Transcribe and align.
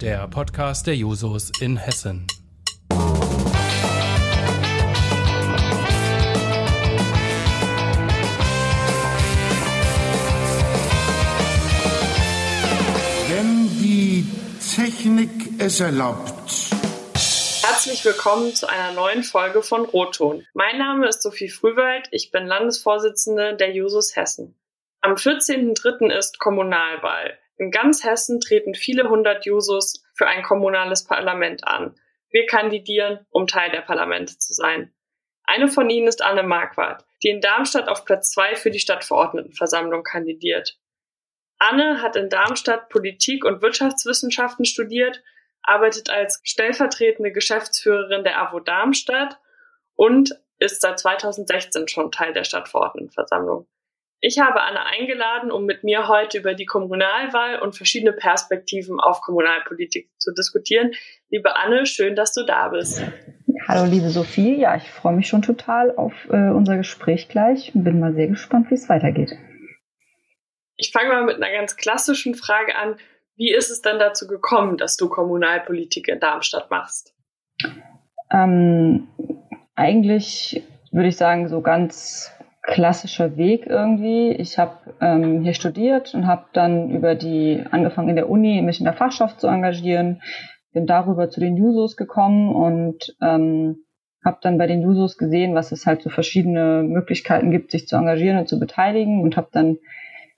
Der 0.00 0.26
Podcast 0.28 0.86
der 0.86 0.96
Jusos 0.96 1.52
in 1.60 1.76
Hessen. 1.76 2.26
Wenn 13.28 13.68
die 13.78 14.24
Technik 14.74 15.28
es 15.58 15.80
erlaubt. 15.80 16.30
Herzlich 17.62 18.02
willkommen 18.06 18.54
zu 18.54 18.70
einer 18.70 18.92
neuen 18.94 19.22
Folge 19.22 19.62
von 19.62 19.84
Roton. 19.84 20.46
Mein 20.54 20.78
Name 20.78 21.08
ist 21.08 21.20
Sophie 21.20 21.50
Frühwald, 21.50 22.08
ich 22.10 22.30
bin 22.30 22.46
Landesvorsitzende 22.46 23.54
der 23.54 23.74
Jusos 23.74 24.16
Hessen. 24.16 24.58
Am 25.02 25.12
14.03. 25.16 26.10
ist 26.10 26.38
Kommunalwahl. 26.38 27.38
In 27.60 27.70
ganz 27.70 28.04
Hessen 28.04 28.40
treten 28.40 28.74
viele 28.74 29.10
hundert 29.10 29.44
Jusos 29.44 30.02
für 30.14 30.26
ein 30.26 30.42
kommunales 30.42 31.04
Parlament 31.04 31.68
an. 31.68 31.94
Wir 32.30 32.46
kandidieren, 32.46 33.26
um 33.28 33.46
Teil 33.46 33.70
der 33.70 33.82
Parlamente 33.82 34.38
zu 34.38 34.54
sein. 34.54 34.94
Eine 35.44 35.68
von 35.68 35.90
ihnen 35.90 36.08
ist 36.08 36.22
Anne 36.22 36.42
Marquardt, 36.42 37.04
die 37.22 37.28
in 37.28 37.42
Darmstadt 37.42 37.86
auf 37.88 38.06
Platz 38.06 38.30
zwei 38.30 38.54
für 38.54 38.70
die 38.70 38.78
Stadtverordnetenversammlung 38.78 40.04
kandidiert. 40.04 40.78
Anne 41.58 42.00
hat 42.00 42.16
in 42.16 42.30
Darmstadt 42.30 42.88
Politik 42.88 43.44
und 43.44 43.60
Wirtschaftswissenschaften 43.60 44.64
studiert, 44.64 45.22
arbeitet 45.62 46.08
als 46.08 46.40
stellvertretende 46.42 47.30
Geschäftsführerin 47.30 48.24
der 48.24 48.40
AWO 48.40 48.60
Darmstadt 48.60 49.38
und 49.96 50.34
ist 50.58 50.80
seit 50.80 50.98
2016 50.98 51.88
schon 51.88 52.10
Teil 52.10 52.32
der 52.32 52.44
Stadtverordnetenversammlung. 52.44 53.68
Ich 54.22 54.38
habe 54.38 54.60
Anne 54.60 54.84
eingeladen, 54.84 55.50
um 55.50 55.64
mit 55.64 55.82
mir 55.82 56.06
heute 56.06 56.38
über 56.38 56.52
die 56.52 56.66
Kommunalwahl 56.66 57.58
und 57.60 57.74
verschiedene 57.74 58.12
Perspektiven 58.12 59.00
auf 59.00 59.22
Kommunalpolitik 59.22 60.10
zu 60.18 60.34
diskutieren. 60.34 60.92
Liebe 61.30 61.56
Anne, 61.56 61.86
schön, 61.86 62.14
dass 62.16 62.34
du 62.34 62.44
da 62.44 62.68
bist. 62.68 63.02
Hallo, 63.66 63.90
liebe 63.90 64.10
Sophie. 64.10 64.56
Ja, 64.56 64.76
ich 64.76 64.90
freue 64.90 65.14
mich 65.14 65.26
schon 65.26 65.40
total 65.40 65.96
auf 65.96 66.12
äh, 66.30 66.50
unser 66.50 66.76
Gespräch 66.76 67.28
gleich 67.28 67.74
und 67.74 67.84
bin 67.84 67.98
mal 67.98 68.12
sehr 68.12 68.28
gespannt, 68.28 68.70
wie 68.70 68.74
es 68.74 68.90
weitergeht. 68.90 69.32
Ich 70.76 70.92
fange 70.92 71.08
mal 71.08 71.24
mit 71.24 71.36
einer 71.36 71.52
ganz 71.52 71.76
klassischen 71.76 72.34
Frage 72.34 72.76
an. 72.76 72.96
Wie 73.36 73.54
ist 73.54 73.70
es 73.70 73.80
denn 73.80 73.98
dazu 73.98 74.26
gekommen, 74.26 74.76
dass 74.76 74.96
du 74.98 75.08
Kommunalpolitik 75.08 76.08
in 76.08 76.20
Darmstadt 76.20 76.70
machst? 76.70 77.14
Ähm, 78.30 79.08
eigentlich 79.76 80.62
würde 80.92 81.08
ich 81.08 81.16
sagen, 81.16 81.48
so 81.48 81.62
ganz 81.62 82.32
klassischer 82.70 83.36
Weg 83.36 83.66
irgendwie. 83.66 84.30
Ich 84.30 84.56
habe 84.56 84.94
ähm, 85.00 85.42
hier 85.42 85.54
studiert 85.54 86.14
und 86.14 86.26
habe 86.26 86.46
dann 86.52 86.90
über 86.90 87.14
die 87.14 87.62
angefangen 87.70 88.10
in 88.10 88.16
der 88.16 88.30
Uni 88.30 88.62
mich 88.62 88.78
in 88.78 88.84
der 88.84 88.94
Fachschaft 88.94 89.40
zu 89.40 89.48
engagieren, 89.48 90.22
bin 90.72 90.86
darüber 90.86 91.28
zu 91.28 91.40
den 91.40 91.56
Jusos 91.56 91.96
gekommen 91.96 92.54
und 92.54 93.16
ähm, 93.20 93.84
habe 94.24 94.38
dann 94.42 94.56
bei 94.56 94.68
den 94.68 94.82
Jusos 94.82 95.18
gesehen, 95.18 95.54
was 95.54 95.72
es 95.72 95.84
halt 95.84 96.02
so 96.02 96.10
verschiedene 96.10 96.84
Möglichkeiten 96.84 97.50
gibt, 97.50 97.72
sich 97.72 97.88
zu 97.88 97.96
engagieren 97.96 98.38
und 98.38 98.48
zu 98.48 98.60
beteiligen 98.60 99.20
und 99.22 99.36
habe 99.36 99.48
dann 99.52 99.78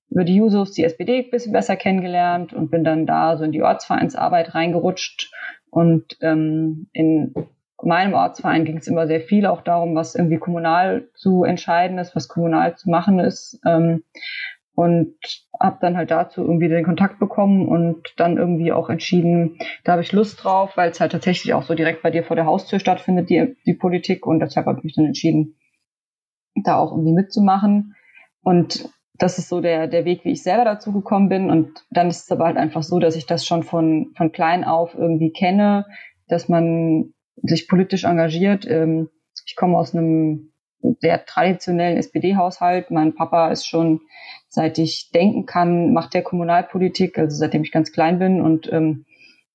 über 0.09 0.25
die 0.25 0.37
Jusos 0.37 0.73
die 0.73 0.85
SPD 0.85 1.25
ein 1.25 1.31
bisschen 1.31 1.53
besser 1.53 1.77
kennengelernt 1.77 2.55
und 2.55 2.71
bin 2.71 2.83
dann 2.83 3.07
da 3.07 3.37
so 3.37 3.45
in 3.45 3.53
die 3.53 3.63
Ortsvereinsarbeit 3.63 4.55
reingerutscht 4.55 5.31
und 5.71 6.17
ähm, 6.23 6.89
in 6.93 7.35
meinem 7.85 8.15
Ortsverein 8.15 8.65
ging 8.65 8.79
es 8.79 8.87
immer 8.87 9.07
sehr 9.07 9.21
viel 9.21 9.47
auch 9.47 9.63
darum, 9.63 9.95
was 9.95 10.15
irgendwie 10.15 10.39
kommunal 10.39 11.09
zu 11.15 11.45
entscheiden 11.45 11.99
ist, 11.99 12.15
was 12.15 12.29
kommunal 12.29 12.77
zu 12.77 12.91
machen 12.91 13.19
ist. 13.19 13.61
Ähm, 13.67 14.03
und 14.75 15.15
habe 15.61 15.79
dann 15.81 15.97
halt 15.97 16.11
dazu 16.11 16.41
irgendwie 16.41 16.69
den 16.69 16.85
Kontakt 16.85 17.19
bekommen 17.19 17.69
und 17.69 18.03
dann 18.17 18.39
irgendwie 18.39 18.73
auch 18.73 18.89
entschieden, 18.89 19.59
da 19.85 19.93
habe 19.93 20.03
ich 20.03 20.13
Lust 20.13 20.43
drauf, 20.43 20.77
weil 20.77 20.91
es 20.91 21.01
halt 21.01 21.13
tatsächlich 21.13 21.53
auch 21.53 21.63
so 21.63 21.75
direkt 21.75 22.03
bei 22.03 22.11
dir 22.11 22.25
vor 22.25 22.37
der 22.37 22.47
Haustür 22.47 22.79
stattfindet, 22.79 23.29
die, 23.29 23.57
die 23.67 23.75
Politik. 23.75 24.27
Und 24.27 24.41
deshalb 24.41 24.67
habe 24.67 24.79
ich 24.79 24.85
mich 24.85 24.95
dann 24.95 25.07
entschieden, 25.07 25.57
da 26.55 26.79
auch 26.79 26.93
irgendwie 26.93 27.13
mitzumachen. 27.13 27.95
Und 28.43 28.89
das 29.19 29.39
ist 29.39 29.49
so 29.49 29.61
der, 29.61 29.89
der 29.89 30.05
Weg, 30.05 30.25
wie 30.25 30.33
ich 30.33 30.43
selber 30.43 30.65
dazu 30.65 30.93
gekommen 30.93 31.29
bin. 31.29 31.51
Und 31.51 31.85
dann 31.91 32.09
ist 32.09 32.25
es 32.25 32.33
aber 32.33 32.47
halt 32.47 32.57
einfach 32.57 32.83
so, 32.83 32.99
dass 32.99 33.15
ich 33.15 33.27
das 33.27 33.47
schon 33.47 33.63
von, 33.63 34.13
von 34.17 34.33
klein 34.33 34.65
auf 34.65 34.95
irgendwie 34.95 35.33
kenne, 35.33 35.87
dass 36.29 36.49
man 36.49 37.13
sich 37.37 37.69
politisch 37.69 38.05
engagiert. 38.05 38.67
Ähm, 38.69 39.09
ich 39.47 39.57
komme 39.57 39.79
aus 39.79 39.95
einem 39.95 40.53
sehr 41.01 41.25
traditionellen 41.25 41.97
SPD-Haushalt. 41.97 42.91
Mein 42.91 43.15
Papa 43.15 43.51
ist 43.51 43.67
schon, 43.67 44.01
seit 44.49 44.79
ich 44.79 45.11
denken 45.11 45.47
kann, 45.47 45.93
macht 45.93 46.15
der 46.15 46.23
Kommunalpolitik, 46.23 47.19
also 47.19 47.37
seitdem 47.37 47.63
ich 47.63 47.73
ganz 47.73 47.93
klein 47.93 48.19
bin. 48.19 48.41
Und 48.41 48.71
ähm, 48.73 49.05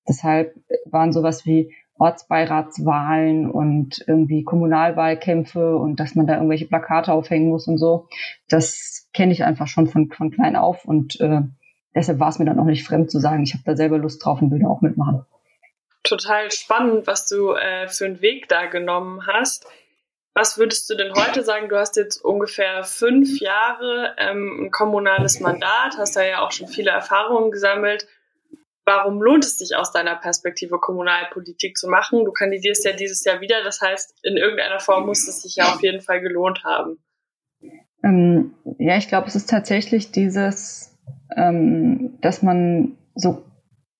deshalb 0.07 0.55
waren 0.85 1.11
sowas 1.11 1.45
wie 1.45 1.73
Ortsbeiratswahlen 1.99 3.49
und 3.49 4.03
irgendwie 4.07 4.43
Kommunalwahlkämpfe 4.43 5.75
und 5.77 5.99
dass 5.99 6.15
man 6.15 6.27
da 6.27 6.35
irgendwelche 6.35 6.67
Plakate 6.67 7.11
aufhängen 7.11 7.49
muss 7.49 7.67
und 7.67 7.77
so. 7.77 8.07
Das 8.47 9.09
kenne 9.13 9.31
ich 9.33 9.43
einfach 9.43 9.67
schon 9.67 9.87
von, 9.87 10.09
von 10.11 10.31
klein 10.31 10.55
auf 10.55 10.85
und 10.85 11.19
äh, 11.19 11.41
deshalb 11.95 12.19
war 12.19 12.29
es 12.29 12.37
mir 12.37 12.45
dann 12.45 12.59
auch 12.59 12.65
nicht 12.65 12.85
fremd 12.85 13.09
zu 13.09 13.19
sagen, 13.19 13.41
ich 13.41 13.53
habe 13.53 13.63
da 13.65 13.75
selber 13.75 13.97
Lust 13.97 14.23
drauf 14.23 14.41
und 14.41 14.51
will 14.51 14.59
da 14.59 14.67
auch 14.67 14.81
mitmachen 14.81 15.25
total 16.07 16.51
spannend, 16.51 17.07
was 17.07 17.27
du 17.27 17.53
äh, 17.53 17.87
für 17.87 18.05
einen 18.05 18.21
Weg 18.21 18.47
da 18.47 18.65
genommen 18.65 19.27
hast. 19.27 19.67
Was 20.33 20.57
würdest 20.57 20.87
du 20.89 20.95
denn 20.95 21.13
heute 21.13 21.43
sagen? 21.43 21.67
Du 21.67 21.77
hast 21.77 21.95
jetzt 21.95 22.23
ungefähr 22.23 22.83
fünf 22.83 23.39
Jahre 23.39 24.15
ähm, 24.17 24.65
ein 24.65 24.71
kommunales 24.71 25.39
Mandat, 25.39 25.97
hast 25.97 26.15
da 26.15 26.23
ja 26.23 26.41
auch 26.41 26.51
schon 26.51 26.67
viele 26.67 26.91
Erfahrungen 26.91 27.49
gesammelt. 27.49 28.07
Warum 28.85 29.21
lohnt 29.21 29.43
es 29.43 29.57
sich 29.57 29.75
aus 29.75 29.91
deiner 29.91 30.15
Perspektive, 30.15 30.79
Kommunalpolitik 30.79 31.75
zu 31.75 31.89
machen? 31.89 32.23
Du 32.23 32.31
kandidierst 32.31 32.85
ja 32.85 32.93
dieses 32.93 33.25
Jahr 33.25 33.41
wieder, 33.41 33.63
das 33.63 33.81
heißt, 33.81 34.13
in 34.23 34.37
irgendeiner 34.37 34.79
Form 34.79 35.07
muss 35.07 35.27
es 35.27 35.41
sich 35.41 35.55
ja 35.55 35.73
auf 35.73 35.81
jeden 35.81 36.01
Fall 36.01 36.21
gelohnt 36.21 36.63
haben. 36.63 36.99
Ähm, 38.03 38.53
ja, 38.77 38.95
ich 38.95 39.07
glaube, 39.07 39.27
es 39.27 39.35
ist 39.35 39.49
tatsächlich 39.49 40.11
dieses, 40.11 40.95
ähm, 41.35 42.19
dass 42.21 42.43
man 42.43 42.97
so 43.15 43.43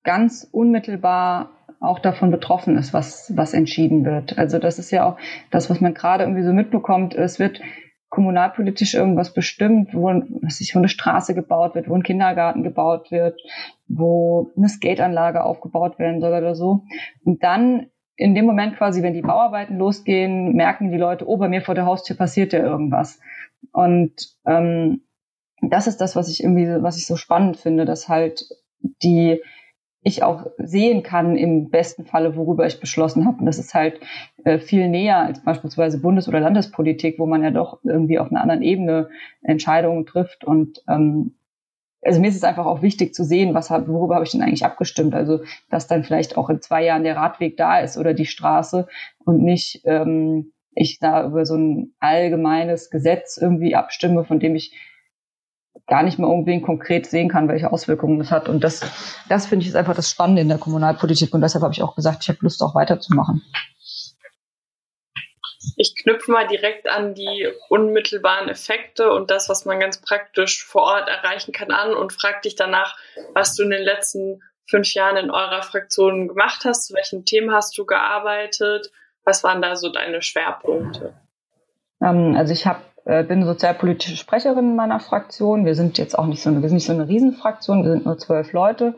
ganz 0.03 0.47
unmittelbar 0.51 1.56
auch 1.79 1.99
davon 1.99 2.31
betroffen 2.31 2.77
ist, 2.77 2.93
was, 2.93 3.31
was 3.35 3.53
entschieden 3.53 4.03
wird. 4.05 4.37
Also 4.37 4.59
das 4.59 4.79
ist 4.79 4.91
ja 4.91 5.05
auch 5.05 5.17
das, 5.51 5.69
was 5.69 5.81
man 5.81 5.93
gerade 5.93 6.23
irgendwie 6.23 6.43
so 6.43 6.53
mitbekommt. 6.53 7.13
Es 7.13 7.39
wird 7.39 7.61
kommunalpolitisch 8.09 8.93
irgendwas 8.93 9.33
bestimmt, 9.33 9.93
wo, 9.93 10.07
was 10.41 10.57
sich, 10.57 10.73
wo 10.73 10.79
eine 10.79 10.87
Straße 10.87 11.35
gebaut 11.35 11.75
wird, 11.75 11.89
wo 11.89 11.95
ein 11.95 12.03
Kindergarten 12.03 12.63
gebaut 12.63 13.11
wird, 13.11 13.39
wo 13.87 14.51
eine 14.57 14.69
Skateanlage 14.69 15.43
aufgebaut 15.43 15.99
werden 15.99 16.21
soll 16.21 16.31
oder 16.31 16.55
so. 16.55 16.83
Und 17.23 17.43
dann 17.43 17.87
in 18.15 18.33
dem 18.33 18.45
Moment 18.45 18.77
quasi, 18.77 19.03
wenn 19.03 19.13
die 19.13 19.21
Bauarbeiten 19.21 19.77
losgehen, 19.77 20.53
merken 20.53 20.91
die 20.91 20.97
Leute, 20.97 21.27
oh, 21.27 21.37
bei 21.37 21.49
mir 21.49 21.61
vor 21.61 21.75
der 21.75 21.85
Haustür 21.85 22.15
passiert 22.15 22.53
ja 22.53 22.59
irgendwas. 22.59 23.19
Und 23.71 24.13
ähm, 24.45 25.01
das 25.61 25.87
ist 25.87 26.01
das, 26.01 26.15
was 26.15 26.29
ich 26.29 26.43
irgendwie, 26.43 26.81
was 26.81 26.97
ich 26.97 27.05
so 27.05 27.15
spannend 27.15 27.57
finde, 27.57 27.85
dass 27.85 28.09
halt 28.09 28.45
die 29.03 29.41
ich 30.07 30.23
auch 30.23 30.45
sehen 30.57 31.03
kann 31.03 31.35
im 31.35 31.69
besten 31.69 32.05
Falle, 32.05 32.35
worüber 32.37 32.65
ich 32.65 32.79
beschlossen 32.79 33.25
habe. 33.25 33.39
Und 33.39 33.45
das 33.45 33.59
ist 33.59 33.73
halt 33.73 33.99
äh, 34.45 34.57
viel 34.57 34.87
näher 34.87 35.17
als 35.17 35.43
beispielsweise 35.43 35.99
Bundes- 35.99 36.29
oder 36.29 36.39
Landespolitik, 36.39 37.19
wo 37.19 37.25
man 37.25 37.43
ja 37.43 37.51
doch 37.51 37.79
irgendwie 37.83 38.17
auf 38.17 38.31
einer 38.31 38.41
anderen 38.41 38.61
Ebene 38.61 39.09
Entscheidungen 39.41 40.05
trifft. 40.05 40.45
Und 40.45 40.81
ähm, 40.87 41.35
also 42.01 42.21
mir 42.21 42.29
ist 42.29 42.37
es 42.37 42.45
einfach 42.45 42.65
auch 42.65 42.81
wichtig 42.81 43.13
zu 43.13 43.25
sehen, 43.25 43.53
was 43.53 43.69
hab, 43.69 43.89
worüber 43.89 44.15
habe 44.15 44.23
ich 44.23 44.31
denn 44.31 44.41
eigentlich 44.41 44.63
abgestimmt. 44.63 45.13
Also 45.13 45.41
dass 45.69 45.87
dann 45.87 46.05
vielleicht 46.05 46.37
auch 46.37 46.49
in 46.49 46.61
zwei 46.61 46.85
Jahren 46.85 47.03
der 47.03 47.17
Radweg 47.17 47.57
da 47.57 47.79
ist 47.79 47.97
oder 47.97 48.13
die 48.13 48.25
Straße 48.25 48.87
und 49.25 49.43
nicht 49.43 49.81
ähm, 49.83 50.53
ich 50.73 50.99
da 50.99 51.25
über 51.25 51.45
so 51.45 51.55
ein 51.55 51.93
allgemeines 51.99 52.89
Gesetz 52.89 53.37
irgendwie 53.37 53.75
abstimme, 53.75 54.23
von 54.23 54.39
dem 54.39 54.55
ich 54.55 54.73
gar 55.87 56.03
nicht 56.03 56.19
mehr 56.19 56.29
unbedingt 56.29 56.65
konkret 56.65 57.05
sehen 57.05 57.29
kann, 57.29 57.47
welche 57.47 57.71
Auswirkungen 57.71 58.19
das 58.19 58.31
hat. 58.31 58.49
Und 58.49 58.63
das, 58.63 58.81
das 59.29 59.45
finde 59.47 59.63
ich 59.63 59.69
ist 59.69 59.75
einfach 59.75 59.95
das 59.95 60.09
Spannende 60.09 60.41
in 60.41 60.49
der 60.49 60.57
Kommunalpolitik. 60.57 61.33
Und 61.33 61.41
deshalb 61.41 61.63
habe 61.63 61.73
ich 61.73 61.83
auch 61.83 61.95
gesagt, 61.95 62.23
ich 62.23 62.29
habe 62.29 62.39
Lust, 62.41 62.61
auch 62.61 62.75
weiterzumachen. 62.75 63.43
Ich 65.75 65.95
knüpfe 65.95 66.31
mal 66.31 66.47
direkt 66.47 66.87
an 66.89 67.13
die 67.13 67.47
unmittelbaren 67.69 68.49
Effekte 68.49 69.11
und 69.11 69.29
das, 69.29 69.49
was 69.49 69.65
man 69.65 69.79
ganz 69.79 70.01
praktisch 70.01 70.65
vor 70.65 70.83
Ort 70.83 71.09
erreichen 71.09 71.51
kann, 71.51 71.71
an 71.71 71.93
und 71.93 72.13
frage 72.13 72.41
dich 72.43 72.55
danach, 72.55 72.97
was 73.33 73.55
du 73.55 73.63
in 73.63 73.69
den 73.69 73.83
letzten 73.83 74.41
fünf 74.69 74.93
Jahren 74.93 75.17
in 75.17 75.31
eurer 75.31 75.61
Fraktion 75.61 76.27
gemacht 76.27 76.65
hast, 76.65 76.87
zu 76.87 76.93
welchen 76.93 77.25
Themen 77.25 77.53
hast 77.53 77.77
du 77.77 77.85
gearbeitet, 77.85 78.91
was 79.23 79.43
waren 79.43 79.61
da 79.61 79.75
so 79.75 79.89
deine 79.89 80.21
Schwerpunkte? 80.21 81.13
Ähm, 82.01 82.35
also 82.37 82.53
ich 82.53 82.65
habe 82.65 82.81
äh, 83.07 83.23
bin 83.23 83.45
sozialpolitische 83.45 84.17
Sprecherin 84.17 84.71
in 84.71 84.75
meiner 84.75 84.99
Fraktion. 84.99 85.65
Wir 85.65 85.75
sind 85.75 85.97
jetzt 85.97 86.17
auch 86.19 86.25
nicht 86.25 86.41
so 86.41 86.49
eine, 86.49 86.61
wir 86.61 86.67
sind 86.67 86.75
nicht 86.75 86.87
so 86.87 86.93
eine 86.93 87.07
Riesenfraktion, 87.07 87.83
wir 87.83 87.91
sind 87.91 88.05
nur 88.05 88.17
zwölf 88.17 88.51
Leute 88.51 88.95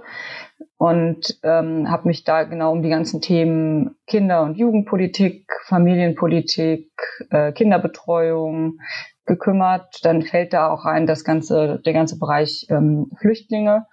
und 0.78 1.40
ähm, 1.44 1.92
habe 1.92 2.08
mich 2.08 2.24
da 2.24 2.44
genau 2.44 2.72
um 2.72 2.82
die 2.82 2.90
ganzen 2.90 3.22
Themen 3.22 3.96
Kinder- 4.08 4.42
und 4.42 4.58
Jugendpolitik, 4.58 5.46
Familienpolitik, 5.66 6.90
äh, 7.30 7.52
Kinderbetreuung 7.52 8.80
gekümmert. 9.28 10.04
Dann 10.04 10.24
fällt 10.24 10.54
da 10.54 10.72
auch 10.72 10.86
rein 10.86 11.06
das 11.06 11.24
ganze, 11.24 11.80
der 11.86 11.94
ganze 11.94 12.18
Bereich 12.18 12.66
ähm, 12.70 13.12
Flüchtlinge 13.20 13.86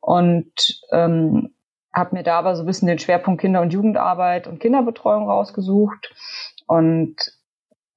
und 0.00 0.52
ähm, 0.92 1.50
habe 1.92 2.14
mir 2.14 2.22
da 2.22 2.38
aber 2.38 2.54
so 2.54 2.62
ein 2.62 2.66
bisschen 2.66 2.86
den 2.86 3.00
Schwerpunkt 3.00 3.40
Kinder- 3.40 3.62
und 3.62 3.72
Jugendarbeit 3.72 4.46
und 4.46 4.60
Kinderbetreuung 4.60 5.28
rausgesucht. 5.28 6.14
Und 6.68 7.16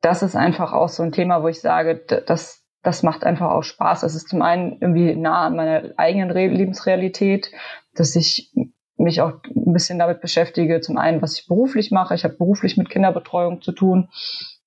das 0.01 0.24
ist 0.24 0.36
einfach 0.36 0.74
auch 0.74 0.89
so 0.89 1.03
ein 1.03 1.12
Thema, 1.12 1.44
wo 1.44 1.48
ich 1.48 1.62
sage, 1.62 1.95
das, 1.95 2.65
das 2.83 3.03
macht 3.03 3.24
einfach 3.24 3.51
auch 3.51 3.63
Spaß. 3.63 4.01
Das 4.01 4.15
ist 4.15 4.30
zum 4.30 4.42
einen 4.42 4.77
irgendwie 4.81 5.15
nah 5.15 5.45
an 5.45 5.56
meiner 5.56 5.92
eigenen 5.98 6.31
Re 6.31 6.48
Lebensrealität, 6.48 7.51
dass 7.94 8.15
ich 8.15 8.51
mich 8.98 9.21
auch 9.21 9.33
ein 9.56 9.74
bisschen 9.74 10.00
damit 10.00 10.21
beschäftige. 10.21 10.81
Zum 10.81 10.98
einen, 10.98 11.21
was 11.21 11.39
ich 11.39 11.48
beruflich 11.48 11.92
mache. 11.92 12.15
Ich 12.15 12.24
habe 12.24 12.36
beruflich 12.36 12.77
mit 12.77 12.89
Kinderbetreuung 12.89 13.62
zu 13.62 13.71
tun 13.71 14.09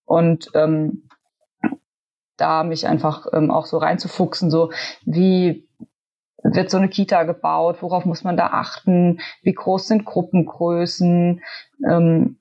und 0.05 0.51
ähm, 0.55 1.09
da 2.37 2.65
mich 2.65 2.87
einfach 2.87 3.27
ähm, 3.33 3.51
auch 3.51 3.67
so 3.67 3.79
reinzufuchsen, 3.79 4.51
so 4.51 4.73
wie 5.05 5.69
wird 6.43 6.71
so 6.71 6.77
eine 6.77 6.89
Kita 6.89 7.23
gebaut, 7.25 7.79
worauf 7.81 8.05
muss 8.05 8.23
man 8.23 8.37
da 8.37 8.49
achten, 8.49 9.21
wie 9.43 9.55
groß 9.55 9.89
sind 9.89 10.05
Gruppengrößen, 10.05 11.43
ähm, 11.89 12.39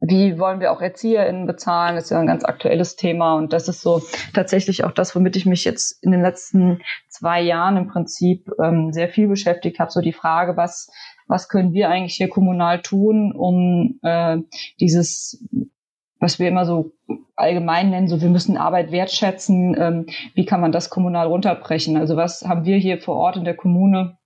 wie 0.00 0.38
wollen 0.38 0.60
wir 0.60 0.72
auch 0.72 0.80
ErzieherInnen 0.80 1.46
bezahlen, 1.46 1.96
das 1.96 2.04
ist 2.04 2.10
ja 2.10 2.20
ein 2.20 2.26
ganz 2.26 2.44
aktuelles 2.44 2.96
Thema 2.96 3.34
und 3.34 3.52
das 3.52 3.68
ist 3.68 3.82
so 3.82 4.02
tatsächlich 4.32 4.84
auch 4.84 4.92
das, 4.92 5.14
womit 5.14 5.36
ich 5.36 5.44
mich 5.44 5.64
jetzt 5.64 6.02
in 6.02 6.10
den 6.10 6.22
letzten 6.22 6.80
zwei 7.08 7.42
Jahren 7.42 7.76
im 7.76 7.86
Prinzip 7.88 8.50
ähm, 8.62 8.92
sehr 8.92 9.08
viel 9.08 9.28
beschäftigt 9.28 9.78
habe, 9.78 9.90
so 9.90 10.00
die 10.00 10.14
Frage, 10.14 10.56
was, 10.56 10.90
was 11.26 11.48
können 11.48 11.74
wir 11.74 11.90
eigentlich 11.90 12.14
hier 12.14 12.28
kommunal 12.28 12.80
tun, 12.80 13.32
um 13.32 13.98
äh, 14.02 14.38
dieses 14.80 15.46
was 16.20 16.38
wir 16.38 16.48
immer 16.48 16.66
so 16.66 16.92
allgemein 17.34 17.88
nennen, 17.90 18.06
so 18.06 18.20
wir 18.20 18.28
müssen 18.28 18.58
Arbeit 18.58 18.92
wertschätzen. 18.92 19.74
Ähm, 19.80 20.06
wie 20.34 20.44
kann 20.44 20.60
man 20.60 20.70
das 20.70 20.90
kommunal 20.90 21.26
runterbrechen? 21.26 21.96
Also 21.96 22.16
was 22.16 22.42
haben 22.46 22.66
wir 22.66 22.76
hier 22.76 22.98
vor 22.98 23.16
Ort 23.16 23.36
in 23.36 23.44
der 23.44 23.56
Kommune 23.56 24.18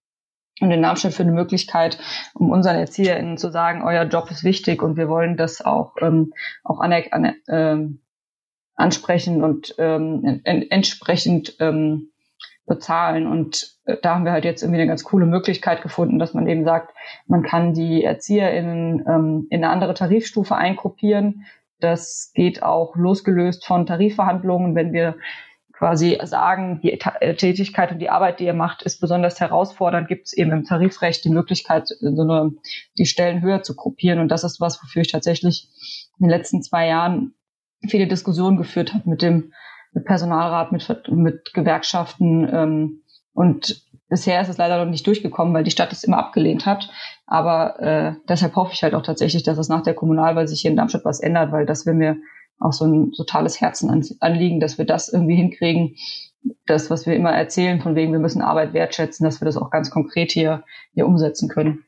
und 0.60 0.70
in 0.70 0.82
Darmstadt 0.82 1.14
für 1.14 1.22
eine 1.22 1.32
Möglichkeit, 1.32 1.98
um 2.34 2.50
unseren 2.50 2.76
ErzieherInnen 2.76 3.38
zu 3.38 3.50
sagen, 3.50 3.82
euer 3.82 4.04
Job 4.04 4.30
ist 4.30 4.44
wichtig 4.44 4.82
und 4.82 4.96
wir 4.96 5.08
wollen 5.08 5.36
das 5.36 5.62
auch, 5.62 5.94
ähm, 6.00 6.32
auch 6.62 6.80
aner 6.80 7.02
an, 7.10 7.34
ähm, 7.48 8.00
ansprechen 8.76 9.42
und 9.42 9.74
ähm, 9.78 10.40
en 10.44 10.70
entsprechend 10.70 11.56
ähm, 11.60 12.10
bezahlen. 12.66 13.26
Und 13.26 13.76
äh, 13.84 13.96
da 14.00 14.14
haben 14.14 14.24
wir 14.24 14.32
halt 14.32 14.44
jetzt 14.44 14.62
irgendwie 14.62 14.80
eine 14.80 14.88
ganz 14.88 15.04
coole 15.04 15.26
Möglichkeit 15.26 15.82
gefunden, 15.82 16.18
dass 16.18 16.34
man 16.34 16.48
eben 16.48 16.64
sagt, 16.64 16.94
man 17.26 17.42
kann 17.42 17.74
die 17.74 18.04
ErzieherInnen 18.04 19.04
ähm, 19.06 19.46
in 19.50 19.64
eine 19.64 19.72
andere 19.72 19.94
Tarifstufe 19.94 20.54
eingruppieren, 20.54 21.46
das 21.80 22.32
geht 22.34 22.62
auch 22.62 22.96
losgelöst 22.96 23.66
von 23.66 23.84
Tarifverhandlungen, 23.84 24.74
wenn 24.74 24.92
wir 24.92 25.16
quasi 25.76 26.18
sagen, 26.24 26.80
die 26.82 26.92
äh, 26.92 27.34
Tätigkeit 27.34 27.92
und 27.92 27.98
die 27.98 28.10
Arbeit, 28.10 28.40
die 28.40 28.44
ihr 28.44 28.54
macht, 28.54 28.82
ist 28.82 29.00
besonders 29.00 29.40
herausfordernd, 29.40 30.08
gibt 30.08 30.26
es 30.26 30.32
eben 30.32 30.52
im 30.52 30.64
Tarifrecht 30.64 31.24
die 31.24 31.30
Möglichkeit, 31.30 31.88
so 31.88 32.22
eine, 32.22 32.52
die 32.98 33.06
Stellen 33.06 33.42
höher 33.42 33.62
zu 33.62 33.74
gruppieren. 33.74 34.20
Und 34.20 34.28
das 34.28 34.44
ist 34.44 34.60
was, 34.60 34.82
wofür 34.82 35.02
ich 35.02 35.12
tatsächlich 35.12 35.68
in 36.18 36.26
den 36.26 36.30
letzten 36.30 36.62
zwei 36.62 36.86
Jahren 36.86 37.34
viele 37.88 38.06
Diskussionen 38.06 38.56
geführt 38.56 38.94
habe 38.94 39.08
mit 39.10 39.22
dem 39.22 39.52
mit 39.92 40.06
Personalrat, 40.06 40.72
mit, 40.72 41.08
mit 41.08 41.54
Gewerkschaften 41.54 42.48
ähm, 42.52 43.02
und 43.32 43.84
Bisher 44.14 44.40
ist 44.40 44.48
es 44.48 44.58
leider 44.58 44.84
noch 44.84 44.90
nicht 44.90 45.06
durchgekommen, 45.06 45.54
weil 45.54 45.64
die 45.64 45.70
Stadt 45.70 45.90
es 45.90 46.04
immer 46.04 46.18
abgelehnt 46.18 46.66
hat. 46.66 46.90
Aber 47.26 47.80
äh, 47.80 48.14
deshalb 48.28 48.54
hoffe 48.54 48.72
ich 48.74 48.82
halt 48.82 48.94
auch 48.94 49.02
tatsächlich, 49.02 49.42
dass 49.42 49.58
es 49.58 49.68
nach 49.68 49.82
der 49.82 49.94
Kommunalwahl 49.94 50.46
sich 50.46 50.60
hier 50.60 50.70
in 50.70 50.76
Darmstadt 50.76 51.04
was 51.04 51.20
ändert, 51.20 51.52
weil 51.52 51.64
das 51.66 51.86
will 51.86 51.94
mir 51.94 52.18
auch 52.58 52.72
so 52.72 52.84
ein 52.84 53.12
totales 53.12 53.60
Herzen 53.60 53.90
anliegen, 54.20 54.60
dass 54.60 54.78
wir 54.78 54.86
das 54.86 55.08
irgendwie 55.08 55.36
hinkriegen. 55.36 55.96
Das, 56.66 56.90
was 56.90 57.06
wir 57.06 57.14
immer 57.14 57.32
erzählen, 57.32 57.80
von 57.80 57.94
wegen, 57.94 58.12
wir 58.12 58.18
müssen 58.18 58.42
Arbeit 58.42 58.74
wertschätzen, 58.74 59.24
dass 59.24 59.40
wir 59.40 59.46
das 59.46 59.56
auch 59.56 59.70
ganz 59.70 59.90
konkret 59.90 60.30
hier, 60.30 60.64
hier 60.92 61.06
umsetzen 61.06 61.48
können. 61.48 61.84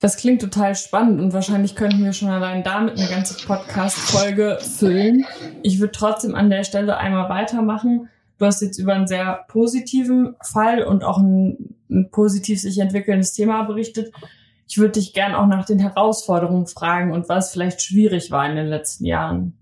Das 0.00 0.18
klingt 0.18 0.42
total 0.42 0.74
spannend 0.74 1.20
und 1.20 1.32
wahrscheinlich 1.32 1.74
könnten 1.74 2.04
wir 2.04 2.12
schon 2.12 2.28
allein 2.28 2.62
damit 2.62 2.98
eine 2.98 3.08
ganze 3.08 3.46
Podcast-Folge 3.46 4.58
füllen. 4.60 5.24
Ich 5.62 5.80
würde 5.80 5.92
trotzdem 5.92 6.34
an 6.34 6.50
der 6.50 6.64
Stelle 6.64 6.98
einmal 6.98 7.30
weitermachen. 7.30 8.10
Du 8.38 8.44
hast 8.44 8.60
jetzt 8.60 8.78
über 8.78 8.92
einen 8.92 9.06
sehr 9.06 9.46
positiven 9.48 10.36
Fall 10.42 10.82
und 10.82 11.02
auch 11.02 11.16
ein, 11.16 11.76
ein 11.90 12.10
positiv 12.10 12.60
sich 12.60 12.78
entwickelndes 12.78 13.32
Thema 13.32 13.62
berichtet. 13.62 14.12
Ich 14.68 14.76
würde 14.76 14.92
dich 14.92 15.14
gern 15.14 15.34
auch 15.34 15.46
nach 15.46 15.64
den 15.64 15.78
Herausforderungen 15.78 16.66
fragen 16.66 17.12
und 17.12 17.30
was 17.30 17.52
vielleicht 17.52 17.80
schwierig 17.80 18.30
war 18.30 18.48
in 18.48 18.56
den 18.56 18.66
letzten 18.66 19.06
Jahren. 19.06 19.55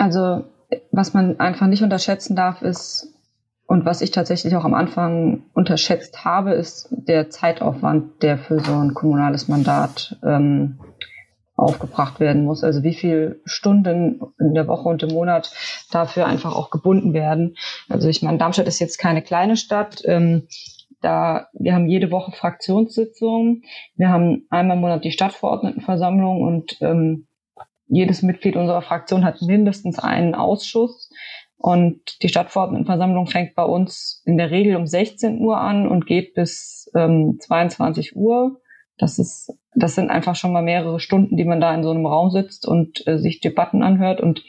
Also, 0.00 0.44
was 0.92 1.12
man 1.12 1.38
einfach 1.40 1.66
nicht 1.66 1.82
unterschätzen 1.82 2.34
darf, 2.34 2.62
ist, 2.62 3.14
und 3.66 3.84
was 3.84 4.00
ich 4.00 4.10
tatsächlich 4.10 4.56
auch 4.56 4.64
am 4.64 4.72
Anfang 4.72 5.42
unterschätzt 5.52 6.24
habe, 6.24 6.52
ist 6.52 6.88
der 6.90 7.28
Zeitaufwand, 7.28 8.22
der 8.22 8.38
für 8.38 8.60
so 8.60 8.72
ein 8.72 8.94
kommunales 8.94 9.46
Mandat 9.46 10.18
ähm, 10.24 10.80
aufgebracht 11.54 12.18
werden 12.18 12.44
muss. 12.44 12.64
Also 12.64 12.82
wie 12.82 12.94
viel 12.94 13.42
Stunden 13.44 14.22
in 14.40 14.54
der 14.54 14.66
Woche 14.66 14.88
und 14.88 15.02
im 15.02 15.10
Monat 15.10 15.52
dafür 15.92 16.26
einfach 16.26 16.56
auch 16.56 16.70
gebunden 16.70 17.12
werden. 17.12 17.56
Also 17.90 18.08
ich 18.08 18.22
meine, 18.22 18.38
Darmstadt 18.38 18.66
ist 18.68 18.80
jetzt 18.80 18.98
keine 18.98 19.20
kleine 19.20 19.56
Stadt. 19.56 20.02
Ähm, 20.06 20.48
da 21.02 21.48
wir 21.52 21.74
haben 21.74 21.88
jede 21.88 22.10
Woche 22.10 22.32
Fraktionssitzungen. 22.32 23.64
Wir 23.96 24.08
haben 24.08 24.46
einmal 24.48 24.76
im 24.76 24.80
Monat 24.80 25.04
die 25.04 25.12
Stadtverordnetenversammlung 25.12 26.40
und 26.42 26.78
ähm, 26.80 27.26
jedes 27.90 28.22
Mitglied 28.22 28.56
unserer 28.56 28.82
Fraktion 28.82 29.24
hat 29.24 29.42
mindestens 29.42 29.98
einen 29.98 30.34
Ausschuss. 30.34 31.10
Und 31.56 32.22
die 32.22 32.28
Stadtverordnetenversammlung 32.28 33.26
fängt 33.26 33.54
bei 33.54 33.64
uns 33.64 34.22
in 34.24 34.38
der 34.38 34.50
Regel 34.50 34.76
um 34.76 34.86
16 34.86 35.40
Uhr 35.40 35.58
an 35.58 35.86
und 35.86 36.06
geht 36.06 36.32
bis 36.32 36.90
ähm, 36.94 37.36
22 37.38 38.16
Uhr. 38.16 38.60
Das 38.96 39.18
ist, 39.18 39.52
das 39.74 39.94
sind 39.94 40.10
einfach 40.10 40.36
schon 40.36 40.52
mal 40.52 40.62
mehrere 40.62 41.00
Stunden, 41.00 41.36
die 41.36 41.44
man 41.44 41.60
da 41.60 41.74
in 41.74 41.82
so 41.82 41.90
einem 41.90 42.06
Raum 42.06 42.30
sitzt 42.30 42.66
und 42.66 43.06
äh, 43.06 43.18
sich 43.18 43.40
Debatten 43.40 43.82
anhört. 43.82 44.20
Und 44.20 44.42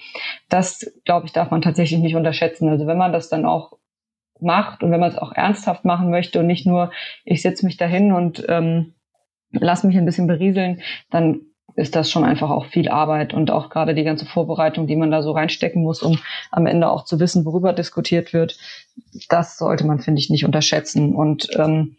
das, 0.48 0.90
glaube 1.04 1.26
ich, 1.26 1.34
darf 1.34 1.52
man 1.52 1.62
tatsächlich 1.62 2.00
nicht 2.00 2.16
unterschätzen. 2.16 2.70
Also 2.70 2.88
wenn 2.88 2.98
man 2.98 3.12
das 3.12 3.28
dann 3.28 3.46
auch 3.46 3.78
macht 4.40 4.84
und 4.84 4.92
wenn 4.92 5.00
man 5.00 5.12
es 5.12 5.18
auch 5.18 5.34
ernsthaft 5.34 5.84
machen 5.84 6.10
möchte 6.10 6.40
und 6.40 6.48
nicht 6.48 6.66
nur, 6.66 6.92
ich 7.26 7.42
setze 7.42 7.66
mich 7.66 7.78
dahin 7.78 8.14
und 8.14 8.46
ähm, 8.48 8.94
lass 9.52 9.84
mich 9.84 9.98
ein 9.98 10.06
bisschen 10.06 10.28
berieseln, 10.28 10.82
dann 11.10 11.42
ist 11.76 11.96
das 11.96 12.10
schon 12.10 12.24
einfach 12.24 12.50
auch 12.50 12.66
viel 12.66 12.90
Arbeit 12.90 13.34
und 13.34 13.52
auch 13.52 13.70
gerade 13.70 13.96
die 13.96 14.04
ganze 14.04 14.26
Vorbereitung, 14.26 14.88
die 14.88 14.96
man 14.96 15.12
da 15.12 15.22
so 15.22 15.32
reinstecken 15.32 15.82
muss, 15.82 16.02
um 16.02 16.20
am 16.52 16.66
Ende 16.66 16.90
auch 16.90 17.06
zu 17.06 17.20
wissen, 17.20 17.46
worüber 17.46 17.74
diskutiert 17.74 18.34
wird. 18.34 18.58
Das 19.30 19.58
sollte 19.58 19.86
man, 19.86 20.00
finde 20.00 20.20
ich, 20.20 20.30
nicht 20.30 20.46
unterschätzen. 20.46 21.16
Und 21.16 21.48
ähm, 21.58 21.98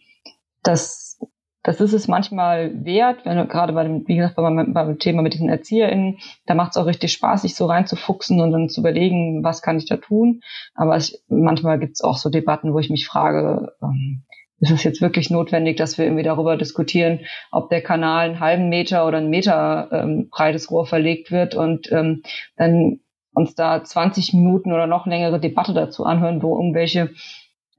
das 0.62 1.18
das 1.62 1.80
ist 1.80 1.92
es 1.92 2.08
manchmal 2.08 2.84
wert, 2.84 3.24
wenn 3.24 3.46
gerade 3.48 3.72
bei 3.72 3.84
dem, 3.84 4.06
wie 4.08 4.16
gesagt, 4.16 4.34
beim, 4.34 4.72
beim 4.72 4.98
Thema 4.98 5.22
mit 5.22 5.34
diesen 5.34 5.48
ErzieherInnen, 5.48 6.18
da 6.46 6.54
macht 6.54 6.72
es 6.72 6.76
auch 6.76 6.86
richtig 6.86 7.12
Spaß, 7.12 7.42
sich 7.42 7.54
so 7.54 7.66
reinzufuchsen 7.66 8.40
und 8.40 8.50
dann 8.50 8.68
zu 8.68 8.80
überlegen, 8.80 9.44
was 9.44 9.62
kann 9.62 9.78
ich 9.78 9.86
da 9.86 9.96
tun. 9.96 10.40
Aber 10.74 10.96
es, 10.96 11.24
manchmal 11.28 11.78
gibt 11.78 11.94
es 11.94 12.00
auch 12.00 12.16
so 12.16 12.30
Debatten, 12.30 12.74
wo 12.74 12.80
ich 12.80 12.90
mich 12.90 13.06
frage, 13.06 13.72
ähm, 13.80 14.24
ist 14.62 14.70
es 14.70 14.84
jetzt 14.84 15.00
wirklich 15.00 15.28
notwendig, 15.28 15.76
dass 15.76 15.98
wir 15.98 16.04
irgendwie 16.04 16.22
darüber 16.22 16.56
diskutieren, 16.56 17.20
ob 17.50 17.68
der 17.68 17.82
Kanal 17.82 18.26
einen 18.26 18.40
halben 18.40 18.68
Meter 18.68 19.06
oder 19.06 19.18
einen 19.18 19.28
Meter 19.28 19.88
ähm, 19.92 20.28
breites 20.30 20.70
Rohr 20.70 20.86
verlegt 20.86 21.32
wird 21.32 21.56
und 21.56 21.90
ähm, 21.90 22.22
dann 22.56 23.00
uns 23.34 23.54
da 23.56 23.82
20 23.82 24.34
Minuten 24.34 24.72
oder 24.72 24.86
noch 24.86 25.06
längere 25.06 25.40
Debatte 25.40 25.74
dazu 25.74 26.04
anhören, 26.04 26.42
wo 26.42 26.56
irgendwelche 26.56 27.10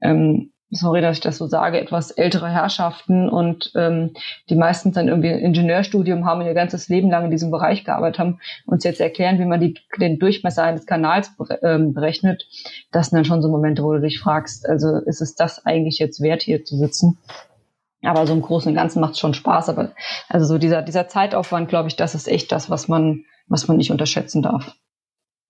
ähm, 0.02 0.52
sorry, 0.74 1.00
dass 1.00 1.16
ich 1.16 1.22
das 1.22 1.38
so 1.38 1.46
sage, 1.46 1.80
etwas 1.80 2.10
ältere 2.10 2.50
Herrschaften 2.50 3.28
und 3.28 3.72
ähm, 3.74 4.12
die 4.50 4.56
meistens 4.56 4.94
dann 4.94 5.08
irgendwie 5.08 5.30
ein 5.30 5.38
Ingenieurstudium 5.38 6.26
haben 6.26 6.40
und 6.40 6.46
ihr 6.46 6.54
ganzes 6.54 6.88
Leben 6.88 7.10
lang 7.10 7.26
in 7.26 7.30
diesem 7.30 7.50
Bereich 7.50 7.84
gearbeitet 7.84 8.18
haben, 8.18 8.40
uns 8.66 8.84
jetzt 8.84 9.00
erklären, 9.00 9.38
wie 9.38 9.44
man 9.44 9.60
die, 9.60 9.74
den 9.98 10.18
Durchmesser 10.18 10.64
eines 10.64 10.86
Kanals 10.86 11.32
ähm, 11.62 11.94
berechnet. 11.94 12.46
Das 12.92 13.10
sind 13.10 13.16
dann 13.16 13.24
schon 13.24 13.42
so 13.42 13.48
Momente, 13.48 13.82
wo 13.82 13.92
du 13.92 14.00
dich 14.00 14.20
fragst, 14.20 14.68
also 14.68 14.98
ist 14.98 15.20
es 15.20 15.34
das 15.34 15.64
eigentlich 15.64 15.98
jetzt 15.98 16.20
wert, 16.20 16.42
hier 16.42 16.64
zu 16.64 16.76
sitzen? 16.76 17.18
Aber 18.02 18.26
so 18.26 18.34
im 18.34 18.42
Großen 18.42 18.70
und 18.70 18.76
Ganzen 18.76 19.00
macht 19.00 19.12
es 19.12 19.18
schon 19.18 19.34
Spaß. 19.34 19.68
Aber 19.70 19.92
also 20.28 20.46
so 20.46 20.58
dieser, 20.58 20.82
dieser 20.82 21.08
Zeitaufwand, 21.08 21.68
glaube 21.68 21.88
ich, 21.88 21.96
das 21.96 22.14
ist 22.14 22.28
echt 22.28 22.52
das, 22.52 22.68
was 22.68 22.88
man, 22.88 23.24
was 23.46 23.66
man 23.68 23.78
nicht 23.78 23.90
unterschätzen 23.90 24.42
darf. 24.42 24.74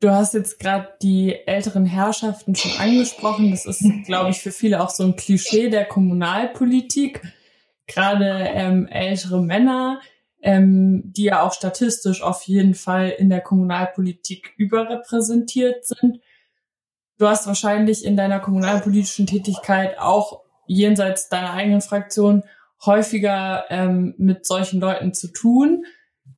Du 0.05 0.11
hast 0.11 0.35
jetzt 0.35 0.61
gerade 0.61 0.91
die 1.01 1.35
älteren 1.47 1.87
Herrschaften 1.87 2.55
schon 2.55 2.79
angesprochen. 2.79 3.51
Das 3.53 3.65
ist, 3.65 3.83
glaube 4.05 4.29
ich, 4.29 4.39
für 4.39 4.53
viele 4.53 4.83
auch 4.83 4.91
so 4.91 5.03
ein 5.03 5.17
Klischee 5.17 5.71
der 5.71 5.87
Kommunalpolitik. 5.87 7.23
Gerade 7.87 8.27
ähm, 8.27 8.87
ältere 8.87 9.41
Männer, 9.41 10.03
ähm, 10.43 11.05
die 11.07 11.23
ja 11.25 11.41
auch 11.41 11.55
statistisch 11.55 12.21
auf 12.21 12.43
jeden 12.43 12.75
Fall 12.75 13.15
in 13.17 13.31
der 13.31 13.41
Kommunalpolitik 13.41 14.53
überrepräsentiert 14.59 15.87
sind. 15.87 16.21
Du 17.17 17.27
hast 17.27 17.47
wahrscheinlich 17.47 18.05
in 18.05 18.15
deiner 18.15 18.41
kommunalpolitischen 18.41 19.27
Tätigkeit 19.27 19.99
auch 19.99 20.43
jenseits 20.67 21.31
deiner 21.31 21.55
eigenen 21.55 21.81
Fraktion 21.81 22.43
häufiger 22.85 23.65
ähm, 23.71 24.15
mit 24.19 24.45
solchen 24.45 24.81
Leuten 24.81 25.15
zu 25.15 25.29
tun. 25.29 25.87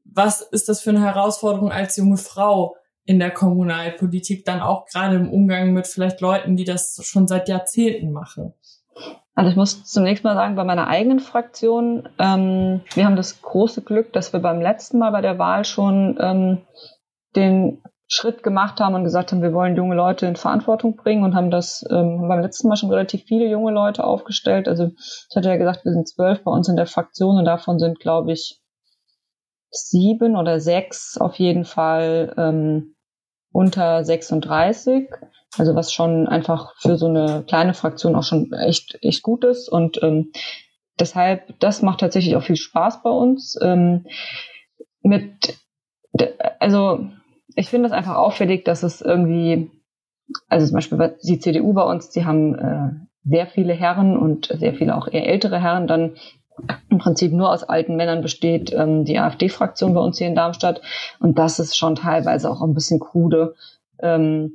Was 0.05 0.41
ist 0.41 0.69
das 0.69 0.83
für 0.83 0.91
eine 0.91 1.03
Herausforderung 1.03 1.73
als 1.73 1.97
junge 1.97 2.17
Frau? 2.17 2.77
In 3.07 3.19
der 3.19 3.31
Kommunalpolitik, 3.31 4.45
dann 4.45 4.61
auch 4.61 4.87
gerade 4.87 5.17
im 5.17 5.31
Umgang 5.31 5.73
mit 5.73 5.87
vielleicht 5.87 6.21
Leuten, 6.21 6.57
die 6.57 6.65
das 6.65 7.01
schon 7.05 7.27
seit 7.27 7.49
Jahrzehnten 7.49 8.13
machen? 8.13 8.53
Also 9.35 9.51
ich 9.51 9.57
muss 9.57 9.85
zunächst 9.85 10.25
mal 10.25 10.35
sagen, 10.35 10.57
bei 10.57 10.65
meiner 10.65 10.89
eigenen 10.89 11.21
Fraktion, 11.21 12.09
ähm, 12.19 12.81
wir 12.95 13.05
haben 13.05 13.17
das 13.17 13.43
große 13.43 13.83
Glück, 13.83 14.13
dass 14.13 14.33
wir 14.33 14.41
beim 14.41 14.61
letzten 14.61 14.99
Mal 14.99 15.13
bei 15.13 15.21
der 15.21 15.39
Wahl 15.39 15.65
schon 15.65 16.19
ähm, 16.21 16.63
den 17.37 17.83
Schritt 18.09 18.43
gemacht 18.43 18.81
haben 18.81 18.95
und 18.95 19.05
gesagt 19.05 19.33
haben, 19.33 19.43
wir 19.43 19.53
wollen 19.53 19.77
junge 19.77 19.95
Leute 19.95 20.27
in 20.27 20.37
Verantwortung 20.37 20.97
bringen 20.97 21.23
und 21.23 21.35
haben 21.35 21.51
das 21.51 21.85
ähm, 21.91 22.29
beim 22.29 22.41
letzten 22.41 22.69
Mal 22.69 22.77
schon 22.77 22.91
relativ 22.91 23.25
viele 23.25 23.47
junge 23.47 23.73
Leute 23.73 24.05
aufgestellt. 24.05 24.69
Also 24.69 24.93
ich 24.97 25.37
hatte 25.37 25.49
ja 25.49 25.57
gesagt, 25.57 25.85
wir 25.85 25.93
sind 25.93 26.09
zwölf 26.09 26.43
bei 26.43 26.51
uns 26.51 26.69
in 26.69 26.77
der 26.77 26.87
Fraktion 26.87 27.37
und 27.37 27.45
davon 27.45 27.79
sind, 27.79 28.01
glaube 28.01 28.33
ich, 28.33 28.61
sieben 29.71 30.37
oder 30.37 30.61
sechs 30.61 31.19
auf 31.19 31.35
jeden 31.35 31.65
Fall 31.65 32.33
ähm, 32.39 32.96
unter 33.57 34.05
36. 34.05 35.09
Also 35.57 35.75
was 35.75 35.93
schon 35.93 36.29
einfach 36.29 36.75
für 36.79 36.97
so 36.99 37.07
eine 37.07 37.43
kleine 37.47 37.73
Fraktion 37.73 38.15
auch 38.15 38.23
schon 38.23 38.53
echt, 38.53 38.99
echt 39.03 39.23
gut 39.23 39.45
ist. 39.45 39.71
Und 39.71 40.03
ähm, 40.03 40.33
deshalb, 41.01 41.59
das 41.59 41.81
macht 41.81 42.01
tatsächlich 42.01 42.37
auch 42.37 42.43
viel 42.43 42.57
Spaß 42.57 43.03
bei 43.03 43.11
uns. 43.11 43.59
Ähm, 43.63 44.07
mit, 45.01 45.59
also 46.61 47.07
ich 47.55 47.71
finde 47.71 47.87
es 47.87 47.93
einfach 47.93 48.17
auffällig, 48.17 48.65
dass 48.67 48.83
es 48.83 49.01
irgendwie, 49.01 49.71
also 50.49 50.67
zum 50.67 50.75
Beispiel 50.75 51.17
die 51.23 51.39
CDU 51.39 51.73
bei 51.73 51.85
uns, 51.85 52.11
die 52.11 52.27
haben 52.27 52.55
äh, 52.57 52.91
sehr 53.25 53.47
viele 53.47 53.73
Herren 53.73 54.19
und 54.19 54.55
sehr 54.55 54.75
viele 54.75 54.95
auch 54.95 55.09
eher 55.09 55.27
ältere 55.27 55.61
Herren, 55.63 55.87
dann 55.87 56.17
im 56.89 56.99
Prinzip 56.99 57.33
nur 57.33 57.51
aus 57.53 57.65
alten 57.65 57.97
Männern 57.97 58.23
besteht 58.23 58.73
ähm, 58.73 59.05
die 59.05 59.19
AfD-Fraktion 59.19 59.95
bei 59.95 60.01
uns 60.01 60.19
hier 60.19 60.27
in 60.27 60.35
Darmstadt. 60.35 60.81
Und 61.19 61.39
das 61.39 61.59
ist 61.59 61.77
schon 61.77 61.97
teilweise 61.97 62.51
auch 62.51 62.63
ein 62.63 62.75
bisschen 62.75 63.01
krude. 63.01 63.55
Ähm, 64.01 64.53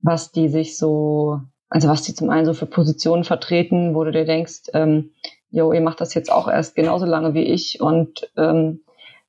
was 0.00 0.30
die 0.32 0.48
sich 0.48 0.76
so, 0.76 1.40
also 1.68 1.88
was 1.88 2.02
die 2.02 2.14
zum 2.14 2.30
einen 2.30 2.46
so 2.46 2.54
für 2.54 2.66
Positionen 2.66 3.24
vertreten, 3.24 3.94
wo 3.94 4.04
du 4.04 4.12
dir 4.12 4.24
denkst, 4.24 4.70
ähm, 4.74 5.10
jo, 5.50 5.72
ihr 5.72 5.80
macht 5.80 6.00
das 6.00 6.14
jetzt 6.14 6.30
auch 6.30 6.48
erst 6.48 6.74
genauso 6.74 7.06
lange 7.06 7.34
wie 7.34 7.42
ich 7.44 7.80
und 7.80 8.30
ähm, 8.36 8.80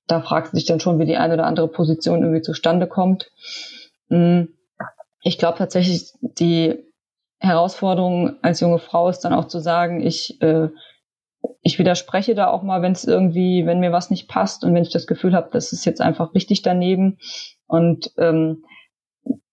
da 0.08 0.22
fragst 0.22 0.54
du 0.54 0.58
dich 0.58 0.66
dann 0.66 0.80
schon, 0.80 1.00
wie 1.00 1.06
die 1.06 1.18
eine 1.18 1.36
oder 1.36 1.46
andere 1.46 1.68
Position 1.68 2.22
irgendwie 2.22 2.42
zustande 2.42 2.88
kommt. 2.88 3.32
Mm, 4.10 4.44
ich 5.22 5.38
glaube 5.38 5.58
tatsächlich, 5.58 6.14
die 6.22 6.84
Herausforderung 7.40 8.36
als 8.42 8.60
junge 8.60 8.80
Frau 8.80 9.10
ist 9.10 9.22
dann 9.22 9.34
auch 9.34 9.46
zu 9.46 9.60
sagen, 9.60 10.02
ich 10.06 10.42
äh, 10.42 10.70
ich 11.62 11.80
widerspreche 11.80 12.36
da 12.36 12.48
auch 12.48 12.64
mal, 12.64 12.82
wenn 12.82 12.92
es 12.92 13.06
irgendwie, 13.06 13.66
wenn 13.66 13.80
mir 13.80 13.92
was 13.92 14.10
nicht 14.10 14.28
passt 14.28 14.64
und 14.64 14.74
wenn 14.74 14.84
ich 14.84 14.92
das 14.92 15.08
Gefühl 15.08 15.34
habe, 15.34 15.50
das 15.52 15.72
ist 15.72 15.86
jetzt 15.86 16.02
einfach 16.02 16.34
richtig 16.34 16.62
daneben. 16.62 17.18
Und 17.68 18.12
ähm, 18.18 18.64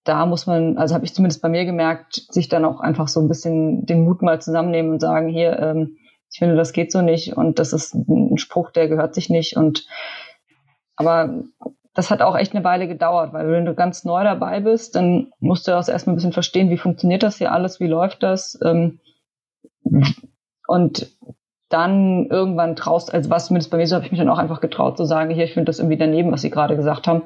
da 0.05 0.25
muss 0.27 0.47
man, 0.47 0.79
also 0.79 0.95
habe 0.95 1.05
ich 1.05 1.15
zumindest 1.15 1.43
bei 1.43 1.49
mir 1.49 1.65
gemerkt, 1.65 2.27
sich 2.31 2.49
dann 2.49 2.65
auch 2.65 2.81
einfach 2.81 3.09
so 3.09 3.21
ein 3.21 3.29
bisschen 3.29 3.87
den 3.87 4.05
Mut 4.05 4.23
mal 4.23 4.41
zusammennehmen 4.41 4.93
und 4.93 5.01
sagen, 5.01 5.29
hier, 5.29 5.59
ähm, 5.59 5.97
ich 6.31 6.39
finde, 6.39 6.57
das 6.57 6.73
geht 6.73 6.93
so 6.93 7.03
nicht 7.03 7.37
und 7.37 7.59
das 7.59 7.73
ist 7.73 7.95
ein 7.95 8.39
Spruch, 8.39 8.71
der 8.71 8.89
gehört 8.89 9.15
sich 9.15 9.31
nicht. 9.31 9.57
Und 9.57 9.87
aber 10.97 11.45
das 11.95 12.11
hat 12.11 12.23
auch 12.23 12.37
echt 12.37 12.55
eine 12.55 12.65
Weile 12.65 12.89
gedauert, 12.89 13.33
weil 13.33 13.51
wenn 13.51 13.65
du 13.65 13.75
ganz 13.75 14.05
neu 14.05 14.23
dabei 14.23 14.61
bist, 14.61 14.97
dann 14.97 15.33
musst 15.41 15.67
du 15.67 15.73
auch 15.73 15.89
erstmal 15.89 16.15
ein 16.15 16.17
bisschen 16.17 16.33
verstehen, 16.33 16.71
wie 16.71 16.79
funktioniert 16.79 17.23
das 17.23 17.39
hier 17.39 17.53
alles, 17.53 17.81
wie 17.81 17.87
läuft 17.87 18.23
das. 18.23 18.59
Ähm, 18.63 19.01
und 20.69 21.11
dann 21.69 22.27
irgendwann 22.27 22.77
traust, 22.77 23.13
also 23.13 23.31
was 23.31 23.47
zumindest 23.47 23.71
bei 23.71 23.77
mir 23.77 23.87
so, 23.87 23.97
habe 23.97 24.05
ich 24.05 24.13
mich 24.13 24.21
dann 24.21 24.29
auch 24.29 24.39
einfach 24.39 24.61
getraut 24.61 24.97
zu 24.97 25.05
sagen, 25.05 25.35
hier, 25.35 25.45
ich 25.45 25.55
finde 25.55 25.67
das 25.67 25.79
irgendwie 25.79 25.97
daneben, 25.97 26.33
was 26.33 26.43
Sie 26.43 26.51
gerade 26.51 26.77
gesagt 26.77 27.07
haben. 27.07 27.25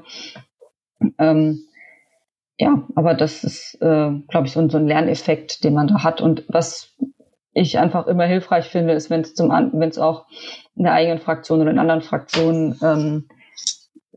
Ähm, 1.18 1.60
ja, 2.58 2.82
aber 2.94 3.14
das 3.14 3.44
ist, 3.44 3.74
äh, 3.80 4.10
glaube 4.28 4.46
ich, 4.46 4.52
so, 4.52 4.68
so 4.68 4.78
ein 4.78 4.86
Lerneffekt, 4.86 5.64
den 5.64 5.74
man 5.74 5.88
da 5.88 6.02
hat. 6.02 6.20
Und 6.20 6.44
was 6.48 6.94
ich 7.52 7.78
einfach 7.78 8.06
immer 8.06 8.24
hilfreich 8.24 8.66
finde, 8.66 8.94
ist, 8.94 9.10
wenn 9.10 9.22
es 9.22 9.34
zum 9.34 9.50
wenn 9.50 9.88
es 9.88 9.98
auch 9.98 10.26
in 10.76 10.84
der 10.84 10.92
eigenen 10.92 11.18
Fraktion 11.18 11.60
oder 11.60 11.70
in 11.70 11.78
anderen 11.78 12.02
Fraktionen 12.02 12.78
ähm, 12.82 13.28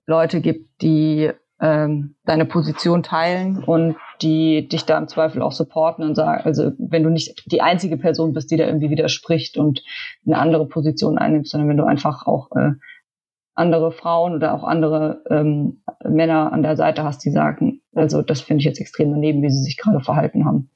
Leute 0.05 0.41
gibt, 0.41 0.81
die 0.81 1.31
ähm, 1.63 2.15
deine 2.25 2.43
Position 2.45 3.03
teilen 3.03 3.63
und 3.63 3.95
die 4.21 4.67
dich 4.67 4.83
da 4.83 4.97
im 4.97 5.07
Zweifel 5.07 5.41
auch 5.41 5.53
supporten 5.53 6.03
und 6.03 6.13
sagen, 6.13 6.43
also 6.43 6.73
wenn 6.77 7.03
du 7.03 7.09
nicht 7.09 7.49
die 7.49 7.61
einzige 7.61 7.95
Person 7.95 8.33
bist, 8.33 8.51
die 8.51 8.57
da 8.57 8.65
irgendwie 8.65 8.89
widerspricht 8.89 9.57
und 9.57 9.81
eine 10.25 10.37
andere 10.37 10.67
Position 10.67 11.17
einnimmst, 11.17 11.51
sondern 11.51 11.69
wenn 11.69 11.77
du 11.77 11.85
einfach 11.85 12.27
auch 12.27 12.51
äh, 12.57 12.71
andere 13.55 13.93
Frauen 13.93 14.35
oder 14.35 14.53
auch 14.53 14.65
andere 14.65 15.23
ähm, 15.29 15.83
Männer 16.03 16.51
an 16.51 16.63
der 16.63 16.75
Seite 16.75 17.05
hast, 17.05 17.23
die 17.23 17.31
sagen, 17.31 17.81
also 17.95 18.21
das 18.21 18.41
finde 18.41 18.59
ich 18.59 18.65
jetzt 18.65 18.81
extrem 18.81 19.11
daneben, 19.11 19.41
wie 19.41 19.49
sie 19.49 19.63
sich 19.63 19.77
gerade 19.77 20.01
verhalten 20.01 20.43
haben. 20.43 20.69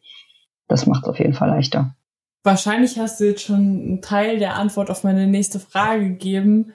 Das 0.70 0.86
macht 0.86 1.04
es 1.04 1.10
auf 1.10 1.20
jeden 1.20 1.34
Fall 1.34 1.50
leichter. 1.50 1.96
Wahrscheinlich 2.44 2.98
hast 2.98 3.20
du 3.20 3.26
jetzt 3.26 3.42
schon 3.42 3.56
einen 3.56 4.02
Teil 4.02 4.40
der 4.40 4.56
Antwort 4.56 4.90
auf 4.90 5.04
meine 5.04 5.28
nächste 5.28 5.60
Frage 5.60 6.08
gegeben. 6.08 6.72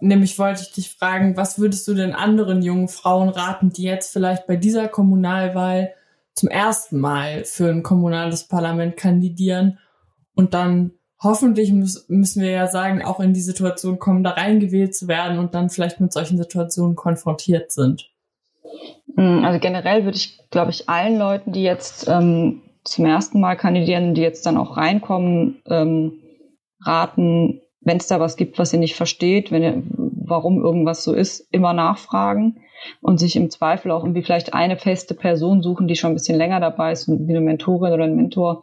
Nämlich 0.00 0.38
wollte 0.38 0.62
ich 0.62 0.72
dich 0.72 0.90
fragen, 0.90 1.36
was 1.36 1.58
würdest 1.58 1.86
du 1.88 1.94
denn 1.94 2.14
anderen 2.14 2.62
jungen 2.62 2.88
Frauen 2.88 3.28
raten, 3.28 3.70
die 3.70 3.84
jetzt 3.84 4.12
vielleicht 4.12 4.46
bei 4.46 4.56
dieser 4.56 4.88
Kommunalwahl 4.88 5.92
zum 6.34 6.48
ersten 6.48 6.98
Mal 6.98 7.44
für 7.44 7.70
ein 7.70 7.82
kommunales 7.82 8.44
Parlament 8.48 8.96
kandidieren 8.96 9.78
und 10.34 10.52
dann 10.52 10.92
hoffentlich 11.22 11.72
müssen 11.72 12.42
wir 12.42 12.50
ja 12.50 12.66
sagen, 12.66 13.02
auch 13.02 13.18
in 13.18 13.32
die 13.32 13.40
Situation 13.40 13.98
kommen, 13.98 14.22
da 14.22 14.30
reingewählt 14.30 14.94
zu 14.94 15.08
werden 15.08 15.38
und 15.38 15.54
dann 15.54 15.70
vielleicht 15.70 16.00
mit 16.00 16.12
solchen 16.12 16.36
Situationen 16.36 16.96
konfrontiert 16.96 17.72
sind? 17.72 18.10
Mm, 19.16 19.44
also 19.44 19.58
generell 19.58 20.04
würde 20.04 20.18
ich, 20.18 20.38
glaube 20.50 20.70
ich, 20.70 20.88
allen 20.88 21.18
Leuten, 21.18 21.52
die 21.52 21.62
jetzt 21.62 22.08
ähm, 22.08 22.62
zum 22.84 23.06
ersten 23.06 23.40
Mal 23.40 23.56
kandidieren, 23.56 24.14
die 24.14 24.20
jetzt 24.20 24.44
dann 24.44 24.58
auch 24.58 24.76
reinkommen, 24.76 25.62
ähm, 25.66 26.20
raten, 26.82 27.60
wenn 27.84 27.98
es 27.98 28.06
da 28.06 28.18
was 28.18 28.36
gibt, 28.36 28.58
was 28.58 28.72
ihr 28.72 28.78
nicht 28.78 28.96
versteht, 28.96 29.52
wenn 29.52 29.62
ihr, 29.62 29.82
warum 29.88 30.62
irgendwas 30.62 31.04
so 31.04 31.12
ist, 31.12 31.46
immer 31.52 31.72
nachfragen 31.72 32.62
und 33.00 33.18
sich 33.18 33.36
im 33.36 33.50
Zweifel 33.50 33.90
auch 33.90 34.02
irgendwie 34.02 34.22
vielleicht 34.22 34.54
eine 34.54 34.76
feste 34.76 35.14
Person 35.14 35.62
suchen, 35.62 35.86
die 35.86 35.96
schon 35.96 36.12
ein 36.12 36.14
bisschen 36.14 36.36
länger 36.36 36.60
dabei 36.60 36.92
ist, 36.92 37.08
wie 37.08 37.30
eine 37.30 37.40
Mentorin 37.40 37.92
oder 37.92 38.04
ein 38.04 38.16
Mentor, 38.16 38.62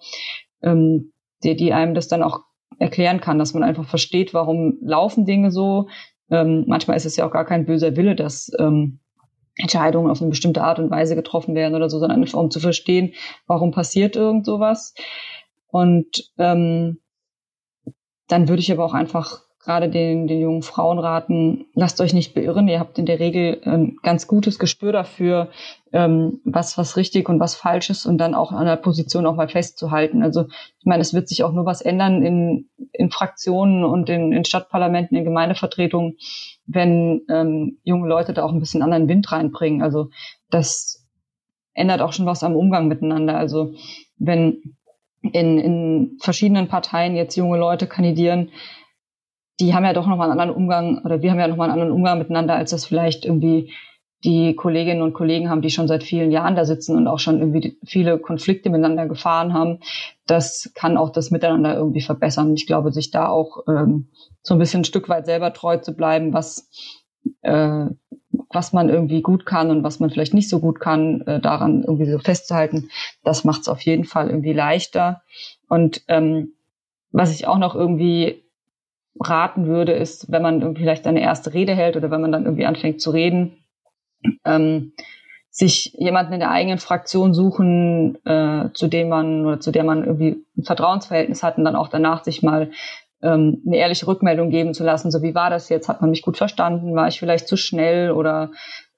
ähm, 0.62 1.14
die, 1.44 1.56
die 1.56 1.74
einem 1.74 1.94
das 1.94 2.08
dann 2.08 2.24
auch 2.24 2.42
erklären 2.80 3.22
kann, 3.22 3.38
dass 3.38 3.54
man 3.54 3.64
einfach 3.64 3.86
versteht, 3.86 4.34
warum 4.34 4.78
laufen 4.82 5.26
Dinge 5.26 5.52
so. 5.52 5.88
Ähm, 6.30 6.66
manchmal 6.68 6.98
ist 6.98 7.06
es 7.06 7.16
ja 7.16 7.28
auch 7.28 7.32
gar 7.32 7.46
kein 7.46 7.66
böser 7.66 7.96
Wille, 7.96 8.16
dass 8.16 8.52
ähm, 8.58 9.00
Entscheidungen 9.56 10.10
auf 10.10 10.22
eine 10.22 10.30
bestimmte 10.30 10.64
Art 10.64 10.80
und 10.80 10.90
Weise 10.90 11.16
getroffen 11.16 11.56
werden 11.56 11.76
oder 11.76 11.90
so, 11.90 12.00
sondern 12.00 12.22
einfach 12.22 12.40
um 12.40 12.50
zu 12.50 12.60
verstehen, 12.60 13.14
warum 13.48 13.72
passiert 13.72 14.16
irgend 14.16 14.46
sowas. 14.46 14.96
Und 15.68 16.32
ähm, 16.38 17.00
dann 18.32 18.48
würde 18.48 18.62
ich 18.62 18.72
aber 18.72 18.86
auch 18.86 18.94
einfach 18.94 19.42
gerade 19.64 19.90
den, 19.90 20.28
den 20.28 20.40
jungen 20.40 20.64
Frauen 20.64 20.98
raten, 20.98 21.66
lasst 21.76 22.02
euch 22.02 22.14
nicht 22.14 22.34
beirren. 22.34 22.68
Ihr 22.68 22.80
habt 22.80 22.98
in 22.98 23.06
der 23.06 23.20
Regel 23.20 23.62
ein 23.64 23.98
ganz 24.02 24.26
gutes 24.26 24.58
Gespür 24.58 24.92
dafür, 24.92 25.50
ähm, 25.94 26.40
was, 26.44 26.78
was 26.78 26.98
richtig 26.98 27.30
und 27.30 27.40
was 27.40 27.56
falsch 27.56 27.90
ist 27.90 28.06
und 28.06 28.18
dann 28.18 28.34
auch 28.34 28.52
an 28.52 28.66
der 28.66 28.78
Position 28.78 29.28
auch 29.28 29.36
mal 29.36 29.50
festzuhalten. 29.50 30.24
Also 30.24 30.46
ich 30.80 30.86
meine, 30.86 31.02
es 31.02 31.14
wird 31.14 31.28
sich 31.28 31.44
auch 31.44 31.52
nur 31.52 31.66
was 31.66 31.82
ändern 31.82 32.24
in, 32.24 32.70
in 32.92 33.12
Fraktionen 33.12 33.84
und 33.84 34.10
in, 34.10 34.32
in 34.32 34.46
Stadtparlamenten, 34.46 35.16
in 35.16 35.26
Gemeindevertretungen, 35.26 36.18
wenn 36.66 37.22
ähm, 37.30 37.78
junge 37.84 38.08
Leute 38.08 38.34
da 38.34 38.44
auch 38.44 38.52
ein 38.52 38.60
bisschen 38.60 38.82
anderen 38.82 39.08
Wind 39.08 39.32
reinbringen. 39.32 39.84
Also 39.84 40.10
das 40.50 41.06
ändert 41.74 42.02
auch 42.02 42.14
schon 42.14 42.26
was 42.26 42.44
am 42.44 42.56
Umgang 42.56 42.88
miteinander. 42.88 43.38
Also 43.38 43.74
wenn 44.18 44.76
in, 45.22 45.60
in 45.60 46.18
verschiedenen 46.20 46.68
Parteien 46.68 47.16
jetzt 47.16 47.36
junge 47.36 47.58
Leute 47.58 47.88
kandidieren, 47.88 48.50
die 49.60 49.74
haben 49.74 49.86
ja 49.86 49.94
doch 49.94 50.08
nochmal 50.08 50.32
einen 50.32 50.40
anderen 50.40 50.60
Umgang 50.60 51.02
oder 51.06 51.22
wir 51.22 51.32
haben 51.32 51.40
ja 51.40 51.48
nochmal 51.48 51.70
einen 51.70 51.80
anderen 51.80 51.96
Umgang 51.96 52.18
miteinander, 52.18 52.56
als 52.56 52.72
das 52.72 52.86
vielleicht 52.86 53.26
irgendwie 53.26 53.72
die 54.24 54.56
Kolleginnen 54.56 55.02
und 55.02 55.14
Kollegen 55.14 55.50
haben, 55.50 55.62
die 55.62 55.72
schon 55.72 55.88
seit 55.88 56.04
vielen 56.04 56.32
Jahren 56.32 56.56
da 56.56 56.66
sitzen 56.66 56.96
und 56.96 57.08
auch 57.08 57.20
schon 57.20 57.40
irgendwie 57.40 57.78
viele 57.84 58.20
Konflikte 58.20 58.70
miteinander 58.70 59.08
gefahren 59.08 59.54
haben. 59.54 59.80
Das 60.28 60.72
kann 60.76 60.98
auch 60.98 61.12
das 61.12 61.32
Miteinander 61.32 61.76
irgendwie 61.76 62.02
verbessern. 62.02 62.54
Ich 62.54 62.68
glaube, 62.68 62.92
sich 62.92 63.10
da 63.10 63.28
auch 63.30 63.64
ähm, 63.68 64.10
so 64.44 64.54
ein 64.56 64.60
bisschen 64.60 64.82
ein 64.82 64.86
Stück 64.86 65.10
weit 65.10 65.26
selber 65.26 65.54
treu 65.54 65.78
zu 65.78 65.96
bleiben, 65.96 66.34
was 66.34 66.70
äh, 67.42 67.86
was 68.54 68.74
man 68.74 68.90
irgendwie 68.90 69.22
gut 69.22 69.46
kann 69.46 69.70
und 69.70 69.84
was 69.84 70.00
man 70.00 70.10
vielleicht 70.10 70.34
nicht 70.34 70.50
so 70.50 70.60
gut 70.60 70.80
kann, 70.80 71.22
äh, 71.22 71.40
daran 71.40 71.84
irgendwie 71.84 72.10
so 72.10 72.20
festzuhalten, 72.20 72.90
das 73.24 73.44
macht 73.44 73.62
es 73.62 73.68
auf 73.68 73.82
jeden 73.82 74.06
Fall 74.06 74.30
irgendwie 74.30 74.54
leichter. 74.54 75.22
Und 75.68 76.04
ähm, 76.08 76.54
was 77.12 77.34
ich 77.34 77.48
auch 77.48 77.58
noch 77.58 77.76
irgendwie 77.76 78.44
raten 79.20 79.68
würde, 79.68 79.94
ist, 79.94 80.32
wenn 80.32 80.42
man 80.42 80.62
irgendwie 80.62 80.84
vielleicht 80.84 81.06
eine 81.06 81.22
erste 81.22 81.54
Rede 81.54 81.76
hält 81.76 81.98
oder 81.98 82.12
wenn 82.12 82.22
man 82.22 82.32
dann 82.32 82.46
irgendwie 82.46 82.66
anfängt 82.66 83.02
zu 83.02 83.12
reden, 83.12 83.58
ähm, 84.46 84.94
sich 85.50 85.94
jemanden 85.98 86.34
in 86.34 86.40
der 86.40 86.52
eigenen 86.52 86.78
Fraktion 86.78 87.34
suchen, 87.34 88.18
äh, 88.26 88.70
zu 88.74 88.88
dem 88.88 89.10
man 89.10 89.46
oder 89.46 89.60
zu 89.60 89.72
der 89.72 89.84
man 89.84 90.06
irgendwie 90.06 90.46
ein 90.58 90.64
Vertrauensverhältnis 90.64 91.44
hat 91.44 91.58
und 91.58 91.66
dann 91.66 91.76
auch 91.76 91.90
danach 91.90 92.24
sich 92.24 92.42
mal 92.42 92.72
ähm, 93.24 93.62
eine 93.66 93.78
ehrliche 93.78 94.08
Rückmeldung 94.08 94.50
geben 94.50 94.74
zu 94.74 94.84
lassen, 94.84 95.12
so 95.12 95.22
wie 95.22 95.36
war 95.36 95.50
das 95.50 95.70
jetzt, 95.70 95.90
hat 95.90 96.02
man 96.02 96.10
mich 96.10 96.22
gut 96.22 96.38
verstanden, 96.38 96.96
war 96.96 97.08
ich 97.08 97.20
vielleicht 97.20 97.48
zu 97.48 97.58
schnell? 97.58 98.12
Oder 98.12 98.52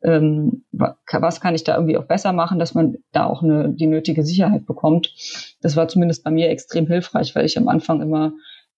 ähm, 0.03 0.65
was 0.71 1.41
kann 1.41 1.55
ich 1.55 1.63
da 1.63 1.75
irgendwie 1.75 1.97
auch 1.97 2.05
besser 2.05 2.33
machen, 2.33 2.59
dass 2.59 2.73
man 2.73 2.97
da 3.11 3.25
auch 3.25 3.41
eine, 3.41 3.69
die 3.73 3.87
nötige 3.87 4.23
Sicherheit 4.23 4.65
bekommt. 4.65 5.13
Das 5.61 5.75
war 5.75 5.87
zumindest 5.87 6.23
bei 6.23 6.31
mir 6.31 6.49
extrem 6.49 6.87
hilfreich, 6.87 7.35
weil 7.35 7.45
ich 7.45 7.57
am 7.57 7.67
Anfang 7.67 8.01
immer 8.01 8.33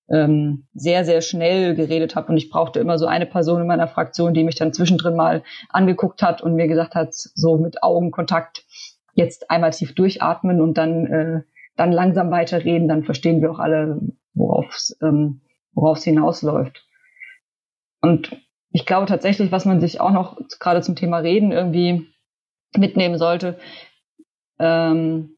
ähm, 0.09 0.67
sehr, 0.73 1.03
sehr 1.03 1.21
schnell 1.21 1.75
geredet 1.75 2.15
habe. 2.15 2.27
Und 2.29 2.37
ich 2.37 2.49
brauchte 2.49 2.79
immer 2.79 2.97
so 2.97 3.07
eine 3.07 3.25
Person 3.25 3.61
in 3.61 3.67
meiner 3.67 3.87
Fraktion, 3.87 4.33
die 4.33 4.43
mich 4.43 4.55
dann 4.55 4.73
zwischendrin 4.73 5.15
mal 5.15 5.43
angeguckt 5.69 6.21
hat 6.21 6.41
und 6.41 6.55
mir 6.55 6.67
gesagt 6.67 6.95
hat, 6.95 7.13
so 7.13 7.57
mit 7.57 7.81
Augenkontakt 7.81 8.63
jetzt 9.13 9.49
einmal 9.49 9.71
tief 9.71 9.95
durchatmen 9.95 10.61
und 10.61 10.77
dann, 10.77 11.05
äh, 11.07 11.41
dann 11.75 11.91
langsam 11.91 12.31
weiterreden, 12.31 12.87
dann 12.87 13.03
verstehen 13.03 13.41
wir 13.41 13.51
auch 13.51 13.59
alle, 13.59 13.99
worauf 14.35 14.75
es 14.75 14.97
ähm, 15.01 15.41
worauf's 15.73 16.03
hinausläuft. 16.03 16.85
Und 18.01 18.35
ich 18.71 18.85
glaube 18.85 19.05
tatsächlich, 19.05 19.51
was 19.51 19.65
man 19.65 19.79
sich 19.79 19.99
auch 19.99 20.11
noch 20.11 20.37
gerade 20.59 20.81
zum 20.81 20.95
Thema 20.95 21.19
Reden 21.19 21.51
irgendwie 21.51 22.07
mitnehmen 22.75 23.17
sollte, 23.17 23.57
ähm, 24.59 25.37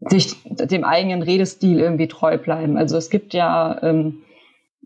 sich 0.00 0.36
dem 0.44 0.84
eigenen 0.84 1.22
Redestil 1.22 1.80
irgendwie 1.80 2.08
treu 2.08 2.38
bleiben. 2.38 2.76
Also 2.76 2.96
es 2.96 3.10
gibt 3.10 3.34
ja 3.34 3.82
ähm, 3.82 4.22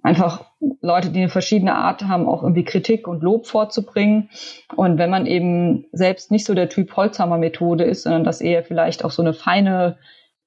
einfach 0.03 0.47
Leute, 0.81 1.11
die 1.11 1.21
eine 1.21 1.29
verschiedene 1.29 1.75
Art 1.75 2.05
haben, 2.05 2.27
auch 2.27 2.43
irgendwie 2.43 2.65
Kritik 2.65 3.09
und 3.09 3.23
Lob 3.23 3.47
vorzubringen. 3.47 4.31
Und 4.77 4.99
wenn 4.99 5.11
man 5.11 5.27
eben 5.27 5.87
selbst 5.93 6.31
nicht 6.31 6.47
so 6.47 6.55
der 6.55 6.69
Typ 6.69 6.97
Holzhammer-Methode 6.97 7.85
ist, 7.85 8.05
sondern 8.05 8.25
das 8.25 8.41
eher 8.41 8.63
vielleicht 8.63 9.05
auch 9.05 9.11
so 9.11 9.23
eine 9.23 9.35
feine 9.35 9.99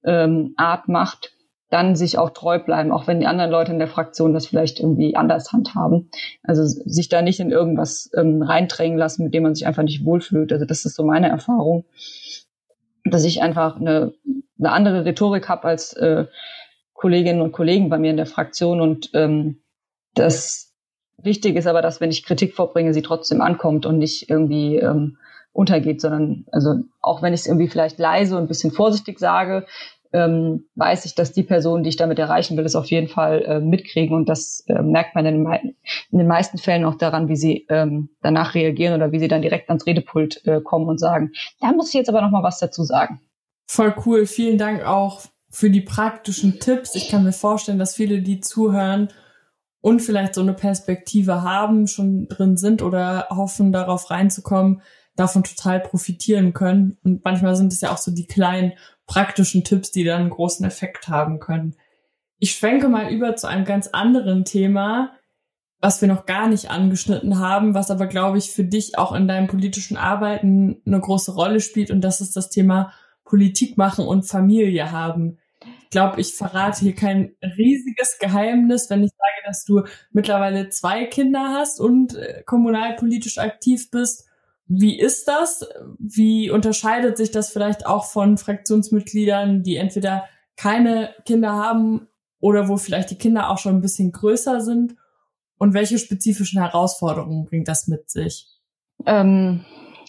ähm, 0.03 0.53
Art 0.57 0.87
macht, 0.87 1.32
dann 1.73 1.95
sich 1.95 2.17
auch 2.17 2.29
treu 2.29 2.59
bleiben, 2.59 2.91
auch 2.91 3.07
wenn 3.07 3.19
die 3.19 3.25
anderen 3.25 3.51
Leute 3.51 3.71
in 3.71 3.79
der 3.79 3.87
Fraktion 3.87 4.33
das 4.33 4.47
vielleicht 4.47 4.79
irgendwie 4.79 5.15
anders 5.15 5.51
handhaben. 5.51 6.09
Also 6.43 6.63
sich 6.65 7.09
da 7.09 7.21
nicht 7.21 7.39
in 7.39 7.51
irgendwas 7.51 8.11
ähm, 8.15 8.41
reindrängen 8.41 8.97
lassen, 8.97 9.23
mit 9.23 9.33
dem 9.33 9.43
man 9.43 9.55
sich 9.55 9.65
einfach 9.65 9.83
nicht 9.83 10.05
wohlfühlt. 10.05 10.53
Also 10.53 10.65
das 10.65 10.85
ist 10.85 10.95
so 10.95 11.03
meine 11.03 11.29
Erfahrung, 11.29 11.85
dass 13.05 13.25
ich 13.25 13.41
einfach 13.41 13.77
eine, 13.77 14.13
eine 14.59 14.71
andere 14.71 15.05
Rhetorik 15.05 15.49
habe 15.49 15.65
als 15.65 15.93
äh, 15.93 16.25
Kolleginnen 16.93 17.41
und 17.41 17.51
Kollegen 17.51 17.89
bei 17.89 17.97
mir 17.97 18.11
in 18.11 18.17
der 18.17 18.27
Fraktion 18.27 18.79
und 18.79 19.09
ähm, 19.13 19.59
das 20.13 20.73
Wichtig 21.23 21.55
ist 21.55 21.67
aber, 21.67 21.81
dass 21.81 22.01
wenn 22.01 22.11
ich 22.11 22.25
Kritik 22.25 22.53
vorbringe, 22.53 22.93
sie 22.93 23.01
trotzdem 23.01 23.41
ankommt 23.41 23.85
und 23.85 23.97
nicht 23.97 24.29
irgendwie 24.29 24.77
ähm, 24.77 25.17
untergeht, 25.53 26.01
sondern 26.01 26.45
also 26.51 26.75
auch 27.01 27.21
wenn 27.21 27.33
ich 27.33 27.41
es 27.41 27.47
irgendwie 27.47 27.69
vielleicht 27.69 27.97
leise 27.97 28.35
und 28.35 28.43
ein 28.43 28.47
bisschen 28.47 28.71
vorsichtig 28.71 29.19
sage, 29.19 29.65
ähm, 30.13 30.65
weiß 30.75 31.05
ich, 31.05 31.15
dass 31.15 31.33
die 31.33 31.43
Personen, 31.43 31.83
die 31.83 31.89
ich 31.89 31.97
damit 31.97 32.19
erreichen 32.19 32.55
will, 32.55 32.65
es 32.65 32.75
auf 32.75 32.85
jeden 32.85 33.07
Fall 33.07 33.43
äh, 33.43 33.59
mitkriegen. 33.59 34.15
Und 34.15 34.29
das 34.29 34.63
äh, 34.67 34.81
merkt 34.81 35.15
man 35.15 35.25
in, 35.25 35.45
in, 36.11 36.17
den 36.17 36.27
meisten 36.27 36.59
Fällen 36.59 36.85
auch 36.85 36.95
daran, 36.95 37.27
wie 37.27 37.35
sie 37.35 37.65
ähm, 37.69 38.09
danach 38.21 38.53
reagieren 38.53 38.93
oder 38.93 39.11
wie 39.11 39.19
sie 39.19 39.27
dann 39.27 39.41
direkt 39.41 39.69
ans 39.69 39.85
Redepult 39.87 40.45
äh, 40.45 40.61
kommen 40.61 40.87
und 40.87 40.99
sagen, 40.99 41.31
da 41.59 41.71
muss 41.73 41.89
ich 41.89 41.95
jetzt 41.95 42.09
aber 42.09 42.21
noch 42.21 42.31
mal 42.31 42.43
was 42.43 42.59
dazu 42.59 42.83
sagen. 42.83 43.21
Voll 43.65 43.93
cool. 44.05 44.25
Vielen 44.27 44.57
Dank 44.57 44.85
auch 44.85 45.21
für 45.49 45.69
die 45.69 45.81
praktischen 45.81 46.59
Tipps. 46.59 46.95
Ich 46.95 47.09
kann 47.09 47.23
mir 47.23 47.33
vorstellen, 47.33 47.79
dass 47.79 47.95
viele, 47.95 48.21
die 48.21 48.39
zuhören 48.39 49.09
und 49.81 50.01
vielleicht 50.01 50.35
so 50.35 50.41
eine 50.41 50.53
Perspektive 50.53 51.41
haben, 51.41 51.87
schon 51.87 52.27
drin 52.27 52.55
sind 52.55 52.81
oder 52.81 53.27
hoffen, 53.29 53.71
darauf 53.71 54.09
reinzukommen, 54.11 54.81
davon 55.15 55.43
total 55.43 55.79
profitieren 55.79 56.53
können. 56.53 56.97
Und 57.03 57.23
manchmal 57.23 57.55
sind 57.55 57.73
es 57.73 57.81
ja 57.81 57.91
auch 57.91 57.97
so 57.97 58.11
die 58.11 58.25
kleinen 58.25 58.73
praktischen 59.05 59.63
Tipps, 59.63 59.91
die 59.91 60.03
dann 60.03 60.21
einen 60.21 60.29
großen 60.29 60.65
Effekt 60.65 61.07
haben 61.07 61.39
können. 61.39 61.75
Ich 62.39 62.51
schwenke 62.51 62.89
mal 62.89 63.11
über 63.11 63.35
zu 63.35 63.47
einem 63.47 63.65
ganz 63.65 63.87
anderen 63.87 64.45
Thema, 64.45 65.13
was 65.79 66.01
wir 66.01 66.07
noch 66.07 66.25
gar 66.25 66.47
nicht 66.47 66.71
angeschnitten 66.71 67.39
haben, 67.39 67.73
was 67.73 67.91
aber, 67.91 68.07
glaube 68.07 68.37
ich, 68.37 68.51
für 68.51 68.63
dich 68.63 68.97
auch 68.97 69.11
in 69.11 69.27
deinem 69.27 69.47
politischen 69.47 69.97
Arbeiten 69.97 70.81
eine 70.85 70.99
große 70.99 71.33
Rolle 71.33 71.59
spielt. 71.59 71.91
Und 71.91 72.01
das 72.01 72.21
ist 72.21 72.35
das 72.35 72.49
Thema 72.49 72.93
Politik 73.25 73.77
machen 73.77 74.05
und 74.05 74.23
Familie 74.23 74.91
haben. 74.91 75.39
Ich 75.83 75.89
glaube, 75.89 76.19
ich 76.21 76.33
verrate 76.33 76.79
hier 76.79 76.95
kein 76.95 77.35
riesiges 77.57 78.17
Geheimnis, 78.19 78.89
wenn 78.89 79.03
ich 79.03 79.11
sage, 79.11 79.45
dass 79.45 79.65
du 79.65 79.83
mittlerweile 80.11 80.69
zwei 80.69 81.05
Kinder 81.05 81.49
hast 81.49 81.79
und 81.79 82.15
äh, 82.15 82.43
kommunalpolitisch 82.45 83.37
aktiv 83.37 83.91
bist 83.91 84.25
wie 84.65 84.99
ist 84.99 85.27
das? 85.27 85.67
Wie 85.99 86.49
unterscheidet 86.49 87.17
sich 87.17 87.31
das 87.31 87.51
vielleicht 87.51 87.85
auch 87.85 88.05
von 88.05 88.37
Fraktionsmitgliedern, 88.37 89.63
die 89.63 89.75
entweder 89.75 90.25
keine 90.55 91.13
Kinder 91.25 91.53
haben 91.53 92.07
oder 92.39 92.67
wo 92.67 92.77
vielleicht 92.77 93.11
die 93.11 93.17
Kinder 93.17 93.49
auch 93.49 93.57
schon 93.57 93.75
ein 93.75 93.81
bisschen 93.81 94.11
größer 94.11 94.61
sind? 94.61 94.95
Und 95.57 95.73
welche 95.73 95.97
spezifischen 95.97 96.61
Herausforderungen 96.61 97.45
bringt 97.45 97.67
das 97.67 97.87
mit 97.87 98.09
sich? 98.09 98.47
Ähm, 99.05 99.63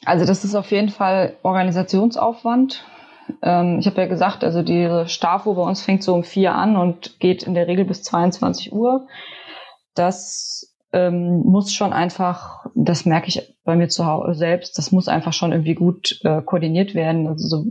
also 0.05 0.25
das 0.25 0.45
ist 0.45 0.55
auf 0.55 0.71
jeden 0.71 0.89
Fall 0.89 1.37
Organisationsaufwand. 1.43 2.85
Ähm, 3.43 3.79
ich 3.79 3.87
habe 3.87 4.01
ja 4.01 4.07
gesagt, 4.07 4.45
also 4.45 4.63
die 4.63 5.05
Stafo 5.07 5.55
bei 5.55 5.63
uns 5.63 5.83
fängt 5.83 6.03
so 6.03 6.15
um 6.15 6.25
vier 6.25 6.55
an 6.55 6.77
und 6.77 7.21
geht 7.21 7.43
in 7.43 7.55
der 7.55 7.67
Regel 7.67 7.85
bis 7.85 8.03
22 8.03 8.73
Uhr. 8.73 9.07
Das 9.95 10.74
ähm, 10.95 11.41
muss 11.41 11.73
schon 11.73 11.93
einfach, 11.93 12.67
das 12.77 13.05
merke 13.05 13.29
ich 13.29 13.57
bei 13.65 13.75
mir 13.75 13.89
zu 13.89 14.07
Hause 14.07 14.35
selbst, 14.35 14.79
das 14.79 14.93
muss 14.93 15.09
einfach 15.09 15.33
schon 15.33 15.51
irgendwie 15.51 15.75
gut 15.75 16.21
äh, 16.23 16.41
koordiniert 16.41 16.95
werden. 16.95 17.27
Also 17.27 17.49
so, 17.49 17.67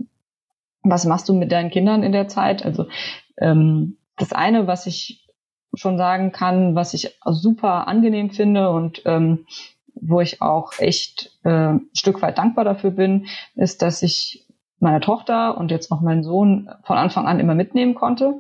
was 0.84 1.06
machst 1.06 1.30
du 1.30 1.34
mit 1.34 1.52
deinen 1.52 1.72
Kindern 1.72 2.04
in 2.04 2.12
der 2.12 2.28
Zeit? 2.28 2.66
Also 2.66 2.88
ähm, 3.38 3.98
das 4.18 4.34
eine, 4.34 4.68
was 4.68 4.86
ich 4.88 5.26
schon 5.74 5.98
sagen 5.98 6.34
kann, 6.34 6.76
was 6.76 6.94
ich 6.94 7.18
super 7.26 7.88
angenehm 7.88 8.30
finde 8.30 8.70
und 8.70 9.02
ähm, 9.06 9.46
wo 9.96 10.20
ich 10.20 10.42
auch 10.42 10.74
echt 10.80 11.32
äh, 11.46 11.50
ein 11.50 11.90
Stück 11.94 12.22
weit 12.22 12.38
dankbar 12.38 12.66
dafür 12.66 12.92
bin, 12.92 13.28
ist, 13.56 13.82
dass 13.82 14.04
ich 14.04 14.46
meine 14.80 15.00
Tochter 15.00 15.58
und 15.58 15.72
jetzt 15.72 15.92
auch 15.92 16.02
meinen 16.02 16.24
Sohn 16.24 16.70
von 16.84 16.98
Anfang 16.98 17.26
an 17.26 17.40
immer 17.40 17.56
mitnehmen 17.56 17.96
konnte. 17.96 18.36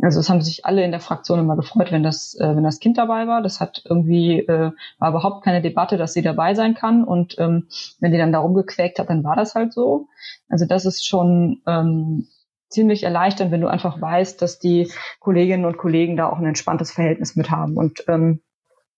Also 0.00 0.20
es 0.20 0.28
haben 0.28 0.42
sich 0.42 0.66
alle 0.66 0.84
in 0.84 0.90
der 0.90 1.00
Fraktion 1.00 1.38
immer 1.38 1.56
gefreut, 1.56 1.92
wenn 1.92 2.02
das, 2.02 2.34
äh, 2.38 2.56
wenn 2.56 2.64
das 2.64 2.80
Kind 2.80 2.98
dabei 2.98 3.26
war. 3.26 3.42
Das 3.42 3.60
hat 3.60 3.82
irgendwie 3.88 4.40
äh, 4.40 4.72
war 4.98 5.10
überhaupt 5.10 5.44
keine 5.44 5.62
Debatte, 5.62 5.96
dass 5.96 6.12
sie 6.12 6.22
dabei 6.22 6.54
sein 6.54 6.74
kann. 6.74 7.04
Und 7.04 7.38
ähm, 7.38 7.68
wenn 8.00 8.12
die 8.12 8.18
dann 8.18 8.32
da 8.32 8.40
rumgequäkt 8.40 8.98
hat, 8.98 9.08
dann 9.08 9.24
war 9.24 9.36
das 9.36 9.54
halt 9.54 9.72
so. 9.72 10.08
Also 10.48 10.66
das 10.66 10.84
ist 10.84 11.06
schon 11.06 11.62
ähm, 11.66 12.26
ziemlich 12.68 13.04
erleichternd, 13.04 13.52
wenn 13.52 13.60
du 13.60 13.68
einfach 13.68 14.00
weißt, 14.00 14.42
dass 14.42 14.58
die 14.58 14.90
Kolleginnen 15.20 15.64
und 15.64 15.78
Kollegen 15.78 16.16
da 16.16 16.28
auch 16.28 16.38
ein 16.38 16.46
entspanntes 16.46 16.90
Verhältnis 16.90 17.36
mit 17.36 17.50
haben. 17.50 17.76
Und 17.76 18.04
ähm, 18.08 18.40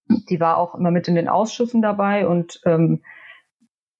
die 0.08 0.40
war 0.40 0.56
auch 0.56 0.74
immer 0.74 0.90
mit 0.90 1.08
in 1.08 1.14
den 1.14 1.28
Ausschüssen 1.28 1.82
dabei 1.82 2.26
und 2.26 2.60
ähm, 2.64 3.02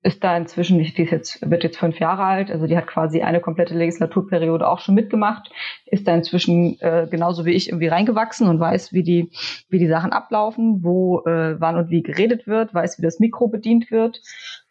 ist 0.02 0.22
da 0.22 0.36
inzwischen, 0.36 0.78
die 0.78 1.02
ist 1.02 1.10
jetzt, 1.10 1.50
wird 1.50 1.64
jetzt 1.64 1.78
fünf 1.78 1.98
Jahre 1.98 2.22
alt, 2.22 2.50
also 2.50 2.66
die 2.66 2.76
hat 2.76 2.86
quasi 2.86 3.22
eine 3.22 3.40
komplette 3.40 3.74
Legislaturperiode 3.74 4.68
auch 4.68 4.78
schon 4.78 4.94
mitgemacht, 4.94 5.50
ist 5.86 6.06
da 6.06 6.14
inzwischen 6.14 6.80
äh, 6.80 7.08
genauso 7.10 7.44
wie 7.44 7.52
ich 7.52 7.68
irgendwie 7.68 7.88
reingewachsen 7.88 8.48
und 8.48 8.60
weiß, 8.60 8.92
wie 8.92 9.02
die, 9.02 9.30
wie 9.68 9.78
die 9.78 9.88
Sachen 9.88 10.12
ablaufen, 10.12 10.84
wo, 10.84 11.20
äh, 11.26 11.60
wann 11.60 11.76
und 11.76 11.90
wie 11.90 12.02
geredet 12.02 12.46
wird, 12.46 12.72
weiß, 12.72 12.98
wie 12.98 13.02
das 13.02 13.18
Mikro 13.18 13.48
bedient 13.48 13.90
wird. 13.90 14.20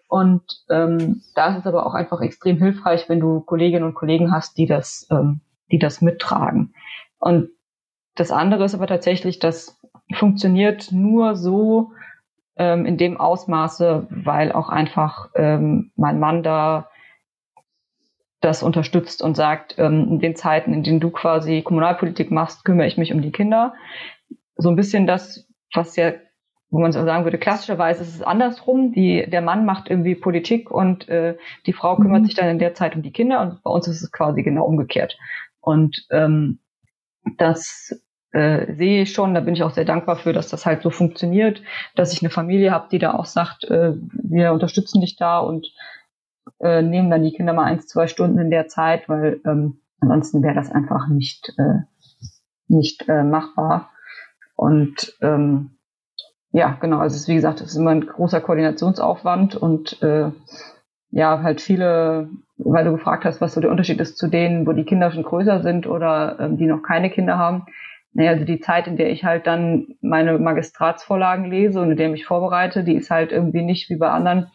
Und 0.07 0.43
ähm, 0.69 1.23
da 1.33 1.47
ist 1.47 1.59
es 1.59 1.67
aber 1.67 1.85
auch 1.85 1.93
einfach 1.93 2.21
extrem 2.21 2.57
hilfreich, 2.57 3.09
wenn 3.09 3.19
du 3.19 3.41
Kolleginnen 3.41 3.83
und 3.83 3.95
Kollegen 3.95 4.31
hast, 4.31 4.57
die 4.57 4.67
das, 4.67 5.07
ähm, 5.11 5.41
die 5.71 5.79
das 5.79 6.01
mittragen. 6.01 6.73
Und 7.17 7.49
das 8.15 8.31
andere 8.31 8.63
ist 8.63 8.75
aber 8.75 8.87
tatsächlich, 8.87 9.39
das 9.39 9.77
funktioniert 10.13 10.91
nur 10.91 11.35
so, 11.35 11.91
ähm, 12.57 12.85
in 12.85 12.97
dem 12.97 13.17
Ausmaße, 13.17 14.07
weil 14.09 14.51
auch 14.51 14.69
einfach 14.69 15.29
ähm, 15.35 15.91
mein 15.95 16.19
Mann 16.19 16.43
da 16.43 16.89
das 18.41 18.63
unterstützt 18.63 19.21
und 19.21 19.35
sagt, 19.35 19.75
ähm, 19.79 20.07
in 20.09 20.19
den 20.19 20.35
Zeiten, 20.35 20.73
in 20.73 20.83
denen 20.83 20.99
du 20.99 21.09
quasi 21.09 21.61
Kommunalpolitik 21.63 22.31
machst, 22.31 22.63
kümmere 22.63 22.87
ich 22.87 22.97
mich 22.97 23.11
um 23.11 23.21
die 23.21 23.31
Kinder. 23.31 23.73
So 24.55 24.69
ein 24.69 24.75
bisschen 24.75 25.07
das, 25.07 25.47
was 25.73 25.95
ja, 25.95 26.13
wo 26.69 26.79
man 26.79 26.91
so 26.91 27.03
sagen 27.03 27.23
würde, 27.23 27.39
klassischerweise 27.39 28.03
ist 28.03 28.15
es 28.15 28.21
andersrum. 28.21 28.91
Die, 28.91 29.25
der 29.27 29.41
Mann 29.41 29.65
macht 29.65 29.89
irgendwie 29.89 30.15
Politik 30.15 30.69
und 30.69 31.09
äh, 31.09 31.37
die 31.65 31.73
Frau 31.73 31.95
kümmert 31.95 32.21
mhm. 32.21 32.25
sich 32.25 32.35
dann 32.35 32.49
in 32.49 32.59
der 32.59 32.75
Zeit 32.75 32.95
um 32.95 33.01
die 33.01 33.11
Kinder 33.11 33.41
und 33.41 33.63
bei 33.63 33.71
uns 33.71 33.87
ist 33.87 34.01
es 34.01 34.11
quasi 34.11 34.43
genau 34.43 34.65
umgekehrt. 34.65 35.17
Und 35.59 36.05
ähm, 36.11 36.59
das 37.37 37.99
äh, 38.35 38.73
sehe 38.73 39.03
ich 39.03 39.13
schon, 39.13 39.33
da 39.33 39.39
bin 39.39 39.53
ich 39.53 39.63
auch 39.63 39.71
sehr 39.71 39.85
dankbar 39.85 40.17
für, 40.17 40.33
dass 40.33 40.49
das 40.49 40.65
halt 40.65 40.81
so 40.81 40.89
funktioniert, 40.89 41.61
dass 41.95 42.11
ich 42.11 42.21
eine 42.21 42.29
Familie 42.29 42.71
habe, 42.71 42.89
die 42.91 42.99
da 42.99 43.13
auch 43.13 43.25
sagt, 43.25 43.63
äh, 43.63 43.93
wir 44.11 44.51
unterstützen 44.51 44.99
dich 44.99 45.15
da 45.15 45.39
und 45.39 45.71
äh, 46.59 46.81
nehmen 46.81 47.09
dann 47.09 47.23
die 47.23 47.31
Kinder 47.31 47.53
mal 47.53 47.63
eins, 47.63 47.87
zwei 47.87 48.07
Stunden 48.07 48.37
in 48.37 48.49
der 48.49 48.67
Zeit, 48.67 49.07
weil 49.07 49.39
ähm, 49.45 49.79
ansonsten 50.01 50.43
wäre 50.43 50.53
das 50.53 50.69
einfach 50.69 51.07
nicht, 51.07 51.53
äh, 51.57 51.83
nicht 52.67 53.07
äh, 53.07 53.23
machbar. 53.23 53.89
Und 54.57 55.15
ähm, 55.21 55.77
ja, 56.51 56.77
genau, 56.81 56.99
also 56.99 57.15
es 57.15 57.21
ist, 57.21 57.27
wie 57.29 57.35
gesagt, 57.35 57.61
es 57.61 57.67
ist 57.67 57.77
immer 57.77 57.91
ein 57.91 58.05
großer 58.05 58.41
Koordinationsaufwand 58.41 59.55
und 59.55 60.01
äh, 60.01 60.31
ja, 61.11 61.41
halt 61.41 61.61
viele, 61.61 62.29
weil 62.57 62.83
du 62.83 62.91
gefragt 62.91 63.23
hast, 63.23 63.39
was 63.39 63.53
so 63.53 63.61
der 63.61 63.71
Unterschied 63.71 64.01
ist 64.01 64.17
zu 64.17 64.27
denen, 64.27 64.67
wo 64.67 64.73
die 64.73 64.83
Kinder 64.83 65.09
schon 65.11 65.23
größer 65.23 65.61
sind 65.61 65.87
oder 65.87 66.37
ähm, 66.41 66.57
die 66.57 66.65
noch 66.65 66.81
keine 66.81 67.09
Kinder 67.09 67.37
haben. 67.37 67.65
Naja, 68.15 68.31
also 68.31 68.45
die 68.45 68.59
Zeit, 68.59 68.87
in 68.87 68.97
der 68.97 69.11
ich 69.11 69.23
halt 69.23 69.45
dann 69.45 69.95
meine 70.01 70.39
Magistratsvorlagen 70.39 71.51
lese 71.51 71.79
und 71.81 71.91
in 71.91 71.97
der 71.97 72.09
mich 72.09 72.25
vorbereite, 72.25 72.83
die 72.83 72.95
ist 72.95 73.11
halt 73.11 73.31
irgendwie 73.31 73.61
nicht 73.61 73.89
wie 73.89 73.97
bei 73.97 74.09
anderen 74.09 74.51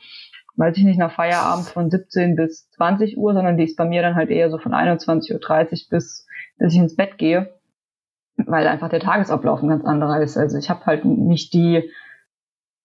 weiß 0.60 0.76
ich 0.76 0.84
nicht, 0.84 0.98
nach 0.98 1.12
Feierabend 1.12 1.68
von 1.68 1.90
17 1.90 2.36
bis 2.36 2.70
20 2.72 3.16
Uhr, 3.16 3.32
sondern 3.32 3.56
die 3.56 3.64
ist 3.64 3.76
bei 3.76 3.86
mir 3.86 4.02
dann 4.02 4.14
halt 4.14 4.28
eher 4.28 4.50
so 4.50 4.58
von 4.58 4.72
21.30 4.72 5.32
Uhr 5.32 5.38
bis, 5.88 5.88
bis 5.88 6.26
ich 6.74 6.76
ins 6.76 6.96
Bett 6.96 7.16
gehe, 7.16 7.54
weil 8.36 8.66
einfach 8.66 8.90
der 8.90 9.00
Tagesablauf 9.00 9.62
ein 9.62 9.70
ganz 9.70 9.84
anderer 9.86 10.20
ist. 10.20 10.36
Also 10.36 10.58
ich 10.58 10.68
habe 10.68 10.84
halt 10.84 11.06
nicht 11.06 11.54
die, 11.54 11.90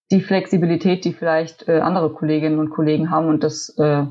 die 0.10 0.22
Flexibilität, 0.22 1.04
die 1.04 1.12
vielleicht 1.12 1.68
äh, 1.68 1.80
andere 1.80 2.14
Kolleginnen 2.14 2.60
und 2.60 2.70
Kollegen 2.70 3.12
haben 3.12 3.28
und 3.28 3.44
das, 3.44 3.70
äh, 3.78 4.06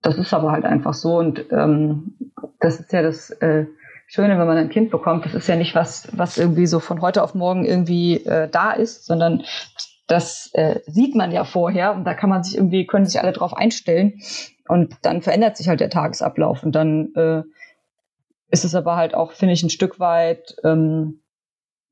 das 0.00 0.16
ist 0.16 0.32
aber 0.32 0.52
halt 0.52 0.64
einfach 0.64 0.94
so 0.94 1.18
und 1.18 1.52
ähm, 1.52 2.14
das 2.60 2.80
ist 2.80 2.92
ja 2.92 3.02
das 3.02 3.30
äh, 3.30 3.66
Schöne, 4.08 4.38
wenn 4.38 4.46
man 4.46 4.56
ein 4.56 4.68
Kind 4.68 4.90
bekommt. 4.90 5.24
Das 5.24 5.34
ist 5.34 5.48
ja 5.48 5.56
nicht 5.56 5.74
was, 5.74 6.08
was 6.16 6.38
irgendwie 6.38 6.66
so 6.66 6.78
von 6.78 7.00
heute 7.00 7.22
auf 7.22 7.34
morgen 7.34 7.64
irgendwie 7.64 8.24
äh, 8.24 8.48
da 8.48 8.72
ist, 8.72 9.04
sondern 9.04 9.42
das 10.06 10.50
äh, 10.54 10.80
sieht 10.86 11.16
man 11.16 11.32
ja 11.32 11.44
vorher 11.44 11.92
und 11.92 12.04
da 12.04 12.14
kann 12.14 12.30
man 12.30 12.44
sich 12.44 12.56
irgendwie, 12.56 12.86
können 12.86 13.06
sich 13.06 13.20
alle 13.20 13.32
drauf 13.32 13.52
einstellen 13.54 14.20
und 14.68 14.94
dann 15.02 15.22
verändert 15.22 15.56
sich 15.56 15.68
halt 15.68 15.80
der 15.80 15.90
Tagesablauf 15.90 16.62
und 16.62 16.72
dann 16.72 17.12
äh, 17.16 17.42
ist 18.48 18.64
es 18.64 18.76
aber 18.76 18.94
halt 18.94 19.14
auch, 19.14 19.32
finde 19.32 19.54
ich, 19.54 19.64
ein 19.64 19.70
Stück 19.70 19.98
weit, 19.98 20.54
ähm, 20.62 21.22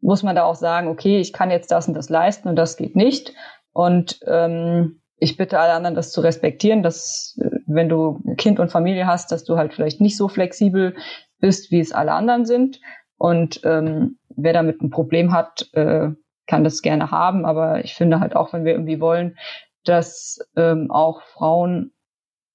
muss 0.01 0.23
man 0.23 0.37
da 0.37 0.45
auch 0.45 0.55
sagen, 0.55 0.89
okay, 0.89 1.19
ich 1.19 1.33
kann 1.33 1.51
jetzt 1.51 1.73
das 1.73 1.89
und 1.89 1.95
das 1.95 2.09
leisten 2.11 2.49
und 2.49 2.55
das 2.55 2.77
geht 2.77 2.95
nicht 2.95 3.33
und 3.73 4.21
ähm, 4.27 5.01
ich 5.19 5.37
bitte 5.37 5.59
alle 5.59 5.73
anderen, 5.73 5.95
das 5.95 6.13
zu 6.13 6.21
respektieren, 6.21 6.85
dass 6.85 7.37
äh, 7.41 7.51
wenn 7.67 7.89
du 7.89 8.21
Kind 8.37 8.61
und 8.61 8.71
Familie 8.71 9.09
hast, 9.09 9.33
dass 9.33 9.43
du 9.43 9.57
halt 9.57 9.75
vielleicht 9.75 10.01
nicht 10.01 10.17
so 10.17 10.29
flexibel 10.29 10.95
bist, 11.45 11.71
wie 11.71 11.81
es 11.81 11.93
alle 11.93 12.13
anderen 12.13 12.47
sind. 12.47 12.81
Und 13.19 13.61
ähm, 13.65 14.17
wer 14.35 14.55
damit 14.55 14.81
ein 14.81 14.89
Problem 14.89 15.31
hat, 15.31 15.69
äh, 15.75 16.09
kann 16.47 16.65
das 16.65 16.81
gerne 16.81 17.11
haben. 17.11 17.45
Aber 17.45 17.85
ich 17.85 17.95
finde 17.95 18.19
halt 18.19 18.35
auch, 18.35 18.55
wenn 18.55 18.65
wir 18.65 18.73
irgendwie 18.73 18.99
wollen, 18.99 19.37
dass 19.85 20.39
ähm, 20.57 20.91
auch 20.91 21.21
Frauen 21.21 21.93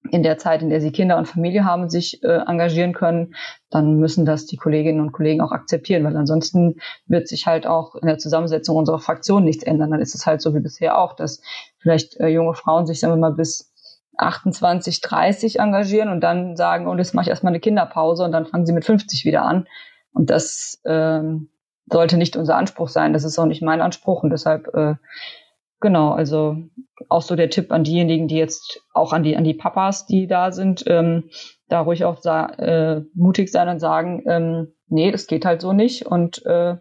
in 0.10 0.24
der 0.24 0.40
Zeit, 0.40 0.64
in 0.64 0.72
der 0.72 0.82
sie 0.82 0.92
Kinder 0.92 1.18
und 1.18 1.28
Familie 1.28 1.66
haben, 1.66 1.92
sich 1.92 2.24
äh, 2.24 2.42
engagieren 2.48 2.94
können, 2.94 3.36
dann 3.70 4.00
müssen 4.00 4.26
das 4.26 4.48
die 4.48 4.58
Kolleginnen 4.58 5.02
und 5.02 5.12
Kollegen 5.12 5.42
auch 5.42 5.52
akzeptieren, 5.52 6.04
weil 6.04 6.18
ansonsten 6.18 6.80
wird 7.06 7.28
sich 7.28 7.46
halt 7.46 7.68
auch 7.68 7.94
in 7.94 8.08
der 8.08 8.18
Zusammensetzung 8.18 8.76
unserer 8.76 8.98
Fraktion 8.98 9.44
nichts 9.44 9.64
ändern. 9.64 9.92
Dann 9.92 10.02
ist 10.02 10.16
es 10.16 10.26
halt 10.26 10.42
so 10.42 10.56
wie 10.56 10.62
bisher 10.62 10.98
auch, 10.98 11.14
dass 11.14 11.44
vielleicht 11.78 12.20
äh, 12.20 12.30
junge 12.30 12.56
Frauen 12.56 12.88
sich, 12.88 13.00
sagen 13.00 13.14
wir 13.14 13.18
mal, 13.18 13.36
bis 13.36 13.69
28, 14.20 15.02
30 15.02 15.60
engagieren 15.60 16.10
und 16.10 16.22
dann 16.22 16.56
sagen, 16.56 16.88
und 16.88 16.96
oh, 16.96 16.98
jetzt 16.98 17.14
mache 17.14 17.24
ich 17.24 17.30
erstmal 17.30 17.52
eine 17.52 17.60
Kinderpause 17.60 18.24
und 18.24 18.32
dann 18.32 18.46
fangen 18.46 18.66
sie 18.66 18.74
mit 18.74 18.86
50 18.86 19.26
wieder 19.26 19.44
an. 19.44 19.68
Und 20.12 20.30
das 20.30 20.82
ähm, 20.86 21.50
sollte 21.86 22.18
nicht 22.18 22.36
unser 22.36 22.58
Anspruch 22.58 22.90
sein. 22.90 23.14
Das 23.14 23.24
ist 23.24 23.40
auch 23.40 23.46
nicht 23.46 23.62
mein 23.62 23.82
Anspruch. 23.82 24.24
Und 24.24 24.32
deshalb, 24.32 24.68
äh, 24.74 24.96
genau, 25.80 26.12
also 26.12 26.58
auch 27.08 27.22
so 27.22 27.36
der 27.36 27.50
Tipp 27.50 27.72
an 27.72 27.84
diejenigen, 27.84 28.28
die 28.28 28.38
jetzt 28.38 28.82
auch 28.94 29.14
an 29.14 29.24
die, 29.24 29.38
an 29.38 29.44
die 29.44 29.54
Papas, 29.54 30.06
die 30.06 30.28
da 30.28 30.52
sind, 30.52 30.84
ähm, 30.88 31.30
da 31.68 31.82
ruhig 31.82 32.04
auch 32.06 32.24
äh, 32.26 33.02
mutig 33.14 33.52
sein 33.52 33.70
und 33.70 33.80
sagen, 33.80 34.24
ähm, 34.28 34.74
nee, 34.88 35.12
das 35.12 35.28
geht 35.28 35.46
halt 35.46 35.62
so 35.62 35.74
nicht. 35.74 36.06
Und 36.06 36.46
äh, 36.46 36.76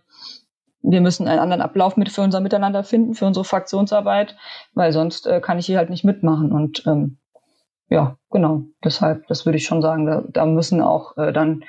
wir 0.83 1.01
müssen 1.01 1.29
einen 1.29 1.40
anderen 1.40 1.62
Ablauf 1.62 1.96
mit 1.96 2.09
für 2.09 2.22
unser 2.22 2.40
Miteinander 2.40 2.85
finden, 2.85 3.14
für 3.14 3.27
unsere 3.27 3.44
Fraktionsarbeit, 3.44 4.37
weil 4.74 4.92
sonst 4.92 5.27
äh, 5.27 5.40
kann 5.40 5.59
ich 5.59 5.66
hier 5.66 5.79
halt 5.79 5.90
nicht 5.90 6.05
mitmachen. 6.05 6.53
Und 6.53 6.87
ähm, 6.87 7.18
ja, 7.88 8.16
genau. 8.31 8.64
Deshalb, 8.85 9.27
das 9.29 9.46
würde 9.46 9.59
ich 9.59 9.64
schon 9.64 9.83
sagen, 9.83 10.07
da, 10.07 10.24
da 10.29 10.46
müssen 10.46 10.81
auch 10.81 11.16
äh, 11.16 11.33
dann, 11.33 11.64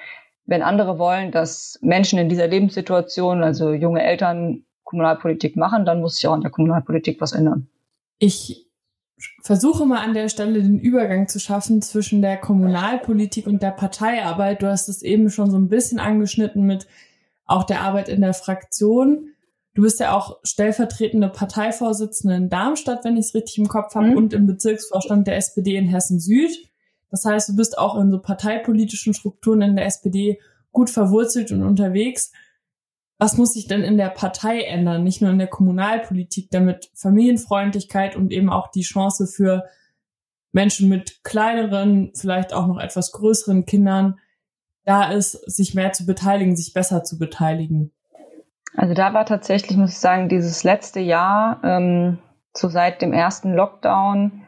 wenn 0.45 0.62
andere 0.62 0.99
wollen, 0.99 1.32
dass 1.32 1.79
Menschen 1.82 2.19
in 2.19 2.29
dieser 2.29 2.47
Lebenssituation, 2.47 3.43
also 3.43 3.73
junge 3.73 4.03
Eltern, 4.03 4.65
Kommunalpolitik 4.84 5.55
machen, 5.55 5.86
dann 5.86 6.01
muss 6.01 6.15
sich 6.15 6.27
auch 6.27 6.34
an 6.34 6.41
der 6.41 6.49
Kommunalpolitik 6.49 7.21
was 7.21 7.32
ändern. 7.32 7.67
Ich 8.17 8.65
versuche 9.43 9.86
mal 9.86 9.99
an 10.03 10.13
der 10.13 10.29
Stelle 10.29 10.63
den 10.63 10.79
Übergang 10.79 11.27
zu 11.27 11.39
schaffen 11.39 11.82
zwischen 11.82 12.21
der 12.21 12.38
Kommunalpolitik 12.38 13.45
und 13.45 13.62
der 13.62 13.71
Parteiarbeit. 13.71 14.62
Du 14.62 14.67
hast 14.67 14.89
es 14.89 15.03
eben 15.03 15.29
schon 15.29 15.51
so 15.51 15.58
ein 15.58 15.69
bisschen 15.69 15.99
angeschnitten 15.99 16.65
mit 16.65 16.88
auch 17.45 17.63
der 17.63 17.82
Arbeit 17.82 18.10
in 18.10 18.21
der 18.21 18.34
Fraktion. 18.34 19.29
Du 19.75 19.84
bist 19.84 19.99
ja 19.99 20.15
auch 20.17 20.39
stellvertretende 20.43 21.29
Parteivorsitzende 21.29 22.36
in 22.36 22.49
Darmstadt, 22.49 23.05
wenn 23.05 23.17
ich 23.17 23.27
es 23.27 23.36
richtig 23.36 23.60
im 23.60 23.67
Kopf 23.67 23.95
habe, 23.95 24.08
mhm. 24.08 24.17
und 24.17 24.34
im 24.34 24.47
Bezirksvorstand 24.47 25.27
der 25.27 25.38
SPD 25.38 25.75
in 25.75 25.88
Hessen 25.88 26.19
Süd. 26.19 26.51
Das 27.12 27.25
heißt, 27.25 27.49
du 27.49 27.55
bist 27.55 27.77
auch 27.77 27.97
in 27.97 28.12
so 28.12 28.19
parteipolitischen 28.19 29.13
Strukturen 29.13 29.62
in 29.62 29.75
der 29.75 29.86
SPD 29.86 30.39
gut 30.71 30.89
verwurzelt 30.89 31.51
und 31.51 31.63
unterwegs. 31.63 32.32
Was 33.17 33.38
muss 33.38 33.53
sich 33.53 33.67
denn 33.67 33.84
in 33.84 33.97
der 33.97 34.10
Partei 34.10 34.62
ändern, 34.62 35.03
nicht 35.03 35.21
nur 35.21 35.32
in 35.32 35.39
der 35.39 35.47
Kommunalpolitik, 35.47 36.49
damit 36.51 36.89
Familienfreundlichkeit 36.93 38.15
und 38.15 38.32
eben 38.32 38.49
auch 38.49 38.71
die 38.71 38.82
Chance 38.82 39.27
für 39.27 39.65
Menschen 40.51 40.89
mit 40.89 41.23
kleineren, 41.23 42.12
vielleicht 42.15 42.53
auch 42.53 42.67
noch 42.67 42.79
etwas 42.79 43.12
größeren 43.12 43.65
Kindern 43.65 44.19
da 44.86 45.12
ist, 45.12 45.34
sich 45.51 45.75
mehr 45.75 45.91
zu 45.91 46.05
beteiligen, 46.05 46.55
sich 46.55 46.73
besser 46.73 47.03
zu 47.03 47.19
beteiligen? 47.19 47.91
Also 48.75 48.93
da 48.93 49.13
war 49.13 49.25
tatsächlich, 49.25 49.77
muss 49.77 49.91
ich 49.91 49.99
sagen, 49.99 50.29
dieses 50.29 50.63
letzte 50.63 50.99
Jahr, 50.99 51.60
ähm, 51.63 52.19
so 52.53 52.67
seit 52.69 53.01
dem 53.01 53.13
ersten 53.13 53.53
Lockdown, 53.53 54.45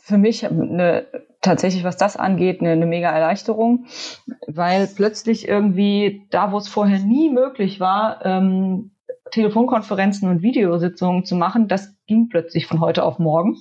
für 0.00 0.18
mich 0.18 0.44
eine, 0.44 1.06
tatsächlich, 1.40 1.84
was 1.84 1.96
das 1.96 2.16
angeht, 2.16 2.60
eine, 2.60 2.70
eine 2.70 2.86
mega 2.86 3.10
Erleichterung, 3.10 3.86
weil 4.46 4.88
plötzlich 4.88 5.46
irgendwie 5.46 6.26
da, 6.30 6.52
wo 6.52 6.58
es 6.58 6.68
vorher 6.68 6.98
nie 6.98 7.30
möglich 7.30 7.80
war, 7.80 8.24
ähm, 8.24 8.92
Telefonkonferenzen 9.30 10.28
und 10.28 10.42
Videositzungen 10.42 11.24
zu 11.24 11.36
machen, 11.36 11.68
das 11.68 11.96
ging 12.06 12.28
plötzlich 12.28 12.66
von 12.66 12.80
heute 12.80 13.04
auf 13.04 13.18
morgen. 13.18 13.56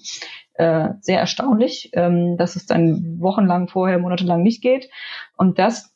Äh, 0.53 0.89
sehr 0.99 1.19
erstaunlich, 1.19 1.91
ähm, 1.93 2.37
dass 2.37 2.55
es 2.55 2.65
dann 2.65 3.19
wochenlang 3.19 3.67
vorher, 3.67 3.97
monatelang 3.97 4.43
nicht 4.43 4.61
geht. 4.61 4.89
Und 5.37 5.59
das, 5.59 5.95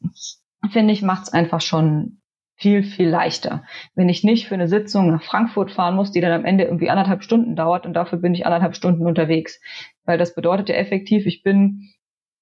finde 0.72 0.94
ich, 0.94 1.02
macht 1.02 1.24
es 1.24 1.34
einfach 1.34 1.62
schon 1.62 2.22
viel, 2.56 2.84
viel 2.84 3.10
leichter. 3.10 3.64
Wenn 3.96 4.10
ich 4.10 4.24
nicht 4.24 4.48
für 4.48 4.56
eine 4.56 4.68
Sitzung 4.68 5.12
nach 5.12 5.24
Frankfurt 5.24 5.72
fahren 5.72 5.96
muss, 5.96 6.12
die 6.12 6.22
dann 6.22 6.32
am 6.32 6.46
Ende 6.46 6.64
irgendwie 6.64 6.90
anderthalb 6.90 7.24
Stunden 7.24 7.56
dauert 7.56 7.86
und 7.86 7.94
dafür 7.94 8.18
bin 8.20 8.34
ich 8.34 8.46
anderthalb 8.46 8.76
Stunden 8.76 9.06
unterwegs. 9.06 9.60
Weil 10.06 10.18
das 10.18 10.36
bedeutet 10.36 10.70
ja 10.70 10.76
effektiv, 10.76 11.26
ich 11.26 11.44
bin 11.44 11.90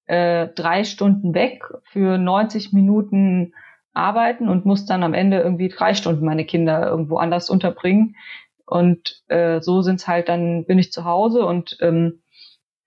äh, 0.06 0.48
drei 0.54 0.84
Stunden 0.84 1.34
weg 1.34 1.64
für 1.84 2.18
90 2.18 2.72
Minuten 2.72 3.54
arbeiten 3.92 4.48
und 4.48 4.66
muss 4.66 4.86
dann 4.86 5.02
am 5.02 5.14
Ende 5.14 5.40
irgendwie 5.40 5.68
drei 5.68 5.94
Stunden 5.94 6.24
meine 6.24 6.44
Kinder 6.44 6.86
irgendwo 6.86 7.16
anders 7.16 7.50
unterbringen. 7.50 8.16
Und 8.66 9.22
äh, 9.28 9.60
so 9.60 9.82
sind's 9.82 10.08
halt 10.08 10.28
dann, 10.28 10.64
bin 10.64 10.78
ich 10.78 10.92
zu 10.92 11.04
Hause 11.04 11.44
und 11.44 11.76
ähm, 11.80 12.22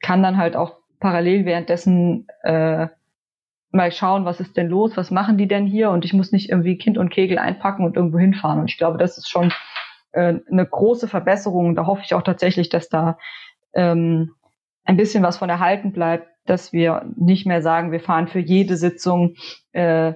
kann 0.01 0.23
dann 0.23 0.37
halt 0.37 0.55
auch 0.55 0.77
parallel 0.99 1.45
währenddessen 1.45 2.27
äh, 2.43 2.87
mal 3.71 3.91
schauen, 3.91 4.25
was 4.25 4.39
ist 4.39 4.55
denn 4.57 4.69
los, 4.69 4.95
was 4.95 5.11
machen 5.11 5.37
die 5.37 5.47
denn 5.47 5.65
hier 5.65 5.91
und 5.91 6.05
ich 6.05 6.13
muss 6.13 6.31
nicht 6.31 6.49
irgendwie 6.49 6.77
Kind 6.77 6.97
und 6.97 7.09
Kegel 7.09 7.37
einpacken 7.37 7.85
und 7.85 7.95
irgendwo 7.95 8.17
hinfahren. 8.17 8.59
Und 8.59 8.71
ich 8.71 8.77
glaube, 8.77 8.97
das 8.97 9.17
ist 9.17 9.29
schon 9.29 9.51
äh, 10.13 10.35
eine 10.49 10.65
große 10.65 11.07
Verbesserung. 11.07 11.75
Da 11.75 11.85
hoffe 11.85 12.01
ich 12.05 12.13
auch 12.13 12.23
tatsächlich, 12.23 12.69
dass 12.69 12.89
da 12.89 13.17
ähm, 13.73 14.33
ein 14.85 14.97
bisschen 14.97 15.23
was 15.23 15.37
von 15.37 15.49
erhalten 15.49 15.91
bleibt, 15.91 16.29
dass 16.45 16.71
wir 16.71 17.05
nicht 17.15 17.45
mehr 17.45 17.61
sagen, 17.61 17.91
wir 17.91 17.99
fahren 17.99 18.27
für 18.27 18.39
jede 18.39 18.77
Sitzung 18.77 19.35
äh, 19.73 20.13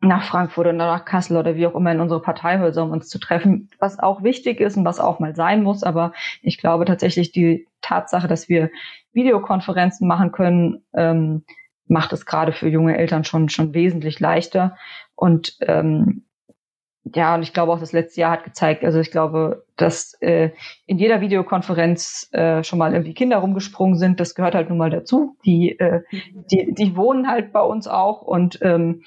nach 0.00 0.24
Frankfurt 0.24 0.66
oder 0.66 0.72
nach 0.74 1.04
Kassel 1.04 1.36
oder 1.36 1.56
wie 1.56 1.66
auch 1.66 1.74
immer 1.74 1.90
in 1.90 2.00
unsere 2.00 2.20
Parteihäuser, 2.20 2.84
um 2.84 2.90
uns 2.90 3.08
zu 3.08 3.18
treffen, 3.18 3.70
was 3.78 3.98
auch 3.98 4.22
wichtig 4.22 4.60
ist 4.60 4.76
und 4.76 4.84
was 4.84 5.00
auch 5.00 5.18
mal 5.18 5.34
sein 5.34 5.62
muss. 5.62 5.82
Aber 5.82 6.12
ich 6.42 6.58
glaube 6.58 6.84
tatsächlich 6.84 7.32
die 7.32 7.66
Tatsache, 7.80 8.28
dass 8.28 8.48
wir 8.48 8.70
Videokonferenzen 9.12 10.06
machen 10.06 10.30
können, 10.30 10.84
ähm, 10.94 11.44
macht 11.86 12.12
es 12.12 12.26
gerade 12.26 12.52
für 12.52 12.68
junge 12.68 12.96
Eltern 12.96 13.24
schon, 13.24 13.48
schon 13.48 13.74
wesentlich 13.74 14.20
leichter. 14.20 14.76
Und 15.14 15.56
ähm, 15.60 16.24
ja, 17.04 17.34
und 17.34 17.42
ich 17.42 17.52
glaube 17.52 17.72
auch 17.72 17.80
das 17.80 17.92
letzte 17.92 18.22
Jahr 18.22 18.32
hat 18.32 18.44
gezeigt, 18.44 18.82
also 18.82 18.98
ich 18.98 19.10
glaube, 19.10 19.66
dass 19.76 20.14
äh, 20.20 20.50
in 20.86 20.98
jeder 20.98 21.20
Videokonferenz 21.20 22.30
äh, 22.32 22.64
schon 22.64 22.78
mal 22.78 22.92
irgendwie 22.94 23.12
Kinder 23.12 23.38
rumgesprungen 23.38 23.98
sind. 23.98 24.20
Das 24.20 24.34
gehört 24.34 24.54
halt 24.54 24.70
nun 24.70 24.78
mal 24.78 24.88
dazu. 24.88 25.36
Die, 25.44 25.78
äh, 25.78 26.00
die, 26.50 26.72
die 26.72 26.96
wohnen 26.96 27.28
halt 27.28 27.52
bei 27.52 27.60
uns 27.60 27.86
auch 27.86 28.22
und 28.22 28.58
ähm, 28.62 29.02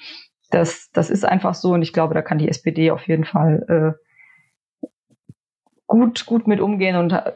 das, 0.50 0.90
das 0.92 1.10
ist 1.10 1.24
einfach 1.24 1.54
so. 1.54 1.72
Und 1.72 1.82
ich 1.82 1.92
glaube, 1.92 2.14
da 2.14 2.22
kann 2.22 2.38
die 2.38 2.48
SPD 2.48 2.92
auf 2.92 3.06
jeden 3.08 3.24
Fall 3.24 3.96
äh, 4.82 4.88
gut, 5.86 6.24
gut 6.26 6.46
mit 6.46 6.60
umgehen 6.60 6.96
und 6.96 7.12
äh, 7.12 7.32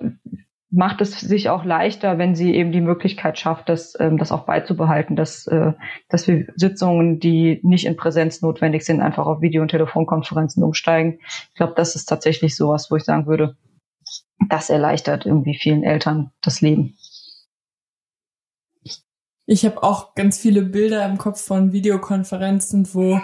macht 0.72 1.02
es 1.02 1.20
sich 1.20 1.50
auch 1.50 1.64
leichter, 1.64 2.16
wenn 2.16 2.34
sie 2.34 2.54
eben 2.54 2.72
die 2.72 2.80
Möglichkeit 2.80 3.38
schafft, 3.38 3.68
das, 3.68 3.94
ähm, 4.00 4.16
das 4.16 4.32
auch 4.32 4.46
beizubehalten, 4.46 5.16
dass, 5.16 5.46
äh, 5.46 5.74
dass 6.08 6.26
wir 6.26 6.46
Sitzungen, 6.56 7.20
die 7.20 7.60
nicht 7.62 7.84
in 7.84 7.94
Präsenz 7.94 8.40
notwendig 8.40 8.84
sind, 8.84 9.02
einfach 9.02 9.26
auf 9.26 9.42
Video- 9.42 9.60
und 9.60 9.68
Telefonkonferenzen 9.68 10.64
umsteigen. 10.64 11.18
Ich 11.50 11.54
glaube, 11.54 11.74
das 11.76 11.94
ist 11.94 12.06
tatsächlich 12.06 12.56
sowas, 12.56 12.90
wo 12.90 12.96
ich 12.96 13.04
sagen 13.04 13.26
würde, 13.26 13.56
das 14.48 14.70
erleichtert 14.70 15.26
irgendwie 15.26 15.54
vielen 15.54 15.84
Eltern 15.84 16.30
das 16.40 16.62
Leben. 16.62 16.96
Ich 19.44 19.66
habe 19.66 19.82
auch 19.82 20.14
ganz 20.14 20.38
viele 20.38 20.62
Bilder 20.62 21.04
im 21.04 21.18
Kopf 21.18 21.42
von 21.42 21.72
Videokonferenzen, 21.72 22.88
wo 22.94 23.20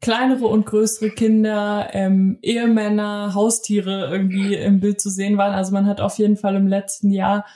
kleinere 0.00 0.46
und 0.46 0.66
größere 0.66 1.10
Kinder, 1.10 1.88
ähm, 1.92 2.38
Ehemänner, 2.42 3.34
Haustiere 3.34 4.08
irgendwie 4.10 4.54
im 4.54 4.80
Bild 4.80 5.00
zu 5.00 5.10
sehen 5.10 5.38
waren. 5.38 5.54
Also 5.54 5.72
man 5.72 5.86
hat 5.86 6.00
auf 6.00 6.18
jeden 6.18 6.36
Fall 6.36 6.56
im 6.56 6.66
letzten 6.66 7.10
Jahr 7.10 7.46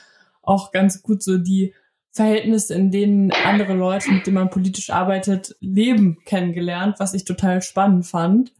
auch 0.41 0.71
ganz 0.71 1.03
gut 1.03 1.21
so 1.21 1.37
die 1.37 1.73
Verhältnisse, 2.11 2.73
in 2.73 2.91
denen 2.91 3.31
andere 3.45 3.73
Leute, 3.73 4.11
mit 4.11 4.25
denen 4.25 4.35
man 4.35 4.49
politisch 4.49 4.89
arbeitet, 4.89 5.55
leben, 5.61 6.17
kennengelernt, 6.25 6.95
was 6.99 7.13
ich 7.13 7.23
total 7.23 7.61
spannend 7.61 8.05
fand. 8.05 8.51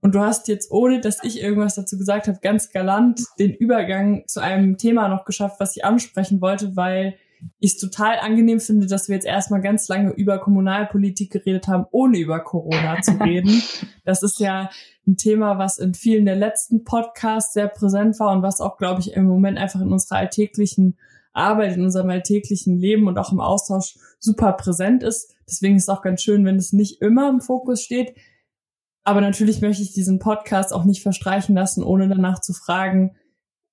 Und 0.00 0.14
du 0.14 0.20
hast 0.20 0.48
jetzt, 0.48 0.70
ohne 0.70 1.00
dass 1.00 1.24
ich 1.24 1.40
irgendwas 1.40 1.76
dazu 1.76 1.96
gesagt 1.96 2.28
habe, 2.28 2.38
ganz 2.42 2.70
galant 2.70 3.22
den 3.38 3.54
Übergang 3.54 4.24
zu 4.26 4.40
einem 4.40 4.76
Thema 4.76 5.08
noch 5.08 5.24
geschafft, 5.24 5.60
was 5.60 5.74
ich 5.76 5.84
ansprechen 5.84 6.42
wollte, 6.42 6.76
weil 6.76 7.16
ich 7.58 7.72
es 7.72 7.78
total 7.78 8.18
angenehm 8.18 8.60
finde, 8.60 8.86
dass 8.86 9.08
wir 9.08 9.14
jetzt 9.14 9.26
erstmal 9.26 9.60
ganz 9.60 9.88
lange 9.88 10.12
über 10.12 10.38
Kommunalpolitik 10.38 11.32
geredet 11.32 11.68
haben, 11.68 11.86
ohne 11.90 12.18
über 12.18 12.40
Corona 12.40 13.00
zu 13.02 13.12
reden. 13.20 13.62
Das 14.04 14.22
ist 14.22 14.40
ja 14.40 14.70
ein 15.06 15.16
Thema, 15.16 15.58
was 15.58 15.78
in 15.78 15.94
vielen 15.94 16.24
der 16.24 16.36
letzten 16.36 16.84
Podcasts 16.84 17.52
sehr 17.52 17.68
präsent 17.68 18.18
war 18.20 18.32
und 18.32 18.42
was 18.42 18.60
auch, 18.60 18.78
glaube 18.78 19.00
ich, 19.00 19.12
im 19.12 19.24
Moment 19.24 19.58
einfach 19.58 19.80
in 19.80 19.92
unserer 19.92 20.18
alltäglichen 20.18 20.96
Arbeit, 21.32 21.76
in 21.76 21.82
unserem 21.82 22.10
alltäglichen 22.10 22.78
Leben 22.78 23.08
und 23.08 23.18
auch 23.18 23.32
im 23.32 23.40
Austausch 23.40 23.96
super 24.18 24.52
präsent 24.52 25.02
ist. 25.02 25.34
Deswegen 25.48 25.76
ist 25.76 25.84
es 25.84 25.88
auch 25.88 26.02
ganz 26.02 26.22
schön, 26.22 26.44
wenn 26.44 26.56
es 26.56 26.72
nicht 26.72 27.02
immer 27.02 27.28
im 27.28 27.40
Fokus 27.40 27.82
steht. 27.82 28.14
Aber 29.02 29.20
natürlich 29.20 29.60
möchte 29.60 29.82
ich 29.82 29.92
diesen 29.92 30.18
Podcast 30.18 30.72
auch 30.72 30.84
nicht 30.84 31.02
verstreichen 31.02 31.54
lassen, 31.54 31.82
ohne 31.82 32.08
danach 32.08 32.40
zu 32.40 32.54
fragen, 32.54 33.16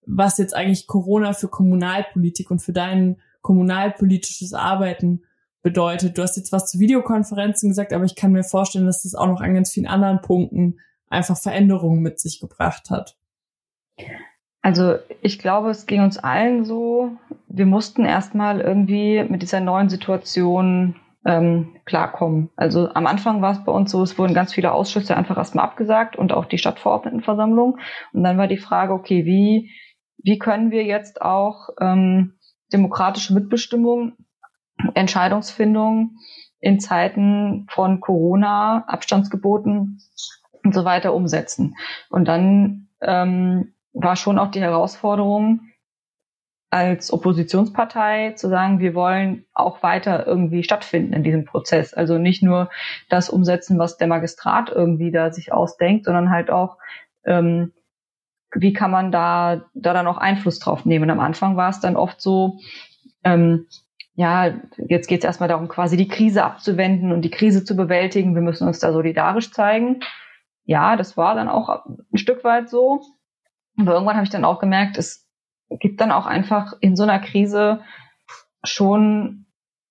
was 0.05 0.38
jetzt 0.38 0.55
eigentlich 0.55 0.88
Corona 0.88 1.34
für 1.34 1.47
Kommunalpolitik 1.47 2.51
und 2.51 2.60
für 2.60 2.73
dein 2.73 3.21
kommunalpolitisches 3.41 4.54
Arbeiten 4.54 5.23
bedeutet. 5.62 6.17
Du 6.17 6.21
hast 6.21 6.38
jetzt 6.38 6.51
was 6.51 6.69
zu 6.69 6.80
Videokonferenzen 6.80 7.69
gesagt, 7.69 7.93
aber 7.93 8.06
ich 8.06 8.15
kann 8.15 8.32
mir 8.32 8.43
vorstellen, 8.43 8.86
dass 8.86 9.04
das 9.04 9.15
auch 9.15 9.27
noch 9.27 9.41
an 9.41 9.54
ganz 9.54 9.71
vielen 9.71 9.88
anderen 9.88 10.21
Punkten 10.21 10.80
einfach 11.08 11.38
Veränderungen 11.38 12.01
mit 12.01 12.19
sich 12.19 12.39
gebracht 12.39 12.89
hat. 12.89 13.17
Also 14.62 14.95
ich 15.21 15.39
glaube, 15.39 15.71
es 15.71 15.86
ging 15.86 16.01
uns 16.01 16.17
allen 16.17 16.65
so. 16.65 17.12
Wir 17.47 17.65
mussten 17.65 18.06
erstmal 18.06 18.62
irgendwie 18.62 19.23
mit 19.23 19.41
dieser 19.41 19.60
neuen 19.60 19.89
Situation 19.89 20.95
ähm, 21.25 21.75
klarkommen. 21.86 22.49
Also 22.56 22.89
am 22.93 23.08
Anfang 23.08 23.41
war 23.41 23.54
es 23.54 23.63
bei 23.63 23.71
uns 23.71 23.91
so, 23.91 24.01
es 24.01 24.17
wurden 24.17 24.34
ganz 24.34 24.54
viele 24.54 24.71
Ausschüsse 24.71 25.15
einfach 25.15 25.38
erstmal 25.38 25.65
abgesagt 25.65 26.15
und 26.15 26.32
auch 26.32 26.45
die 26.45 26.58
Stadtverordnetenversammlung. 26.58 27.77
Und 28.13 28.23
dann 28.23 28.38
war 28.38 28.47
die 28.47 28.58
Frage, 28.58 28.93
okay, 28.93 29.25
wie, 29.25 29.71
wie 30.17 30.39
können 30.39 30.71
wir 30.71 30.84
jetzt 30.84 31.21
auch 31.21 31.69
ähm, 31.80 32.36
demokratische 32.73 33.34
Mitbestimmung, 33.34 34.13
Entscheidungsfindung 34.93 36.17
in 36.60 36.79
Zeiten 36.79 37.67
von 37.69 37.99
Corona, 37.99 38.86
Abstandsgeboten 38.88 39.99
und 40.63 40.73
so 40.73 40.86
weiter 40.86 41.13
umsetzen. 41.13 41.75
Und 42.10 42.27
dann 42.27 42.89
ähm, 43.01 43.73
war 43.93 44.15
schon 44.15 44.38
auch 44.39 44.51
die 44.51 44.62
Herausforderung, 44.62 45.62
als 46.71 47.12
Oppositionspartei 47.12 48.31
zu 48.31 48.47
sagen, 48.47 48.79
wir 48.79 48.95
wollen 48.95 49.45
auch 49.53 49.84
weiter 49.84 50.25
irgendwie 50.25 50.63
stattfinden 50.63 51.12
in 51.12 51.21
diesem 51.21 51.43
Prozess. 51.43 51.93
Also 51.93 52.17
nicht 52.17 52.41
nur 52.41 52.69
das 53.10 53.29
umsetzen, 53.29 53.77
was 53.77 53.97
der 53.97 54.07
Magistrat 54.07 54.69
irgendwie 54.69 55.12
da 55.12 55.34
sich 55.34 55.51
ausdenkt, 55.51 56.05
sondern 56.05 56.29
halt 56.29 56.49
auch, 56.49 56.77
ähm, 57.25 57.73
wie 58.55 58.73
kann 58.73 58.91
man 58.91 59.11
da, 59.11 59.65
da 59.73 59.93
dann 59.93 60.07
auch 60.07 60.17
Einfluss 60.17 60.59
drauf 60.59 60.85
nehmen. 60.85 61.05
Und 61.05 61.09
am 61.11 61.19
Anfang 61.19 61.55
war 61.57 61.69
es 61.69 61.79
dann 61.79 61.95
oft 61.95 62.21
so, 62.21 62.59
ähm, 63.23 63.67
ja, 64.13 64.53
jetzt 64.77 65.07
geht 65.07 65.19
es 65.19 65.25
erstmal 65.25 65.49
darum, 65.49 65.67
quasi 65.67 65.97
die 65.97 66.07
Krise 66.07 66.43
abzuwenden 66.43 67.11
und 67.11 67.21
die 67.21 67.31
Krise 67.31 67.63
zu 67.63 67.75
bewältigen. 67.75 68.35
Wir 68.35 68.41
müssen 68.41 68.67
uns 68.67 68.79
da 68.79 68.91
solidarisch 68.91 69.51
zeigen. 69.51 70.01
Ja, 70.65 70.95
das 70.95 71.17
war 71.17 71.35
dann 71.35 71.49
auch 71.49 71.85
ein 71.85 72.17
Stück 72.17 72.43
weit 72.43 72.69
so. 72.69 73.01
Aber 73.79 73.93
irgendwann 73.93 74.15
habe 74.15 74.25
ich 74.25 74.31
dann 74.31 74.45
auch 74.45 74.59
gemerkt, 74.59 74.97
es 74.97 75.27
gibt 75.69 76.01
dann 76.01 76.11
auch 76.11 76.25
einfach 76.25 76.73
in 76.81 76.95
so 76.95 77.03
einer 77.03 77.19
Krise 77.19 77.81
schon 78.63 79.45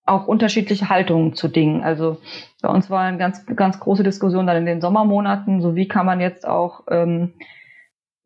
auch 0.04 0.26
unterschiedliche 0.26 0.88
Haltungen 0.88 1.34
zu 1.34 1.48
Dingen. 1.48 1.82
Also 1.82 2.18
bei 2.60 2.68
uns 2.68 2.90
war 2.90 3.00
eine 3.00 3.18
ganz, 3.18 3.46
ganz 3.46 3.80
große 3.80 4.02
Diskussion 4.02 4.46
dann 4.46 4.56
in 4.56 4.66
den 4.66 4.80
Sommermonaten, 4.80 5.60
so 5.60 5.74
wie 5.76 5.88
kann 5.88 6.06
man 6.06 6.20
jetzt 6.20 6.46
auch 6.46 6.84
ähm, 6.90 7.34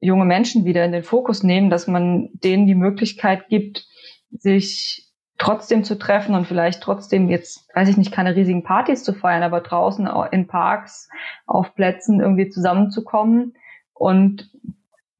junge 0.04 0.24
Menschen 0.24 0.64
wieder 0.64 0.84
in 0.84 0.92
den 0.92 1.02
Fokus 1.02 1.42
nehmen, 1.42 1.70
dass 1.70 1.86
man 1.86 2.28
denen 2.32 2.66
die 2.66 2.74
Möglichkeit 2.74 3.48
gibt, 3.48 3.86
sich 4.30 5.10
trotzdem 5.38 5.82
zu 5.84 5.98
treffen 5.98 6.34
und 6.34 6.46
vielleicht 6.46 6.82
trotzdem 6.82 7.28
jetzt, 7.28 7.68
weiß 7.74 7.88
ich 7.88 7.96
nicht, 7.96 8.12
keine 8.12 8.36
riesigen 8.36 8.62
Partys 8.62 9.02
zu 9.02 9.12
feiern, 9.12 9.42
aber 9.42 9.60
draußen 9.60 10.08
in 10.30 10.46
Parks, 10.46 11.08
auf 11.46 11.74
Plätzen 11.74 12.20
irgendwie 12.20 12.48
zusammenzukommen 12.48 13.54
und 13.92 14.50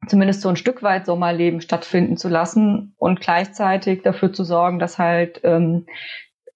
zumindest 0.06 0.42
so 0.42 0.48
ein 0.48 0.56
Stück 0.56 0.82
weit 0.82 1.06
Sommerleben 1.06 1.60
stattfinden 1.60 2.16
zu 2.16 2.28
lassen 2.28 2.94
und 2.98 3.20
gleichzeitig 3.20 4.02
dafür 4.02 4.32
zu 4.32 4.44
sorgen, 4.44 4.78
dass 4.78 4.98
halt 4.98 5.40
ähm, 5.44 5.86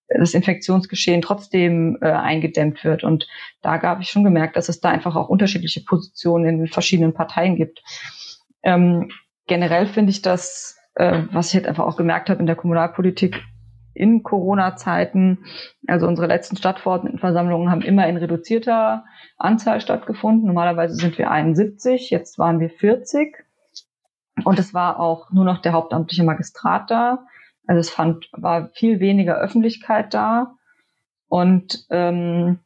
das 0.09 0.35
Infektionsgeschehen 0.35 1.23
trotzdem 1.23 1.99
äh, 2.01 2.11
eingedämmt 2.11 2.83
wird. 2.85 3.05
Und 3.05 3.29
da 3.61 3.77
gab 3.77 4.01
ich 4.01 4.09
schon 4.09 4.25
gemerkt, 4.25 4.57
dass 4.57 4.69
es 4.69 4.81
da 4.81 4.89
einfach 4.89 5.17
auch 5.17 5.29
unterschiedliche 5.29 5.83
Positionen 5.83 6.61
in 6.61 6.67
verschiedenen 6.69 7.15
Parteien 7.15 7.57
gibt. 7.57 7.83
Ähm, 8.63 9.11
generell 9.47 9.87
finde 9.87 10.11
ich 10.11 10.23
das, 10.23 10.79
äh, 10.95 11.23
was 11.33 11.49
ich 11.49 11.55
jetzt 11.55 11.67
einfach 11.67 11.85
auch 11.85 11.97
gemerkt 11.97 12.31
habe 12.31 12.41
in 12.41 12.47
der 12.47 12.57
Kommunalpolitik, 12.57 13.43
in 13.95 14.23
Corona-Zeiten, 14.23 15.45
also 15.89 16.07
unsere 16.07 16.29
letzten 16.29 16.57
Stadtverordnetenversammlungen 16.57 17.71
haben 17.71 17.83
immer 17.83 18.07
in 18.07 18.17
reduzierter 18.17 19.05
Anzahl 19.37 19.81
stattgefunden. 19.81 20.47
Normalerweise 20.47 20.95
sind 20.95 21.19
wir 21.19 21.31
71, 21.31 22.11
jetzt 22.11 22.39
waren 22.39 22.61
wir 22.61 22.71
40. 22.71 23.45
Und 24.45 24.59
es 24.61 24.73
war 24.73 25.01
auch 25.01 25.33
nur 25.33 25.45
noch 25.45 25.61
der 25.61 25.73
hauptamtliche 25.73 26.23
Magistrat 26.23 26.91
da. 26.91 27.27
Also 27.69 27.81
es 27.81 27.91
fand, 27.91 28.29
war 28.33 28.71
viel 28.71 28.99
weniger 28.99 29.37
Öffentlichkeit 29.37 30.15
da. 30.15 30.57
Und 31.29 31.87
ähm, 31.91 32.59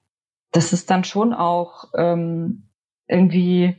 das 0.53 0.73
ist 0.73 0.91
dann 0.91 1.03
schon 1.05 1.35
auch 1.35 1.87
ähm, 1.97 2.69
irgendwie 3.09 3.77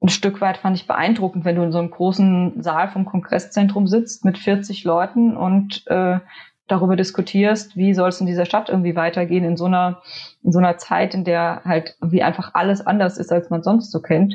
ein 0.00 0.08
Stück 0.08 0.40
weit 0.40 0.58
fand 0.58 0.76
ich 0.76 0.86
beeindruckend, 0.86 1.44
wenn 1.44 1.56
du 1.56 1.62
in 1.62 1.72
so 1.72 1.78
einem 1.78 1.90
großen 1.90 2.62
Saal 2.62 2.88
vom 2.88 3.06
Kongresszentrum 3.06 3.86
sitzt 3.86 4.24
mit 4.24 4.38
40 4.38 4.84
Leuten 4.84 5.36
und 5.36 5.86
äh, 5.88 6.20
darüber 6.68 6.94
diskutierst, 6.94 7.76
wie 7.76 7.92
soll 7.94 8.10
es 8.10 8.20
in 8.20 8.26
dieser 8.26 8.44
Stadt 8.44 8.68
irgendwie 8.68 8.96
weitergehen 8.96 9.44
in 9.44 9.56
so 9.56 9.64
einer 9.64 10.02
in 10.42 10.52
so 10.52 10.58
einer 10.58 10.76
Zeit, 10.76 11.14
in 11.14 11.24
der 11.24 11.62
halt 11.64 11.96
wie 12.00 12.22
einfach 12.22 12.54
alles 12.54 12.86
anders 12.86 13.18
ist, 13.18 13.32
als 13.32 13.50
man 13.50 13.62
sonst 13.62 13.90
so 13.90 14.00
kennt. 14.00 14.34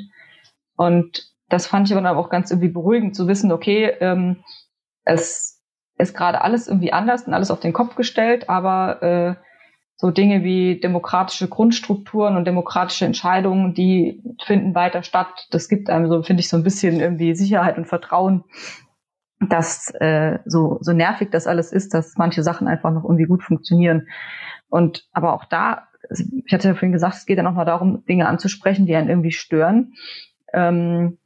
Und 0.75 1.31
das 1.47 1.67
fand 1.67 1.89
ich 1.89 1.95
aber 1.95 2.17
auch 2.17 2.29
ganz 2.29 2.51
irgendwie 2.51 2.69
beruhigend 2.69 3.15
zu 3.15 3.27
wissen, 3.27 3.51
okay, 3.51 3.93
ähm, 4.01 4.43
es 5.05 5.58
ist 5.99 6.15
gerade 6.15 6.41
alles 6.41 6.67
irgendwie 6.67 6.93
anders 6.93 7.23
und 7.23 7.33
alles 7.33 7.51
auf 7.51 7.59
den 7.59 7.73
Kopf 7.73 7.95
gestellt, 7.95 8.49
aber 8.49 9.03
äh, 9.03 9.35
so 9.95 10.11
Dinge 10.11 10.43
wie 10.45 10.79
demokratische 10.79 11.49
Grundstrukturen 11.49 12.37
und 12.37 12.45
demokratische 12.45 13.05
Entscheidungen, 13.05 13.73
die 13.73 14.23
finden 14.45 14.73
weiter 14.73 15.03
statt. 15.03 15.47
Das 15.51 15.67
gibt 15.67 15.89
einem 15.89 16.07
so, 16.07 16.23
finde 16.23 16.39
ich, 16.39 16.47
so 16.47 16.55
ein 16.55 16.63
bisschen 16.63 17.01
irgendwie 17.01 17.35
Sicherheit 17.35 17.77
und 17.77 17.85
Vertrauen, 17.85 18.45
dass 19.41 19.93
äh, 19.99 20.39
so, 20.45 20.77
so 20.79 20.93
nervig 20.93 21.31
das 21.31 21.47
alles 21.47 21.73
ist, 21.73 21.93
dass 21.93 22.15
manche 22.15 22.43
Sachen 22.43 22.69
einfach 22.69 22.91
noch 22.91 23.03
irgendwie 23.03 23.25
gut 23.25 23.43
funktionieren. 23.43 24.07
Und 24.69 25.05
aber 25.11 25.33
auch 25.33 25.43
da, 25.43 25.89
ich 26.45 26.53
hatte 26.53 26.69
ja 26.69 26.73
vorhin 26.75 26.93
gesagt, 26.93 27.15
es 27.15 27.25
geht 27.25 27.37
ja 27.37 27.43
nochmal 27.43 27.65
darum, 27.65 28.05
Dinge 28.05 28.27
anzusprechen, 28.27 28.85
die 28.85 28.95
einen 28.95 29.09
irgendwie 29.09 29.33
stören. 29.33 29.95
Ähm, 30.53 31.17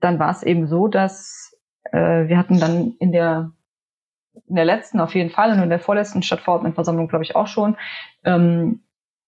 dann 0.00 0.18
war 0.18 0.30
es 0.30 0.42
eben 0.42 0.66
so, 0.66 0.88
dass 0.88 1.54
äh, 1.92 2.26
wir 2.28 2.38
hatten 2.38 2.58
dann 2.58 2.94
in 3.00 3.12
der 3.12 3.52
in 4.46 4.56
der 4.56 4.64
letzten 4.64 5.00
auf 5.00 5.14
jeden 5.14 5.30
Fall 5.30 5.52
und 5.52 5.62
in 5.62 5.70
der 5.70 5.80
vorletzten 5.80 6.22
Stadtverordnetenversammlung, 6.22 7.08
glaube 7.08 7.24
ich, 7.24 7.36
auch 7.36 7.46
schon, 7.46 7.76
ähm, 8.24 8.82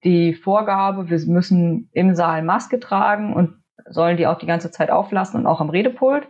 die 0.05 0.35
Vorgabe, 0.35 1.11
wir 1.11 1.19
müssen 1.27 1.91
im 1.93 2.15
Saal 2.15 2.43
Maske 2.43 2.81
tragen 2.81 3.35
und 3.35 3.57
sollen 3.87 4.17
die 4.17 4.27
auch 4.27 4.39
die 4.39 4.47
ganze 4.47 4.71
Zeit 4.71 4.91
auflassen 4.91 5.41
und 5.41 5.47
auch 5.47 5.61
am 5.61 5.71
Redepult. 5.71 6.29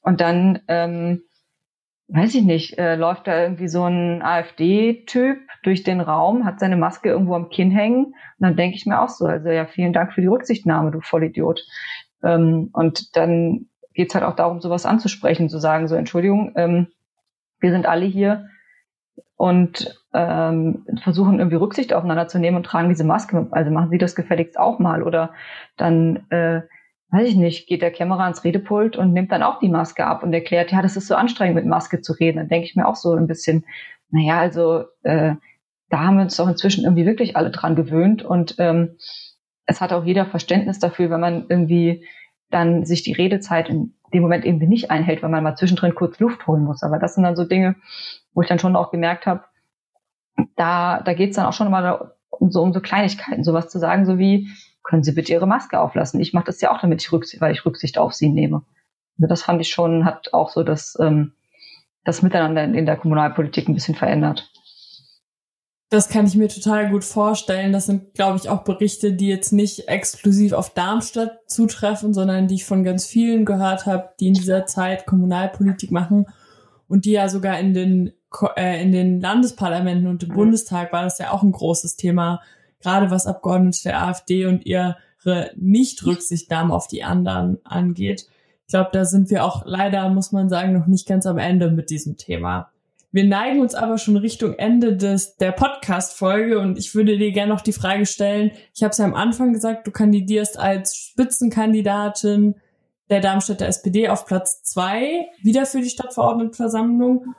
Und 0.00 0.20
dann, 0.20 0.60
ähm, 0.68 1.22
weiß 2.08 2.34
ich 2.34 2.42
nicht, 2.42 2.78
äh, 2.78 2.96
läuft 2.96 3.26
da 3.26 3.40
irgendwie 3.40 3.68
so 3.68 3.84
ein 3.84 4.22
AfD-Typ 4.22 5.38
durch 5.62 5.82
den 5.82 6.00
Raum, 6.00 6.44
hat 6.44 6.60
seine 6.60 6.76
Maske 6.76 7.08
irgendwo 7.08 7.34
am 7.34 7.48
Kinn 7.48 7.70
hängen. 7.70 8.06
Und 8.06 8.14
dann 8.40 8.56
denke 8.56 8.76
ich 8.76 8.84
mir 8.84 9.00
auch 9.00 9.08
so, 9.08 9.26
also 9.26 9.48
ja, 9.48 9.64
vielen 9.66 9.92
Dank 9.92 10.12
für 10.12 10.20
die 10.20 10.26
Rücksichtnahme, 10.26 10.90
du 10.90 11.00
Vollidiot. 11.00 11.64
Ähm, 12.22 12.70
und 12.72 13.16
dann 13.16 13.66
geht's 13.94 14.14
halt 14.14 14.24
auch 14.24 14.36
darum, 14.36 14.60
sowas 14.60 14.86
anzusprechen, 14.86 15.48
zu 15.48 15.58
sagen, 15.58 15.88
so 15.88 15.94
Entschuldigung, 15.94 16.52
ähm, 16.56 16.88
wir 17.64 17.72
sind 17.72 17.86
alle 17.86 18.04
hier 18.04 18.50
und 19.36 19.98
ähm, 20.12 20.84
versuchen 21.02 21.38
irgendwie 21.38 21.56
Rücksicht 21.56 21.94
aufeinander 21.94 22.28
zu 22.28 22.38
nehmen 22.38 22.58
und 22.58 22.66
tragen 22.66 22.90
diese 22.90 23.04
Maske. 23.04 23.48
Also 23.52 23.70
machen 23.70 23.88
Sie 23.88 23.96
das 23.96 24.14
gefälligst 24.14 24.58
auch 24.58 24.78
mal. 24.78 25.02
Oder 25.02 25.32
dann, 25.78 26.26
äh, 26.28 26.60
weiß 27.08 27.26
ich 27.26 27.36
nicht, 27.36 27.66
geht 27.66 27.80
der 27.80 27.90
Kämmerer 27.90 28.24
ans 28.24 28.44
Redepult 28.44 28.98
und 28.98 29.14
nimmt 29.14 29.32
dann 29.32 29.42
auch 29.42 29.60
die 29.60 29.70
Maske 29.70 30.06
ab 30.06 30.22
und 30.22 30.34
erklärt, 30.34 30.72
ja, 30.72 30.82
das 30.82 30.98
ist 30.98 31.08
so 31.08 31.14
anstrengend, 31.14 31.54
mit 31.54 31.64
Maske 31.64 32.02
zu 32.02 32.12
reden. 32.12 32.36
Dann 32.36 32.48
denke 32.48 32.66
ich 32.66 32.76
mir 32.76 32.86
auch 32.86 32.96
so 32.96 33.14
ein 33.14 33.26
bisschen, 33.26 33.64
naja, 34.10 34.38
also 34.40 34.84
äh, 35.04 35.36
da 35.88 36.00
haben 36.00 36.16
wir 36.16 36.24
uns 36.24 36.36
doch 36.36 36.48
inzwischen 36.48 36.84
irgendwie 36.84 37.06
wirklich 37.06 37.34
alle 37.34 37.50
dran 37.50 37.76
gewöhnt. 37.76 38.22
Und 38.22 38.56
ähm, 38.58 38.96
es 39.64 39.80
hat 39.80 39.94
auch 39.94 40.04
jeder 40.04 40.26
Verständnis 40.26 40.80
dafür, 40.80 41.08
wenn 41.08 41.20
man 41.20 41.46
irgendwie 41.48 42.04
dann 42.50 42.84
sich 42.84 43.02
die 43.02 43.14
Redezeit 43.14 43.70
in 43.70 43.94
dem 44.14 44.22
Moment 44.22 44.44
irgendwie 44.44 44.66
nicht 44.66 44.90
einhält, 44.90 45.22
weil 45.22 45.30
man 45.30 45.44
mal 45.44 45.56
zwischendrin 45.56 45.94
kurz 45.94 46.18
Luft 46.20 46.46
holen 46.46 46.64
muss. 46.64 46.82
Aber 46.82 46.98
das 46.98 47.14
sind 47.14 47.24
dann 47.24 47.36
so 47.36 47.44
Dinge, 47.44 47.76
wo 48.32 48.42
ich 48.42 48.48
dann 48.48 48.58
schon 48.58 48.76
auch 48.76 48.90
gemerkt 48.90 49.26
habe, 49.26 49.44
da, 50.56 51.00
da 51.00 51.14
geht 51.14 51.30
es 51.30 51.36
dann 51.36 51.46
auch 51.46 51.52
schon 51.52 51.70
mal 51.70 52.12
um 52.30 52.50
so, 52.50 52.62
um 52.62 52.72
so 52.72 52.80
Kleinigkeiten, 52.80 53.44
sowas 53.44 53.68
zu 53.68 53.78
sagen, 53.78 54.06
so 54.06 54.18
wie, 54.18 54.48
können 54.82 55.02
Sie 55.02 55.12
bitte 55.12 55.32
Ihre 55.32 55.46
Maske 55.46 55.80
auflassen? 55.80 56.20
Ich 56.20 56.32
mache 56.32 56.46
das 56.46 56.60
ja 56.60 56.72
auch, 56.72 56.80
damit 56.80 57.02
ich 57.02 57.12
Rücksicht, 57.12 57.40
weil 57.40 57.52
ich 57.52 57.64
Rücksicht 57.64 57.98
auf 57.98 58.12
Sie 58.12 58.28
nehme. 58.28 58.62
Also 59.18 59.28
das 59.28 59.42
fand 59.42 59.60
ich 59.60 59.70
schon, 59.70 60.04
hat 60.04 60.32
auch 60.32 60.50
so 60.50 60.62
das, 60.62 60.96
ähm, 61.00 61.32
das 62.04 62.22
Miteinander 62.22 62.64
in 62.64 62.86
der 62.86 62.96
Kommunalpolitik 62.96 63.68
ein 63.68 63.74
bisschen 63.74 63.94
verändert. 63.94 64.50
Das 65.90 66.08
kann 66.08 66.26
ich 66.26 66.34
mir 66.34 66.48
total 66.48 66.90
gut 66.90 67.04
vorstellen. 67.04 67.72
Das 67.72 67.86
sind, 67.86 68.14
glaube 68.14 68.38
ich, 68.38 68.48
auch 68.48 68.64
Berichte, 68.64 69.12
die 69.12 69.28
jetzt 69.28 69.52
nicht 69.52 69.88
exklusiv 69.88 70.52
auf 70.52 70.70
Darmstadt 70.70 71.38
zutreffen, 71.46 72.14
sondern 72.14 72.48
die 72.48 72.56
ich 72.56 72.64
von 72.64 72.84
ganz 72.84 73.06
vielen 73.06 73.44
gehört 73.44 73.86
habe, 73.86 74.10
die 74.18 74.28
in 74.28 74.34
dieser 74.34 74.66
Zeit 74.66 75.06
Kommunalpolitik 75.06 75.90
machen 75.90 76.26
und 76.88 77.04
die 77.04 77.12
ja 77.12 77.28
sogar 77.28 77.58
in 77.58 77.74
den 77.74 78.12
äh, 78.56 78.82
in 78.82 78.92
den 78.92 79.20
Landesparlamenten 79.20 80.08
und 80.08 80.22
im 80.22 80.30
mhm. 80.30 80.34
Bundestag 80.34 80.92
war 80.92 81.04
das 81.04 81.18
ja 81.18 81.30
auch 81.30 81.42
ein 81.42 81.52
großes 81.52 81.96
Thema, 81.96 82.40
gerade 82.80 83.10
was 83.10 83.26
Abgeordnete 83.26 83.84
der 83.84 84.02
AfD 84.02 84.46
und 84.46 84.66
ihre 84.66 84.96
Nicht-Rücksichtnahme 85.56 86.74
auf 86.74 86.88
die 86.88 87.04
anderen 87.04 87.58
angeht. 87.64 88.26
Ich 88.66 88.70
glaube, 88.72 88.90
da 88.92 89.04
sind 89.04 89.30
wir 89.30 89.44
auch 89.44 89.62
leider, 89.66 90.08
muss 90.08 90.32
man 90.32 90.48
sagen, 90.48 90.72
noch 90.72 90.86
nicht 90.86 91.06
ganz 91.06 91.26
am 91.26 91.38
Ende 91.38 91.70
mit 91.70 91.90
diesem 91.90 92.16
Thema. 92.16 92.70
Wir 93.14 93.22
neigen 93.22 93.60
uns 93.60 93.76
aber 93.76 93.96
schon 93.96 94.16
Richtung 94.16 94.54
Ende 94.54 94.96
des, 94.96 95.36
der 95.36 95.52
Podcast-Folge 95.52 96.58
und 96.58 96.76
ich 96.76 96.96
würde 96.96 97.16
dir 97.16 97.30
gerne 97.30 97.52
noch 97.52 97.60
die 97.60 97.72
Frage 97.72 98.06
stellen. 98.06 98.50
Ich 98.74 98.82
habe 98.82 98.90
es 98.90 98.98
ja 98.98 99.04
am 99.04 99.14
Anfang 99.14 99.52
gesagt, 99.52 99.86
du 99.86 99.92
kandidierst 99.92 100.58
als 100.58 100.96
Spitzenkandidatin 100.96 102.56
der 103.10 103.20
Darmstädter 103.20 103.68
SPD 103.68 104.08
auf 104.08 104.26
Platz 104.26 104.64
zwei 104.64 105.28
wieder 105.44 105.64
für 105.64 105.80
die 105.80 105.90
Stadtverordnetenversammlung. 105.90 107.36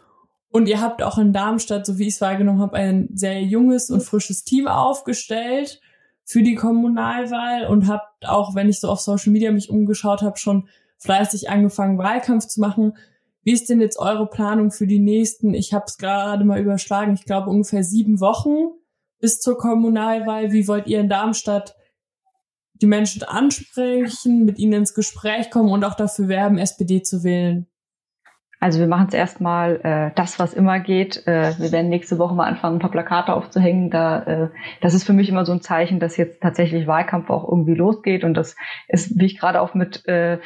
Und 0.48 0.70
ihr 0.70 0.80
habt 0.80 1.04
auch 1.04 1.18
in 1.18 1.34
Darmstadt, 1.34 1.86
so 1.86 2.00
wie 2.00 2.08
ich 2.08 2.14
es 2.14 2.22
wahrgenommen 2.22 2.62
habe, 2.62 2.78
ein 2.78 3.10
sehr 3.14 3.44
junges 3.44 3.90
und 3.90 4.02
frisches 4.02 4.46
Team 4.46 4.70
aufgestellt 4.70 5.82
für 6.24 6.42
die 6.42 6.56
Kommunalwahl 6.56 7.68
und 7.68 7.90
habt 7.90 8.26
auch, 8.26 8.56
wenn 8.56 8.70
ich 8.70 8.80
so 8.80 8.88
auf 8.88 9.02
Social 9.02 9.34
Media 9.34 9.52
mich 9.52 9.70
umgeschaut 9.70 10.22
habe, 10.22 10.38
schon 10.38 10.70
fleißig 11.00 11.50
angefangen, 11.50 11.98
Wahlkampf 11.98 12.48
zu 12.48 12.62
machen. 12.62 12.94
Wie 13.46 13.54
ist 13.54 13.70
denn 13.70 13.80
jetzt 13.80 14.00
eure 14.00 14.28
Planung 14.28 14.72
für 14.72 14.88
die 14.88 15.00
nächsten, 15.00 15.54
ich 15.54 15.72
habe 15.72 15.86
es 15.88 15.98
gerade 15.98 16.44
mal 16.44 16.60
überschlagen, 16.60 17.14
ich 17.14 17.26
glaube 17.26 17.52
ungefähr 17.52 17.84
sieben 17.84 18.20
Wochen 18.20 18.74
bis 19.22 19.40
zur 19.40 19.58
Kommunalwahl. 19.58 20.52
Wie 20.52 20.68
wollt 20.68 20.88
ihr 20.88 21.00
in 21.00 21.10
Darmstadt 21.10 21.76
die 22.74 22.88
Menschen 22.88 23.22
ansprechen, 23.24 24.46
mit 24.46 24.58
ihnen 24.58 24.74
ins 24.74 24.96
Gespräch 24.96 25.52
kommen 25.52 25.72
und 25.72 25.84
auch 25.84 25.94
dafür 25.94 26.28
werben, 26.28 26.58
SPD 26.58 27.04
zu 27.04 27.24
wählen? 27.24 27.68
Also 28.60 28.80
wir 28.80 28.88
machen 28.88 29.08
es 29.10 29.14
erstmal 29.14 29.80
äh, 29.84 30.12
das, 30.16 30.40
was 30.40 30.56
immer 30.56 30.80
geht. 30.80 31.28
Äh, 31.28 31.54
wir 31.60 31.72
werden 31.72 31.90
nächste 31.90 32.18
Woche 32.18 32.34
mal 32.34 32.48
anfangen, 32.48 32.78
ein 32.78 32.80
paar 32.80 32.90
Plakate 32.90 33.34
aufzuhängen. 33.34 33.92
Da, 33.92 34.24
äh, 34.24 34.50
das 34.82 34.96
ist 34.96 35.04
für 35.04 35.14
mich 35.14 35.30
immer 35.30 35.46
so 35.46 35.52
ein 35.52 35.62
Zeichen, 35.62 36.00
dass 36.00 36.18
jetzt 36.18 36.42
tatsächlich 36.42 36.88
Wahlkampf 36.88 37.30
auch 37.30 37.48
irgendwie 37.48 37.76
losgeht. 37.76 38.24
Und 38.24 38.34
das 38.34 38.56
ist, 38.88 39.20
wie 39.20 39.26
ich 39.26 39.38
gerade 39.38 39.62
auch 39.62 39.76
mit 39.76 40.08
äh, 40.08 40.40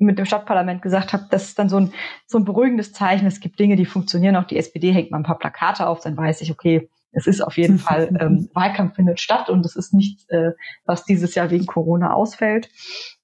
mit 0.00 0.18
dem 0.18 0.24
Stadtparlament 0.24 0.82
gesagt 0.82 1.12
habe, 1.12 1.26
das 1.30 1.44
ist 1.44 1.58
dann 1.58 1.68
so 1.68 1.78
ein, 1.78 1.92
so 2.26 2.38
ein 2.38 2.44
beruhigendes 2.44 2.92
Zeichen. 2.92 3.26
Es 3.26 3.40
gibt 3.40 3.58
Dinge, 3.58 3.76
die 3.76 3.86
funktionieren. 3.86 4.36
Auch 4.36 4.44
die 4.44 4.58
SPD 4.58 4.92
hängt 4.92 5.10
mal 5.10 5.18
ein 5.18 5.24
paar 5.24 5.38
Plakate 5.38 5.86
auf, 5.86 6.00
dann 6.00 6.16
weiß 6.16 6.40
ich, 6.40 6.50
okay, 6.50 6.88
es 7.12 7.26
ist 7.26 7.40
auf 7.40 7.56
jeden 7.56 7.78
Fall, 7.78 8.08
ähm, 8.20 8.48
Wahlkampf 8.54 8.96
findet 8.96 9.20
statt 9.20 9.48
und 9.48 9.64
es 9.64 9.76
ist 9.76 9.94
nichts, 9.94 10.28
äh, 10.30 10.52
was 10.84 11.04
dieses 11.04 11.34
Jahr 11.34 11.50
wegen 11.50 11.66
Corona 11.66 12.12
ausfällt. 12.12 12.68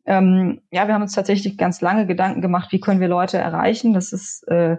Ähm, 0.07 0.63
ja, 0.71 0.87
wir 0.87 0.95
haben 0.95 1.03
uns 1.03 1.15
tatsächlich 1.15 1.59
ganz 1.59 1.81
lange 1.81 2.07
Gedanken 2.07 2.41
gemacht, 2.41 2.73
wie 2.73 2.81
können 2.81 3.01
wir 3.01 3.09
Leute 3.09 3.39
erreichen. 3.39 3.93
Das 3.93 4.13
ist 4.13 4.47
äh, 4.49 4.77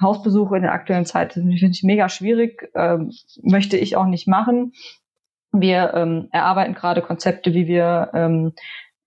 Hausbesuche 0.00 0.56
in 0.56 0.62
der 0.62 0.72
aktuellen 0.72 1.06
Zeit 1.06 1.32
finde 1.32 1.52
ich 1.52 1.82
mega 1.82 2.08
schwierig, 2.08 2.70
ähm, 2.74 3.10
möchte 3.42 3.76
ich 3.76 3.96
auch 3.96 4.06
nicht 4.06 4.28
machen. 4.28 4.72
Wir 5.50 5.94
ähm, 5.94 6.28
erarbeiten 6.30 6.74
gerade 6.74 7.02
Konzepte, 7.02 7.54
wie 7.54 7.66
wir 7.66 8.10
ähm, 8.14 8.52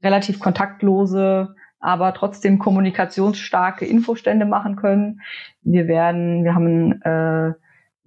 relativ 0.04 0.40
kontaktlose, 0.40 1.56
aber 1.82 2.14
trotzdem 2.14 2.60
kommunikationsstarke 2.60 3.86
Infostände 3.86 4.46
machen 4.46 4.76
können. 4.76 5.22
Wir 5.64 5.88
werden, 5.88 6.44
wir 6.44 6.56
haben 6.56 7.02
äh, 7.02 7.54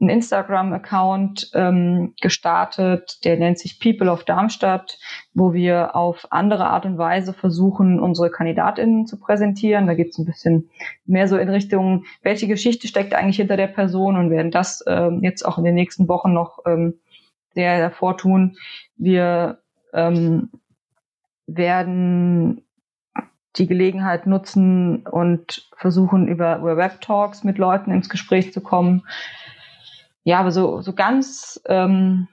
einen 0.00 0.10
Instagram-Account 0.10 1.50
ähm, 1.54 2.14
gestartet, 2.20 3.24
der 3.24 3.36
nennt 3.36 3.58
sich 3.58 3.80
People 3.80 4.10
of 4.10 4.24
Darmstadt, 4.24 4.98
wo 5.34 5.52
wir 5.52 5.94
auf 5.94 6.26
andere 6.30 6.66
Art 6.66 6.84
und 6.84 6.98
Weise 6.98 7.32
versuchen, 7.32 8.00
unsere 8.00 8.30
KandidatInnen 8.30 9.06
zu 9.06 9.18
präsentieren. 9.18 9.86
Da 9.86 9.94
geht 9.94 10.10
es 10.10 10.18
ein 10.18 10.26
bisschen 10.26 10.70
mehr 11.06 11.28
so 11.28 11.36
in 11.36 11.48
Richtung, 11.48 12.04
welche 12.22 12.48
Geschichte 12.48 12.88
steckt 12.88 13.14
eigentlich 13.14 13.36
hinter 13.36 13.56
der 13.56 13.68
Person 13.68 14.16
und 14.16 14.30
werden 14.30 14.50
das 14.50 14.84
ähm, 14.86 15.20
jetzt 15.22 15.44
auch 15.44 15.58
in 15.58 15.64
den 15.64 15.74
nächsten 15.74 16.08
Wochen 16.08 16.32
noch 16.32 16.58
ähm, 16.66 16.94
sehr 17.54 17.72
hervortun. 17.72 18.56
Wir 18.96 19.58
ähm, 19.92 20.50
werden 21.46 22.64
die 23.56 23.66
Gelegenheit 23.66 24.26
nutzen 24.26 25.06
und 25.06 25.68
versuchen, 25.76 26.28
über, 26.28 26.58
über 26.58 26.76
Web-Talks 26.76 27.44
mit 27.44 27.58
Leuten 27.58 27.90
ins 27.90 28.08
Gespräch 28.08 28.52
zu 28.52 28.60
kommen 28.60 29.04
ja, 30.24 30.40
aber 30.40 30.50
so, 30.50 30.80
so 30.80 30.94
ganz, 30.94 31.62
ähm, 31.66 32.28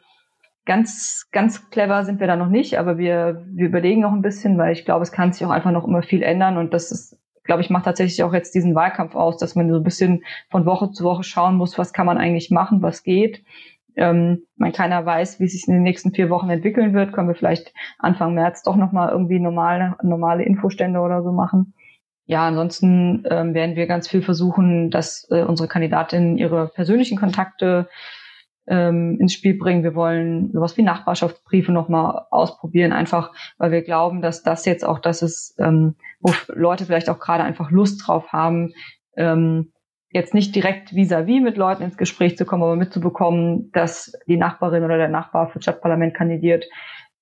ganz, 0.66 1.28
ganz 1.32 1.70
clever 1.70 2.06
sind 2.06 2.22
wir 2.22 2.28
da 2.28 2.38
noch 2.38 2.48
nicht, 2.48 2.80
aber 2.80 2.98
wir, 2.98 3.44
wir 3.48 3.68
überlegen 3.68 4.02
noch 4.02 4.14
ein 4.14 4.22
bisschen, 4.22 4.58
weil 4.58 4.72
ich 4.72 4.86
glaube, 4.86 5.04
es 5.04 5.12
kann 5.12 5.34
sich 5.34 5.46
auch 5.46 5.52
einfach 5.52 5.72
noch 5.72 5.86
immer 5.86 6.02
viel 6.02 6.24
ändern 6.24 6.58
und 6.58 6.74
das 6.74 6.92
ist, 6.92 7.20
glaube 7.44 7.62
ich, 7.62 7.70
macht 7.70 7.86
tatsächlich 7.86 8.24
auch 8.24 8.34
jetzt 8.34 8.56
diesen 8.56 8.76
Wahlkampf 8.76 9.14
aus, 9.14 9.38
dass 9.38 9.56
man 9.56 9.70
so 9.70 9.76
ein 9.76 9.84
bisschen 9.84 10.24
von 10.50 10.66
Woche 10.66 10.92
zu 10.92 11.04
Woche 11.04 11.24
schauen 11.24 11.56
muss, 11.56 11.78
was 11.78 11.92
kann 11.92 12.06
man 12.06 12.18
eigentlich 12.18 12.50
machen, 12.50 12.82
was 12.82 13.04
geht. 13.04 13.44
Ähm, 13.96 14.44
man 14.56 14.72
keiner 14.72 15.06
weiß, 15.06 15.40
wie 15.40 15.46
es 15.46 15.54
sich 15.54 15.68
in 15.68 15.74
den 15.74 15.84
nächsten 15.84 16.14
vier 16.14 16.30
Wochen 16.30 16.50
entwickeln 16.50 16.94
wird, 16.94 17.14
können 17.14 17.28
wir 17.28 17.36
vielleicht 17.36 17.74
Anfang 18.00 18.34
März 18.34 18.64
doch 18.64 18.76
nochmal 18.76 19.10
irgendwie 19.10 19.40
normale, 19.40 19.96
normale 20.02 20.44
Infostände 20.44 21.00
oder 21.00 21.24
so 21.24 21.32
machen 21.32 21.74
ja, 22.32 22.48
ansonsten 22.48 23.26
ähm, 23.30 23.54
werden 23.54 23.76
wir 23.76 23.88
ganz 23.88 24.08
viel 24.08 24.22
versuchen, 24.22 24.90
dass 24.90 25.28
äh, 25.32 25.44
unsere 25.44 25.68
Kandidatinnen 25.68 26.38
ihre 26.38 26.70
persönlichen 26.70 27.18
Kontakte 27.18 27.90
ähm, 28.68 29.18
ins 29.20 29.34
Spiel 29.34 29.58
bringen. 29.58 29.84
Wir 29.84 29.96
wollen 29.96 30.50
sowas 30.54 30.78
wie 30.78 30.82
Nachbarschaftsbriefe 30.82 31.74
nochmal 31.74 32.28
ausprobieren, 32.32 32.94
einfach 32.94 33.34
weil 33.58 33.72
wir 33.72 33.82
glauben, 33.82 34.22
dass 34.22 34.44
das 34.44 34.66
jetzt 34.66 34.86
auch 34.86 35.00
das 35.00 35.22
ist, 35.22 35.56
ähm, 35.60 35.96
wo 36.22 36.34
Leute 36.48 36.86
vielleicht 36.86 37.10
auch 37.10 37.20
gerade 37.20 37.44
einfach 37.44 37.70
Lust 37.70 38.08
drauf 38.08 38.32
haben, 38.32 38.72
ähm, 39.18 39.74
jetzt 40.12 40.34
nicht 40.34 40.56
direkt 40.56 40.94
vis-à-vis 40.94 41.40
-vis 41.40 41.44
mit 41.44 41.58
Leuten 41.58 41.84
ins 41.84 41.98
Gespräch 41.98 42.38
zu 42.38 42.46
kommen, 42.46 42.64
aber 42.64 42.76
mitzubekommen, 42.76 43.72
dass 43.72 44.14
die 44.28 44.38
Nachbarin 44.38 44.84
oder 44.84 44.98
der 44.98 45.10
Nachbar 45.10 45.48
für 45.48 45.60
das 45.60 45.64
Stadtparlament 45.64 46.14
kandidiert. 46.14 46.66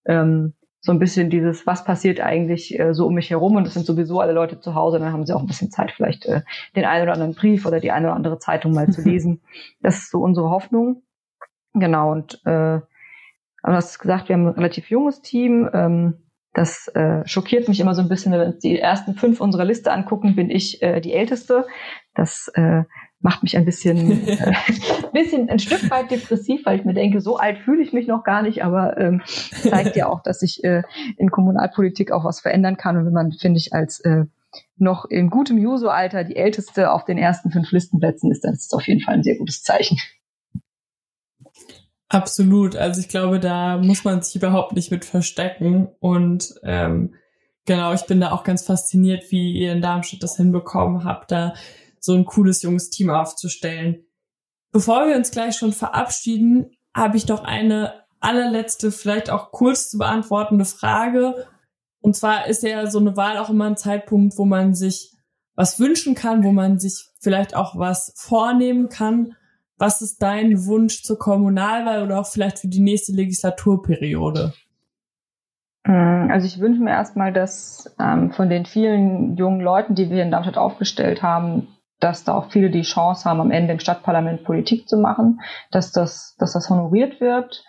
Ähm, 0.06 0.54
so 0.82 0.94
ein 0.94 1.00
bisschen 1.00 1.30
dieses, 1.30 1.68
was 1.68 1.84
passiert 1.84 2.22
eigentlich 2.22 2.80
äh, 2.80 2.94
so 2.94 3.06
um 3.06 3.14
mich 3.14 3.30
herum 3.30 3.58
und 3.58 3.68
es 3.68 3.74
sind 3.74 3.86
sowieso 3.86 4.22
alle 4.22 4.32
Leute 4.32 4.60
zu 4.60 4.76
Hause, 4.76 4.98
dann 4.98 5.12
haben 5.12 5.26
sie 5.26 5.36
auch 5.36 5.42
ein 5.42 5.48
bisschen 5.48 5.72
Zeit, 5.72 5.92
vielleicht 5.92 6.26
äh, 6.26 6.42
den 6.76 6.86
einen 6.86 7.04
oder 7.04 7.14
anderen 7.14 7.36
Brief 7.36 7.66
oder 7.66 7.80
die 7.80 7.92
eine 7.92 8.08
oder 8.08 8.16
andere 8.16 8.40
Zeitung 8.40 8.74
mal 8.74 8.90
zu 8.90 9.02
lesen. 9.08 9.42
Das 9.82 9.98
ist 9.98 10.12
so 10.12 10.20
unsere 10.22 10.50
Hoffnung. 10.50 11.04
Genau, 11.74 12.12
und 12.12 12.42
äh, 12.46 12.80
aber 13.62 13.74
du 13.74 13.78
hast 13.78 14.00
gesagt, 14.00 14.30
wir 14.30 14.36
haben 14.36 14.48
ein 14.48 14.54
relativ 14.54 14.90
junges 14.90 15.22
Team. 15.22 15.70
Ähm, 15.74 16.29
das 16.54 16.88
äh, 16.96 17.22
schockiert 17.26 17.68
mich 17.68 17.80
immer 17.80 17.94
so 17.94 18.02
ein 18.02 18.10
bisschen, 18.10 18.32
wenn 18.32 18.40
wir 18.40 18.48
uns 18.48 18.60
die 18.60 18.80
ersten 18.80 19.14
fünf 19.14 19.40
unserer 19.40 19.66
Liste 19.66 19.92
angucken, 19.92 20.36
bin 20.36 20.50
ich 20.50 20.82
äh, 20.82 21.00
die 21.00 21.14
Älteste. 21.14 21.68
Das 22.16 22.50
äh, 22.56 22.84
macht 23.22 23.44
mich 23.44 23.56
ein 23.56 23.66
bisschen, 23.66 24.28
äh, 24.28 24.54
bisschen 25.14 25.50
ein 25.50 25.60
Stück 25.60 25.90
weit 25.92 26.10
depressiv, 26.10 26.66
weil 26.66 26.80
ich 26.80 26.86
mir 26.86 26.94
denke, 26.94 27.22
so 27.22 27.38
alt 27.38 27.60
fühle 27.60 27.84
ich 27.84 27.94
mich 27.94 28.08
noch 28.08 28.24
gar 28.24 28.42
nicht, 28.42 28.64
aber 28.64 28.98
ähm, 28.98 29.22
zeigt 29.26 29.96
ja 29.96 30.08
auch, 30.08 30.24
dass 30.24 30.42
ich 30.42 30.64
äh, 30.64 30.84
in 31.18 31.30
Kommunalpolitik 31.30 32.12
auch 32.12 32.26
was 32.26 32.40
verändern 32.40 32.78
kann. 32.78 32.98
Und 32.98 33.06
wenn 33.06 33.14
man, 33.14 33.32
finde 33.32 33.60
ich, 33.60 33.74
als 33.74 34.00
äh, 34.00 34.26
noch 34.78 35.06
in 35.06 35.30
gutem 35.30 35.58
Juso-Alter 35.58 36.24
die 36.24 36.36
Älteste 36.36 36.92
auf 36.92 37.06
den 37.06 37.18
ersten 37.18 37.52
fünf 37.52 37.72
Listenplätzen 37.72 38.32
ist, 38.32 38.44
dann 38.44 38.54
ist 38.54 38.66
es 38.66 38.74
auf 38.74 38.88
jeden 38.88 39.02
Fall 39.02 39.16
ein 39.16 39.24
sehr 39.24 39.38
gutes 39.38 39.62
Zeichen. 39.62 40.00
Absolut. 42.10 42.76
Also 42.76 43.00
ich 43.00 43.08
glaube, 43.08 43.40
da 43.40 43.78
muss 43.78 44.04
man 44.04 44.22
sich 44.22 44.36
überhaupt 44.36 44.74
nicht 44.74 44.92
mit 44.92 45.06
verstecken. 45.06 45.90
Und 46.00 46.56
ähm, 46.64 47.14
genau, 47.66 47.94
ich 47.94 48.02
bin 48.02 48.20
da 48.20 48.32
auch 48.32 48.44
ganz 48.44 48.66
fasziniert, 48.66 49.32
wie 49.32 49.54
ihr 49.54 49.72
in 49.72 49.82
Darmstadt 49.82 50.24
das 50.24 50.36
hinbekommen 50.36 51.04
habt, 51.04 51.32
da 51.32 51.54
so 52.00 52.16
ein 52.16 52.26
cooles 52.26 52.64
junges 52.64 52.90
Team 52.90 53.12
aufzustellen. 53.12 54.06
Bevor 54.72 55.08
wir 55.08 55.16
uns 55.16 55.30
gleich 55.30 55.56
schon 55.56 55.72
verabschieden, 55.72 56.72
habe 56.96 57.18
ich 57.18 57.26
doch 57.26 57.44
eine 57.44 57.94
allerletzte, 58.20 58.92
vielleicht 58.92 59.30
auch 59.30 59.52
kurz 59.52 59.90
zu 59.90 60.00
beantwortende 60.00 60.66
Frage. 60.66 61.48
Und 62.02 62.16
zwar 62.16 62.48
ist 62.48 62.64
ja 62.64 62.90
so 62.90 63.00
eine 63.00 63.18
Wahl 63.18 63.38
auch 63.38 63.50
immer 63.50 63.66
ein 63.66 63.78
Zeitpunkt, 63.78 64.38
wo 64.38 64.46
man 64.46 64.74
sich 64.74 65.14
was 65.56 65.80
wünschen 65.80 66.16
kann, 66.16 66.44
wo 66.44 66.52
man 66.52 66.80
sich 66.80 67.10
vielleicht 67.20 67.56
auch 67.56 67.78
was 67.78 68.14
vornehmen 68.16 68.90
kann. 68.90 69.36
Was 69.80 70.02
ist 70.02 70.22
dein 70.22 70.66
Wunsch 70.66 71.04
zur 71.04 71.18
Kommunalwahl 71.18 72.04
oder 72.04 72.20
auch 72.20 72.28
vielleicht 72.28 72.60
für 72.60 72.68
die 72.68 72.82
nächste 72.82 73.14
Legislaturperiode? 73.14 74.54
Mm, 75.86 76.30
also 76.30 76.46
ich 76.46 76.60
wünsche 76.60 76.82
mir 76.82 76.92
erstmal, 76.92 77.32
dass 77.32 77.96
ähm, 77.98 78.32
von 78.32 78.50
den 78.50 78.66
vielen 78.66 79.38
jungen 79.38 79.62
Leuten, 79.62 79.96
die 79.96 80.10
wir 80.10 80.22
in 80.22 80.32
Darmstadt 80.32 80.58
aufgestellt 80.58 81.24
haben, 81.24 81.70
dass 82.02 82.26
da 82.26 82.34
auch 82.34 82.52
viele 82.52 82.70
die 82.70 82.82
Chance 82.82 83.24
haben, 83.28 83.40
am 83.40 83.52
Ende 83.52 83.72
im 83.72 83.80
Stadtparlament 83.80 84.44
Politik 84.44 84.90
zu 84.90 84.98
machen, 84.98 85.40
dass 85.72 85.94
das, 85.94 86.36
dass 86.38 86.54
das 86.54 86.70
honoriert 86.70 87.22
wird, 87.22 87.64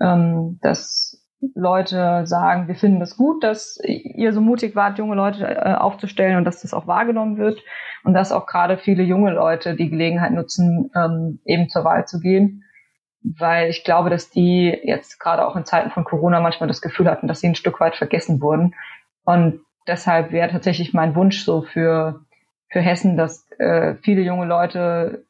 ähm, 0.00 0.58
dass 0.60 1.24
Leute 1.54 2.26
sagen, 2.26 2.68
wir 2.68 2.74
finden 2.74 3.00
das 3.00 3.16
gut, 3.16 3.42
dass 3.42 3.78
ihr 3.82 4.32
so 4.34 4.40
mutig 4.42 4.76
wart, 4.76 4.98
junge 4.98 5.14
Leute 5.14 5.46
äh, 5.46 5.74
aufzustellen 5.74 6.36
und 6.36 6.44
dass 6.44 6.60
das 6.60 6.74
auch 6.74 6.86
wahrgenommen 6.86 7.38
wird 7.38 7.58
und 8.04 8.14
dass 8.14 8.32
auch 8.32 8.46
gerade 8.46 8.78
viele 8.78 9.02
junge 9.02 9.32
Leute 9.32 9.74
die 9.74 9.90
Gelegenheit 9.90 10.32
nutzen, 10.32 10.90
ähm, 10.94 11.40
eben 11.44 11.68
zur 11.68 11.84
Wahl 11.84 12.06
zu 12.06 12.20
gehen 12.20 12.64
weil 13.24 13.70
ich 13.70 13.84
glaube, 13.84 14.10
dass 14.10 14.30
die 14.30 14.66
jetzt 14.84 15.18
gerade 15.18 15.46
auch 15.46 15.56
in 15.56 15.64
Zeiten 15.64 15.90
von 15.90 16.04
Corona 16.04 16.40
manchmal 16.40 16.68
das 16.68 16.82
Gefühl 16.82 17.10
hatten, 17.10 17.26
dass 17.26 17.40
sie 17.40 17.48
ein 17.48 17.54
Stück 17.54 17.80
weit 17.80 17.96
vergessen 17.96 18.40
wurden. 18.42 18.74
Und 19.24 19.60
deshalb 19.86 20.30
wäre 20.30 20.50
tatsächlich 20.50 20.92
mein 20.92 21.14
Wunsch 21.14 21.42
so 21.42 21.62
für, 21.62 22.20
für 22.68 22.80
Hessen, 22.80 23.16
dass 23.16 23.50
äh, 23.58 23.94
viele 24.02 24.20
junge 24.20 24.44
Leute 24.44 25.24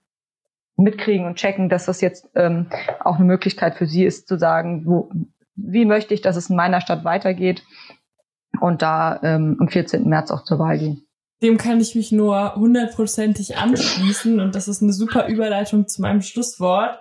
mitkriegen 0.76 1.24
und 1.24 1.36
checken, 1.36 1.68
dass 1.68 1.86
das 1.86 2.00
jetzt 2.00 2.28
ähm, 2.34 2.66
auch 2.98 3.14
eine 3.14 3.24
Möglichkeit 3.24 3.76
für 3.76 3.86
sie 3.86 4.04
ist, 4.04 4.26
zu 4.26 4.36
sagen, 4.36 4.84
wo, 4.86 5.12
wie 5.54 5.84
möchte 5.84 6.14
ich, 6.14 6.20
dass 6.20 6.34
es 6.34 6.50
in 6.50 6.56
meiner 6.56 6.80
Stadt 6.80 7.04
weitergeht 7.04 7.62
und 8.60 8.82
da 8.82 9.20
ähm, 9.22 9.56
am 9.60 9.68
14. 9.68 10.08
März 10.08 10.32
auch 10.32 10.42
zur 10.42 10.58
Wahl 10.58 10.78
gehen. 10.78 11.03
Dem 11.45 11.59
kann 11.59 11.78
ich 11.78 11.95
mich 11.95 12.11
nur 12.11 12.55
hundertprozentig 12.55 13.59
anschließen 13.59 14.40
und 14.40 14.55
das 14.55 14.66
ist 14.66 14.82
eine 14.82 14.95
super 14.95 15.28
Überleitung 15.28 15.86
zu 15.86 16.01
meinem 16.01 16.22
Schlusswort. 16.22 16.99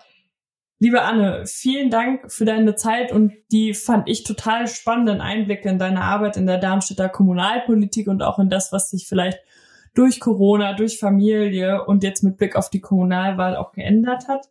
Liebe 0.80 1.02
Anne, 1.02 1.46
vielen 1.46 1.90
Dank 1.90 2.30
für 2.30 2.44
deine 2.44 2.76
Zeit 2.76 3.14
und 3.14 3.32
die 3.54 3.74
fand 3.74 4.10
ich 4.10 4.26
total 4.26 4.68
spannenden 4.68 5.22
Einblicke 5.22 5.70
in 5.70 5.80
deine 5.80 6.02
Arbeit 6.02 6.36
in 6.36 6.46
der 6.46 6.58
Darmstädter 6.58 7.08
Kommunalpolitik 7.08 8.10
und 8.10 8.22
auch 8.22 8.38
in 8.38 8.50
das, 8.50 8.74
was 8.74 8.90
sich 8.90 9.08
vielleicht 9.08 9.40
durch 9.94 10.20
Corona, 10.20 10.74
durch 10.74 11.00
Familie 11.00 11.86
und 11.86 12.04
jetzt 12.04 12.22
mit 12.22 12.36
Blick 12.36 12.58
auf 12.58 12.70
die 12.70 12.82
Kommunalwahl 12.82 13.56
auch 13.56 13.72
geändert 13.72 14.28
hat. 14.28 14.50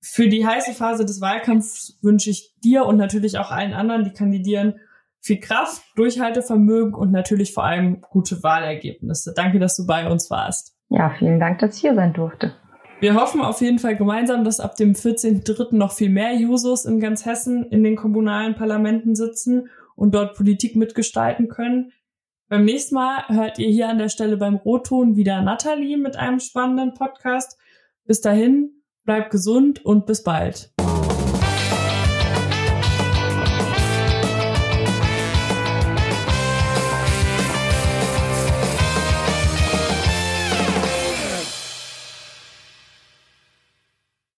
Für 0.00 0.28
die 0.28 0.44
heiße 0.44 0.72
Phase 0.72 1.04
des 1.04 1.20
Wahlkampfs 1.20 2.00
wünsche 2.02 2.30
ich 2.30 2.52
dir 2.64 2.84
und 2.86 2.96
natürlich 2.96 3.38
auch 3.38 3.52
allen 3.52 3.74
anderen, 3.74 4.02
die 4.02 4.12
kandidieren, 4.12 4.80
viel 5.22 5.38
Kraft, 5.38 5.82
Durchhaltevermögen 5.96 6.94
und 6.94 7.12
natürlich 7.12 7.54
vor 7.54 7.64
allem 7.64 8.00
gute 8.00 8.42
Wahlergebnisse. 8.42 9.32
Danke, 9.34 9.60
dass 9.60 9.76
du 9.76 9.86
bei 9.86 10.10
uns 10.10 10.30
warst. 10.30 10.76
Ja, 10.88 11.14
vielen 11.18 11.40
Dank, 11.40 11.60
dass 11.60 11.76
ich 11.76 11.80
hier 11.80 11.94
sein 11.94 12.12
durfte. 12.12 12.54
Wir 13.00 13.14
hoffen 13.14 13.40
auf 13.40 13.60
jeden 13.60 13.78
Fall 13.78 13.96
gemeinsam, 13.96 14.44
dass 14.44 14.60
ab 14.60 14.76
dem 14.76 14.92
14.3. 14.92 15.74
noch 15.74 15.92
viel 15.92 16.10
mehr 16.10 16.34
Jusos 16.34 16.84
in 16.84 17.00
ganz 17.00 17.24
Hessen 17.24 17.64
in 17.64 17.82
den 17.82 17.96
kommunalen 17.96 18.54
Parlamenten 18.54 19.14
sitzen 19.14 19.68
und 19.96 20.14
dort 20.14 20.36
Politik 20.36 20.76
mitgestalten 20.76 21.48
können. 21.48 21.92
Beim 22.48 22.64
nächsten 22.64 22.96
Mal 22.96 23.26
hört 23.28 23.58
ihr 23.58 23.70
hier 23.70 23.88
an 23.88 23.98
der 23.98 24.08
Stelle 24.08 24.36
beim 24.36 24.56
Rotton 24.56 25.16
wieder 25.16 25.40
Nathalie 25.40 25.96
mit 25.96 26.16
einem 26.16 26.38
spannenden 26.38 26.94
Podcast. 26.94 27.58
Bis 28.04 28.20
dahin, 28.20 28.82
bleibt 29.04 29.30
gesund 29.30 29.84
und 29.84 30.06
bis 30.06 30.22
bald. 30.22 30.71